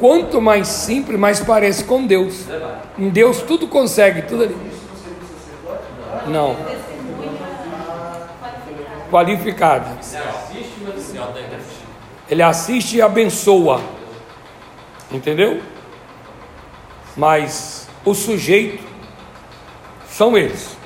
quanto 0.00 0.40
mais 0.40 0.68
simples, 0.68 1.18
mais 1.18 1.40
parece 1.40 1.84
com 1.84 2.06
Deus. 2.06 2.44
Vale? 2.44 2.64
Em 2.98 3.10
Deus 3.10 3.42
tudo 3.42 3.68
consegue, 3.68 4.22
tudo 4.22 4.44
ali. 4.44 4.56
Não, 6.28 6.56
qualificado. 9.10 9.90
Você 10.00 10.16
assiste, 10.16 10.72
mas 10.82 10.94
Oficial 10.94 11.32
da 11.32 11.40
igreja. 11.40 11.82
Ele 12.28 12.42
assiste 12.42 12.96
e 12.96 13.02
abençoa. 13.02 13.80
Entendeu? 15.10 15.60
Mas 17.16 17.88
o 18.04 18.14
sujeito 18.14 18.82
são 20.08 20.36
eles, 20.36 20.76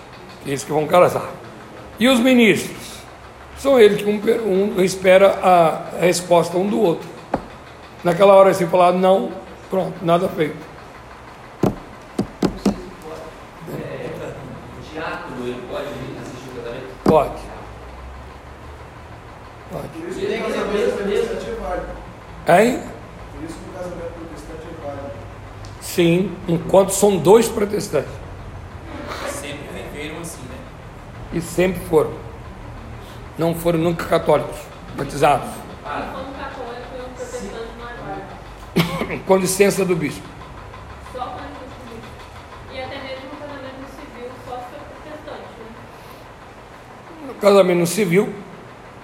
eles 0.45 0.65
que 0.65 0.73
vão 0.73 0.87
casar. 0.87 1.31
E 1.99 2.09
os 2.09 2.21
ministros 2.21 2.97
são 3.59 3.81
eles 3.81 4.03
que 4.03 4.09
um, 4.09 4.79
um 4.79 4.83
espera 4.83 5.39
a 5.43 6.01
resposta 6.01 6.59
um 6.59 6.69
do 6.69 6.81
outro. 6.81 7.09
Naquela 8.05 8.35
hora 8.35 8.51
assim 8.51 8.67
falar 8.67 8.93
não, 8.93 9.33
pronto, 9.71 9.95
nada 10.05 10.29
feito. 10.29 10.57
o 13.69 14.93
diácono, 14.93 15.47
ele 15.47 15.63
pode 15.69 15.87
assistir 15.87 16.51
o 16.51 16.63
casamento? 16.63 16.87
Pode. 17.05 17.47
Pode. 19.73 19.89
Por 19.89 20.09
isso 20.09 20.19
que 20.19 20.25
Ele 20.27 20.35
o 20.35 20.37
é 20.37 20.41
casamento 20.41 20.73
mesmo, 20.73 20.97
protestante 20.97 21.51
é 21.51 21.55
válido. 21.55 21.87
Hein? 22.49 22.81
Por 23.33 23.45
isso 23.45 23.59
que 23.59 23.71
o 23.71 23.73
casamento 23.73 24.13
protestante 24.13 24.63
é 24.63 24.87
válido. 24.87 25.11
Sim, 25.81 26.37
enquanto 26.47 26.91
são 26.91 27.17
dois 27.17 27.49
protestantes. 27.49 28.13
Sempre 29.29 29.67
viveram 29.75 30.21
assim, 30.21 30.43
né? 30.43 30.57
E 31.33 31.41
sempre 31.41 31.81
foram. 31.87 32.13
Não 33.37 33.53
foram 33.53 33.81
nunca 33.81 34.05
católicos, 34.05 34.57
batizados. 34.97 35.49
Ah, 35.85 36.15
mais 37.81 37.99
válido. 38.01 39.23
Com 39.27 39.37
licença 39.39 39.85
do 39.85 39.97
bispo. 39.97 40.25
Só 41.13 41.19
com 41.19 41.27
a 41.27 41.43
civil. 41.43 42.01
E 42.73 42.81
até 42.81 42.97
mesmo 42.97 43.25
no 43.33 43.41
casamento 43.41 43.91
civil, 43.91 44.31
só 44.47 44.57
se 44.57 44.63
for 44.71 44.81
protestante, 45.03 45.51
né? 45.59 47.27
No 47.27 47.35
casamento 47.35 47.87
civil, 47.87 48.33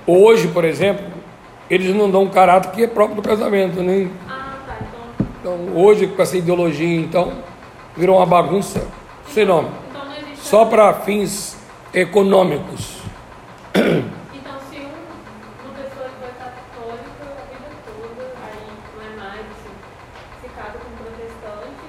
hoje, 0.06 0.46
por 0.46 0.64
exemplo, 0.64 1.21
eles 1.70 1.94
não 1.94 2.10
dão 2.10 2.22
um 2.24 2.28
caráter 2.28 2.70
que 2.72 2.82
é 2.82 2.86
próprio 2.86 3.16
do 3.16 3.22
casamento. 3.22 3.82
Nem, 3.82 4.10
Ah, 4.28 4.54
tá. 4.66 4.76
Então, 5.40 5.58
então, 5.64 5.76
hoje, 5.82 6.06
com 6.06 6.20
essa 6.22 6.36
ideologia, 6.36 7.00
então, 7.00 7.32
virou 7.96 8.16
uma 8.16 8.26
bagunça 8.26 8.86
sem 9.28 9.44
nome. 9.44 9.68
então 9.90 10.04
não 10.04 10.12
existe. 10.12 10.46
Só 10.48 10.64
para 10.66 10.92
fins 10.94 11.56
econômicos. 11.94 13.00
Então, 14.34 14.54
se 14.70 14.76
um, 14.78 14.88
uma 15.64 15.74
pessoa 15.74 16.08
foi 16.20 16.30
católica 16.38 17.22
a 17.22 17.44
vida 17.48 17.70
toda, 17.86 18.22
aí 18.44 18.62
não 18.94 19.02
é 19.02 19.24
mais, 19.24 19.40
assim, 19.40 19.74
se 20.42 20.48
casa 20.48 20.78
com 20.78 20.88
um 20.90 20.96
protestante, 21.04 21.84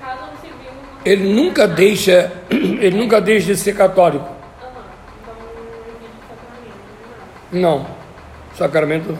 casa 0.00 0.22
no 0.32 0.38
civil. 0.40 0.72
Ele 1.04 1.32
nunca 1.34 1.68
deixa, 1.68 2.32
ele 2.50 2.96
nunca 2.96 3.20
deixa 3.20 3.46
de 3.48 3.56
ser 3.56 3.74
católico. 3.76 4.24
Aham. 4.24 4.84
Então, 5.22 5.34
não 5.34 5.82
existe 5.94 6.18
sacramento, 6.28 6.82
não 7.52 7.60
é 7.60 7.68
nada. 7.70 7.86
Não. 7.86 8.03
Sacramento 8.56 9.18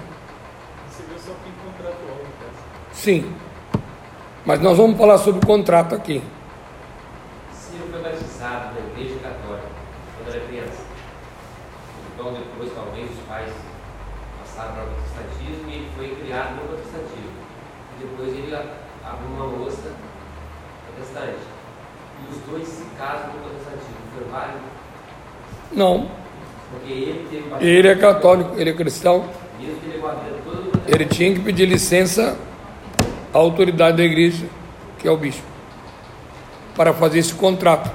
viu 1.08 1.18
só 1.18 1.32
quem 1.42 1.52
contratual. 1.64 2.18
Sim. 2.92 3.34
Mas 4.46 4.60
nós 4.60 4.76
vamos 4.76 4.96
falar 4.96 5.18
sobre 5.18 5.42
o 5.44 5.46
contrato 5.46 5.94
aqui. 5.94 6.22
se 7.52 7.74
ele 7.74 7.90
foi 7.90 8.02
batizado 8.02 8.74
na 8.74 8.80
igreja 8.80 9.18
católica 9.20 9.66
quando 10.16 10.36
era 10.36 10.46
criança, 10.46 10.82
então 12.12 12.32
depois 12.32 12.70
talvez 12.74 13.10
os 13.10 13.24
pais 13.26 13.52
passaram 14.40 14.74
para 14.74 14.84
o 14.84 14.86
protestantismo 14.86 15.70
e 15.70 15.74
ele 15.74 15.90
foi 15.96 16.14
criado 16.14 16.54
no 16.54 16.68
protestantismo. 16.68 17.44
E 17.96 18.04
depois 18.04 18.28
ele 18.28 18.54
abre 18.54 19.26
uma 19.34 19.46
moça 19.46 19.90
protestante. 20.86 21.42
E 22.20 22.32
os 22.32 22.38
dois 22.48 22.68
se 22.68 22.84
casam 22.96 23.32
no 23.32 23.40
protestantismo. 23.40 23.96
Foi 24.14 24.24
válido? 24.30 24.60
Não. 25.72 26.23
Ele. 26.86 27.44
Ele 27.60 27.88
é 27.88 27.94
católico, 27.94 28.54
ele 28.58 28.70
é 28.70 28.72
cristão. 28.72 29.24
Ele 30.86 31.06
tinha 31.06 31.32
que 31.32 31.40
pedir 31.40 31.66
licença 31.66 32.36
à 33.32 33.38
autoridade 33.38 33.96
da 33.96 34.04
igreja, 34.04 34.46
que 34.98 35.08
é 35.08 35.10
o 35.10 35.16
bispo, 35.16 35.42
para 36.76 36.92
fazer 36.92 37.18
esse 37.18 37.34
contrato 37.34 37.90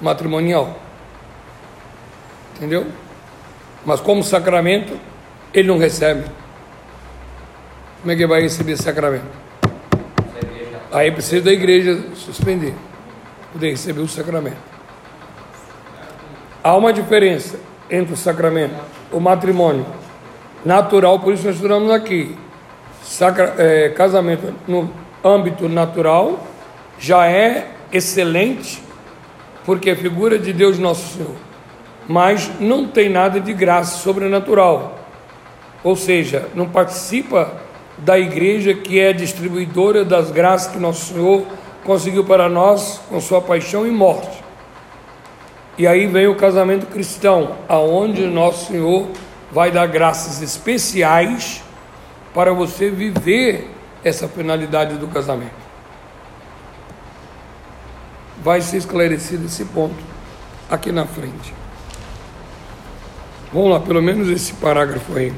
matrimonial. 0.00 0.78
Entendeu? 2.56 2.86
Mas 3.84 4.00
como 4.00 4.22
sacramento, 4.24 4.98
ele 5.52 5.68
não 5.68 5.78
recebe. 5.78 6.24
Como 8.00 8.12
é 8.12 8.16
que 8.16 8.26
vai 8.26 8.40
receber 8.40 8.76
sacramento? 8.76 9.26
Aí 10.92 11.10
precisa 11.10 11.42
da 11.42 11.52
igreja 11.52 12.02
suspender, 12.14 12.74
poder 13.52 13.70
receber 13.70 14.00
o 14.00 14.08
sacramento. 14.08 14.75
Há 16.66 16.74
uma 16.74 16.92
diferença 16.92 17.60
entre 17.88 18.12
o 18.12 18.16
sacramento, 18.16 18.74
o 19.12 19.20
matrimônio 19.20 19.86
natural, 20.64 21.20
por 21.20 21.32
isso 21.32 21.46
nós 21.46 21.54
estudamos 21.54 21.92
aqui. 21.92 22.36
Sacra, 23.04 23.54
é, 23.56 23.90
casamento 23.90 24.52
no 24.66 24.90
âmbito 25.24 25.68
natural 25.68 26.40
já 26.98 27.24
é 27.28 27.68
excelente, 27.92 28.82
porque 29.64 29.90
é 29.90 29.94
figura 29.94 30.40
de 30.40 30.52
Deus 30.52 30.76
Nosso 30.76 31.16
Senhor, 31.16 31.36
mas 32.08 32.50
não 32.58 32.88
tem 32.88 33.08
nada 33.08 33.38
de 33.38 33.52
graça 33.52 33.98
sobrenatural, 33.98 34.98
ou 35.84 35.94
seja, 35.94 36.48
não 36.52 36.68
participa 36.68 37.60
da 37.96 38.18
igreja 38.18 38.74
que 38.74 38.98
é 38.98 39.12
distribuidora 39.12 40.04
das 40.04 40.32
graças 40.32 40.72
que 40.72 40.80
Nosso 40.80 41.14
Senhor 41.14 41.46
conseguiu 41.84 42.24
para 42.24 42.48
nós 42.48 43.00
com 43.08 43.20
sua 43.20 43.40
paixão 43.40 43.86
e 43.86 43.90
morte. 43.92 44.45
E 45.78 45.86
aí 45.86 46.06
vem 46.06 46.26
o 46.26 46.34
casamento 46.34 46.86
cristão, 46.86 47.56
aonde 47.68 48.26
Nosso 48.26 48.72
Senhor 48.72 49.08
vai 49.52 49.70
dar 49.70 49.86
graças 49.86 50.40
especiais 50.40 51.62
para 52.32 52.52
você 52.52 52.90
viver 52.90 53.70
essa 54.02 54.26
finalidade 54.26 54.96
do 54.96 55.06
casamento. 55.08 55.66
Vai 58.42 58.60
ser 58.60 58.78
esclarecido 58.78 59.46
esse 59.46 59.64
ponto 59.66 59.96
aqui 60.70 60.92
na 60.92 61.06
frente. 61.06 61.52
Vamos 63.52 63.70
lá, 63.70 63.80
pelo 63.80 64.02
menos 64.02 64.28
esse 64.28 64.52
parágrafo 64.54 65.16
aí. 65.16 65.32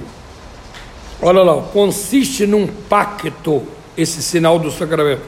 Olha 1.21 1.43
lá, 1.43 1.63
consiste 1.73 2.47
num 2.47 2.67
pacto, 2.67 3.67
esse 3.97 4.23
sinal 4.23 4.59
do 4.59 4.71
sacramento. 4.71 5.23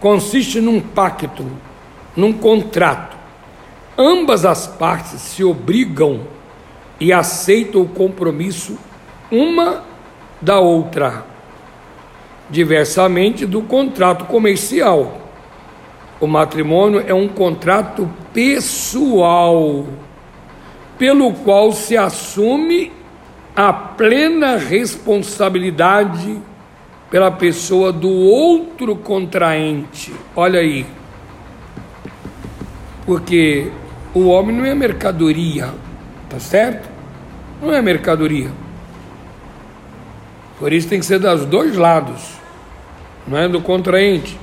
Consiste 0.00 0.60
num 0.60 0.80
pacto, 0.80 1.44
num 2.14 2.32
contrato. 2.32 3.16
Ambas 3.98 4.44
as 4.44 4.66
partes 4.66 5.20
se 5.20 5.42
obrigam 5.42 6.20
e 7.00 7.12
aceitam 7.12 7.82
o 7.82 7.88
compromisso 7.88 8.78
uma 9.30 9.82
da 10.40 10.60
outra, 10.60 11.24
diversamente 12.50 13.46
do 13.46 13.62
contrato 13.62 14.26
comercial. 14.26 15.20
O 16.20 16.26
matrimônio 16.26 17.04
é 17.06 17.14
um 17.14 17.28
contrato 17.28 18.08
pessoal, 18.32 19.86
pelo 20.98 21.32
qual 21.32 21.72
se 21.72 21.96
assume 21.96 22.92
a 23.54 23.72
plena 23.72 24.56
responsabilidade 24.56 26.38
pela 27.10 27.30
pessoa 27.30 27.92
do 27.92 28.10
outro 28.10 28.96
contraente. 28.96 30.12
Olha 30.34 30.60
aí. 30.60 30.86
Porque 33.06 33.70
o 34.16 34.28
homem 34.28 34.56
não 34.56 34.64
é 34.64 34.74
mercadoria, 34.74 35.74
tá 36.30 36.40
certo? 36.40 36.88
Não 37.60 37.70
é 37.74 37.82
mercadoria. 37.82 38.48
Por 40.58 40.72
isso 40.72 40.88
tem 40.88 40.98
que 40.98 41.04
ser 41.04 41.18
dos 41.18 41.44
dois 41.44 41.76
lados, 41.76 42.22
não 43.28 43.36
é 43.36 43.46
do 43.46 43.60
contraente. 43.60 44.38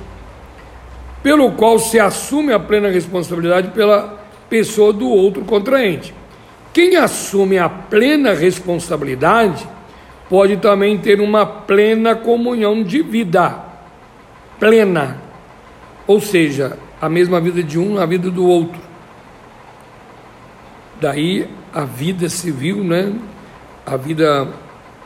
Pelo 1.24 1.50
qual 1.52 1.80
se 1.80 1.98
assume 1.98 2.52
a 2.52 2.60
plena 2.60 2.88
responsabilidade 2.88 3.72
pela 3.72 4.20
pessoa 4.48 4.92
do 4.92 5.08
outro 5.08 5.44
contraente. 5.44 6.14
Quem 6.72 6.94
assume 6.94 7.58
a 7.58 7.68
plena 7.68 8.32
responsabilidade 8.32 9.66
pode 10.28 10.56
também 10.58 10.98
ter 10.98 11.20
uma 11.20 11.44
plena 11.44 12.14
comunhão 12.14 12.80
de 12.84 13.02
vida. 13.02 13.58
Plena. 14.60 15.18
Ou 16.06 16.20
seja, 16.20 16.78
a 17.00 17.08
mesma 17.08 17.40
vida 17.40 17.60
de 17.60 17.76
um, 17.76 17.98
a 17.98 18.06
vida 18.06 18.30
do 18.30 18.46
outro. 18.46 18.93
Daí 21.00 21.48
a 21.72 21.84
vida 21.84 22.28
civil, 22.28 22.84
né? 22.84 23.12
A 23.84 23.96
vida 23.96 24.48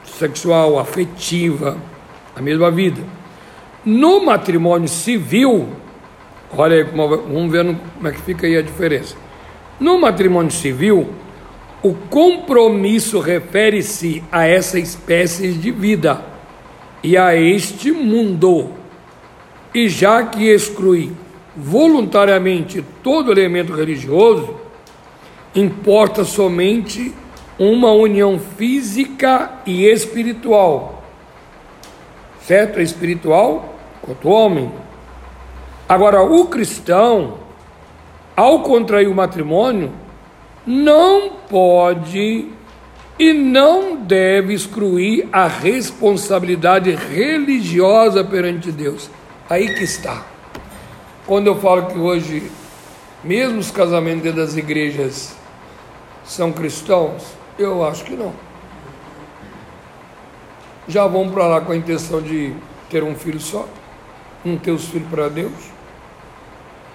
sexual, 0.04 0.78
afetiva, 0.78 1.76
a 2.34 2.40
mesma 2.40 2.70
vida. 2.70 3.00
No 3.84 4.24
matrimônio 4.24 4.88
civil, 4.88 5.68
olha 6.56 6.76
aí, 6.76 6.82
vamos 6.84 7.50
ver 7.50 7.64
como 7.64 8.08
é 8.08 8.12
que 8.12 8.20
fica 8.20 8.46
aí 8.46 8.56
a 8.56 8.62
diferença. 8.62 9.16
No 9.80 10.00
matrimônio 10.00 10.50
civil, 10.50 11.08
o 11.82 11.94
compromisso 11.94 13.20
refere-se 13.20 14.22
a 14.32 14.46
essa 14.46 14.78
espécie 14.78 15.52
de 15.52 15.70
vida 15.70 16.22
e 17.02 17.16
a 17.16 17.36
este 17.36 17.92
mundo. 17.92 18.72
E 19.72 19.88
já 19.88 20.24
que 20.24 20.48
exclui 20.48 21.12
voluntariamente 21.56 22.84
todo 23.02 23.32
elemento 23.32 23.72
religioso, 23.74 24.67
importa 25.54 26.24
somente 26.24 27.14
uma 27.58 27.92
união 27.92 28.38
física 28.38 29.50
e 29.66 29.84
espiritual. 29.84 31.02
Certo? 32.42 32.78
É 32.78 32.82
espiritual 32.82 33.74
quanto 34.00 34.28
homem. 34.28 34.70
Agora, 35.88 36.22
o 36.22 36.46
cristão, 36.46 37.38
ao 38.36 38.62
contrair 38.62 39.08
o 39.08 39.14
matrimônio, 39.14 39.92
não 40.66 41.30
pode 41.48 42.48
e 43.18 43.32
não 43.32 43.96
deve 43.96 44.54
excluir 44.54 45.28
a 45.32 45.46
responsabilidade 45.46 46.90
religiosa 46.92 48.22
perante 48.22 48.70
Deus. 48.70 49.10
Aí 49.50 49.74
que 49.74 49.82
está. 49.82 50.24
Quando 51.26 51.48
eu 51.48 51.56
falo 51.56 51.86
que 51.86 51.98
hoje, 51.98 52.50
mesmo 53.22 53.58
os 53.58 53.70
casamentos 53.70 54.22
dentro 54.22 54.40
das 54.40 54.56
igrejas 54.56 55.36
são 56.24 56.52
cristãos, 56.52 57.24
eu 57.58 57.84
acho 57.86 58.04
que 58.04 58.14
não. 58.14 58.32
Já 60.86 61.06
vão 61.06 61.30
para 61.30 61.46
lá 61.46 61.60
com 61.60 61.72
a 61.72 61.76
intenção 61.76 62.22
de 62.22 62.54
ter 62.88 63.02
um 63.02 63.14
filho 63.14 63.40
só, 63.40 63.68
não 64.44 64.56
ter 64.56 64.70
os 64.70 64.86
filhos 64.86 65.08
para 65.08 65.28
Deus, 65.28 65.52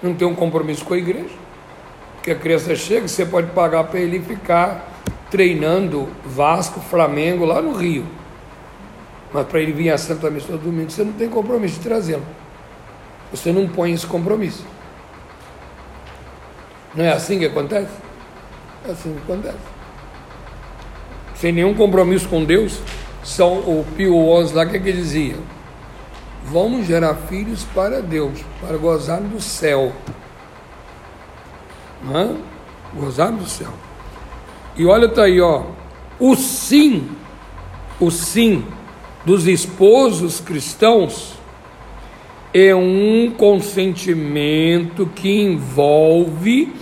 não 0.02 0.14
ter 0.14 0.24
um 0.24 0.34
compromisso 0.34 0.84
com 0.84 0.94
a 0.94 0.98
igreja 0.98 1.44
que 2.24 2.30
a 2.30 2.34
criança 2.34 2.74
chega, 2.74 3.06
você 3.06 3.26
pode 3.26 3.50
pagar 3.50 3.84
para 3.84 4.00
ele 4.00 4.18
ficar 4.18 4.90
treinando 5.30 6.08
Vasco, 6.24 6.80
Flamengo 6.80 7.44
lá 7.44 7.60
no 7.60 7.74
Rio. 7.74 8.06
Mas 9.30 9.46
para 9.46 9.60
ele 9.60 9.72
vir 9.72 9.90
a 9.90 9.98
Santa 9.98 10.30
Missa 10.30 10.46
todo 10.46 10.62
domingo, 10.62 10.90
você 10.90 11.04
não 11.04 11.12
tem 11.12 11.28
compromisso 11.28 11.74
de 11.74 11.80
trazê-lo. 11.80 12.24
Você 13.30 13.52
não 13.52 13.68
põe 13.68 13.92
esse 13.92 14.06
compromisso. 14.06 14.64
Não 16.94 17.04
é 17.04 17.12
assim 17.12 17.38
que 17.38 17.46
acontece? 17.46 17.92
É 18.86 18.92
assim 18.92 19.14
que 19.14 19.32
acontece. 19.32 19.58
Sem 21.34 21.52
nenhum 21.52 21.74
compromisso 21.74 22.28
com 22.28 22.44
Deus, 22.44 22.80
são 23.24 23.58
o 23.58 23.84
Pio 23.96 24.14
XI 24.46 24.54
lá, 24.54 24.66
que, 24.66 24.76
é 24.76 24.80
que 24.80 24.92
dizia? 24.92 25.36
Vamos 26.44 26.86
gerar 26.86 27.14
filhos 27.14 27.64
para 27.74 28.00
Deus, 28.00 28.38
para 28.60 28.76
gozar 28.76 29.20
do 29.20 29.40
céu. 29.40 29.92
Né? 32.02 32.36
Gozar 32.94 33.32
do 33.32 33.46
céu. 33.46 33.72
E 34.76 34.84
olha 34.86 35.08
tá 35.08 35.24
aí, 35.24 35.40
ó. 35.40 35.64
O 36.20 36.36
sim, 36.36 37.08
o 37.98 38.10
sim 38.10 38.64
dos 39.24 39.46
esposos 39.46 40.38
cristãos 40.38 41.34
é 42.52 42.74
um 42.74 43.32
consentimento 43.36 45.06
que 45.06 45.42
envolve 45.42 46.72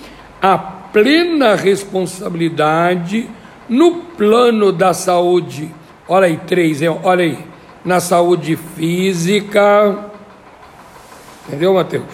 a 0.43 0.59
plena 0.59 1.55
responsabilidade 1.55 3.31
no 3.69 3.95
plano 4.17 4.73
da 4.73 4.93
saúde. 4.93 5.73
Olha 6.09 6.27
aí, 6.27 6.37
três, 6.37 6.81
olha 6.83 7.25
aí. 7.25 7.39
Na 7.85 7.99
saúde 8.01 8.57
física, 8.57 10.11
entendeu, 11.47 11.75
Mateus? 11.75 12.05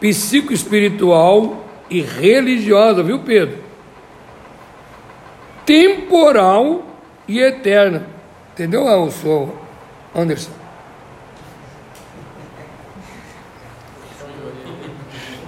Psicoespiritual 0.00 1.64
e 1.90 2.00
religiosa, 2.00 3.02
viu, 3.02 3.18
Pedro? 3.18 3.58
Temporal 5.66 6.82
e 7.28 7.40
eterna. 7.40 8.06
Entendeu, 8.52 8.88
Anderson? 10.14 10.63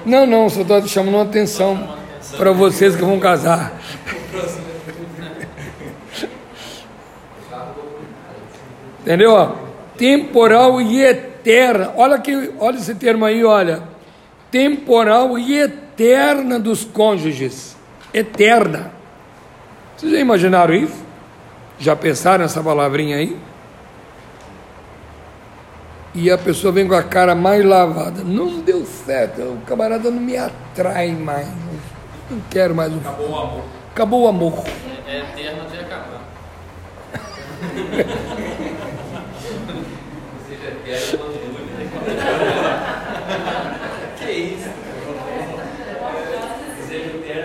Não, 0.06 0.24
não, 0.24 0.48
só 0.48 0.62
estou 0.62 0.86
chamando 0.86 1.28
atenção 1.28 1.96
para 2.38 2.52
vocês 2.52 2.94
que 2.94 3.02
vão 3.02 3.18
casar. 3.18 3.72
Entendeu? 9.00 9.56
Temporal 9.96 10.80
e 10.80 11.02
eterna. 11.02 11.92
Olha 11.96 12.20
que, 12.20 12.52
olha 12.60 12.76
esse 12.76 12.94
termo 12.94 13.24
aí, 13.24 13.44
olha. 13.44 13.82
Temporal 14.48 15.36
e 15.36 15.58
eterna 15.58 16.60
dos 16.60 16.84
cônjuges. 16.84 17.76
Eterna. 18.14 18.92
Vocês 19.96 20.12
já 20.12 20.20
imaginaram 20.20 20.72
isso? 20.72 21.04
Já 21.80 21.96
pensaram 21.96 22.44
nessa 22.44 22.62
palavrinha 22.62 23.16
aí? 23.16 23.36
E 26.18 26.30
a 26.30 26.38
pessoa 26.38 26.72
vem 26.72 26.88
com 26.88 26.94
a 26.94 27.02
cara 27.02 27.34
mais 27.34 27.62
lavada. 27.62 28.24
Não 28.24 28.60
deu 28.60 28.86
certo, 28.86 29.42
o 29.42 29.60
camarada 29.66 30.10
não 30.10 30.18
me 30.18 30.34
atrai 30.34 31.10
mais. 31.10 31.46
Não 32.30 32.40
quero 32.50 32.74
mais 32.74 32.90
um. 32.90 32.96
Acabou 33.00 33.28
o 33.28 33.36
amor. 33.36 33.64
Acabou 33.92 34.22
o 34.22 34.28
amor. 34.28 34.64
É, 35.06 35.16
é 35.16 35.18
eterno 35.20 35.62
até 35.64 35.80
acabar. 35.80 36.24
Seja 40.48 40.68
eterno, 40.68 41.18
continue. 41.18 41.56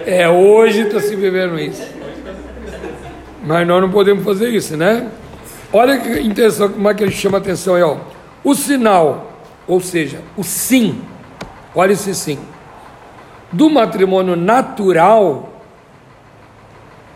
É, 0.05 0.29
hoje 0.29 0.83
está 0.83 1.01
se 1.01 1.15
vivendo 1.17 1.59
isso. 1.59 1.85
Mas 3.43 3.67
nós 3.67 3.81
não 3.81 3.91
podemos 3.91 4.23
fazer 4.23 4.49
isso, 4.49 4.77
né? 4.77 5.11
Olha 5.73 5.97
que 5.99 6.21
intenção, 6.21 6.69
como 6.69 6.89
é 6.89 6.93
que 6.93 7.03
ele 7.03 7.11
chama 7.11 7.37
a 7.37 7.41
atenção 7.41 7.75
aí, 7.75 7.81
ó. 7.81 7.97
O 8.43 8.55
sinal, 8.55 9.33
ou 9.67 9.79
seja, 9.79 10.21
o 10.35 10.43
sim, 10.43 11.01
olha 11.75 11.93
esse 11.93 12.13
sim, 12.15 12.39
do 13.51 13.69
matrimônio 13.69 14.35
natural, 14.35 15.61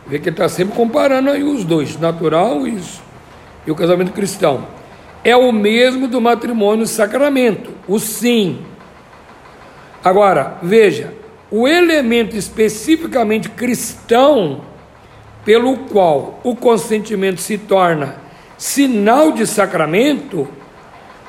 vê 0.06 0.20
que 0.20 0.30
ele 0.30 0.36
está 0.36 0.48
sempre 0.48 0.76
comparando 0.76 1.32
aí 1.32 1.44
os 1.44 1.64
dois, 1.64 2.00
natural 2.00 2.68
e, 2.68 2.80
e 3.66 3.72
o 3.72 3.76
casamento 3.76 4.12
cristão. 4.12 4.68
É 5.24 5.36
o 5.36 5.52
mesmo 5.52 6.08
do 6.08 6.22
matrimônio 6.22 6.86
sacramento, 6.86 7.72
o 7.88 7.98
sim. 7.98 8.64
Agora, 10.04 10.60
veja, 10.62 11.14
o 11.50 11.68
elemento 11.68 12.36
especificamente 12.36 13.50
cristão 13.50 14.62
pelo 15.44 15.78
qual 15.78 16.40
o 16.44 16.56
consentimento 16.56 17.42
se 17.42 17.58
torna 17.58 18.16
sinal 18.58 19.32
de 19.32 19.48
sacramento 19.48 20.48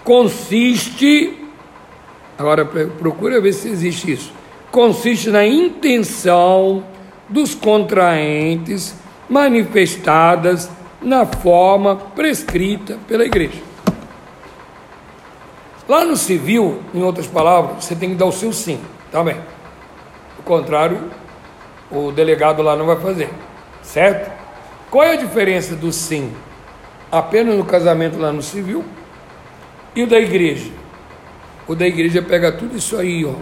consiste 0.07 1.37
agora 2.39 2.65
procura 2.65 3.41
ver 3.41 3.53
se 3.53 3.69
existe 3.69 4.13
isso 4.13 4.33
consiste 4.71 5.31
na 5.31 5.45
intenção 5.45 6.85
dos 7.29 7.55
contraentes 7.55 8.95
manifestadas 9.29 10.71
na 11.03 11.27
forma 11.27 11.97
prescrita 11.97 12.99
pela 13.09 13.25
igreja. 13.25 13.61
Lá 15.89 16.05
no 16.05 16.17
civil, 16.17 16.83
em 16.93 17.03
outras 17.03 17.27
palavras, 17.27 17.85
você 17.85 17.95
tem 17.95 18.11
que 18.11 18.17
dar 18.17 18.27
o 18.27 18.33
seu 18.33 18.53
sim, 18.53 18.81
tá 19.11 19.23
bem? 19.25 19.37
contrário, 20.47 21.11
o 21.91 22.13
delegado 22.13 22.63
lá 22.63 22.77
não 22.77 22.87
vai 22.87 22.97
fazer, 22.97 23.29
certo? 23.83 24.31
Qual 24.91 25.03
é 25.03 25.15
a 25.15 25.17
diferença 25.17 25.75
do 25.75 25.93
sim? 25.93 26.33
Apenas 27.11 27.57
no 27.57 27.65
casamento 27.65 28.17
lá 28.17 28.33
no 28.33 28.43
civil 28.43 28.85
e 29.97 30.03
o 30.03 30.07
da 30.07 30.21
igreja. 30.21 30.71
O 31.67 31.75
da 31.75 31.87
igreja 31.87 32.23
pega 32.23 32.53
tudo 32.53 32.77
isso 32.77 32.97
aí, 32.97 33.25
ó. 33.25 33.35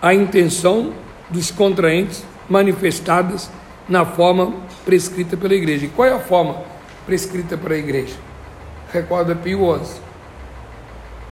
A 0.00 0.14
intenção 0.14 0.92
dos 1.28 1.50
contraentes 1.50 2.24
manifestadas 2.48 3.50
na 3.88 4.04
forma 4.04 4.54
prescrita 4.84 5.36
pela 5.36 5.54
igreja. 5.54 5.86
E 5.86 5.88
qual 5.88 6.06
é 6.06 6.12
a 6.12 6.20
forma 6.20 6.70
prescrita 7.06 7.56
para 7.56 7.74
a 7.74 7.78
igreja. 7.78 8.14
Recorda 8.92 9.34
Pio 9.34 9.60
XI. 9.84 10.01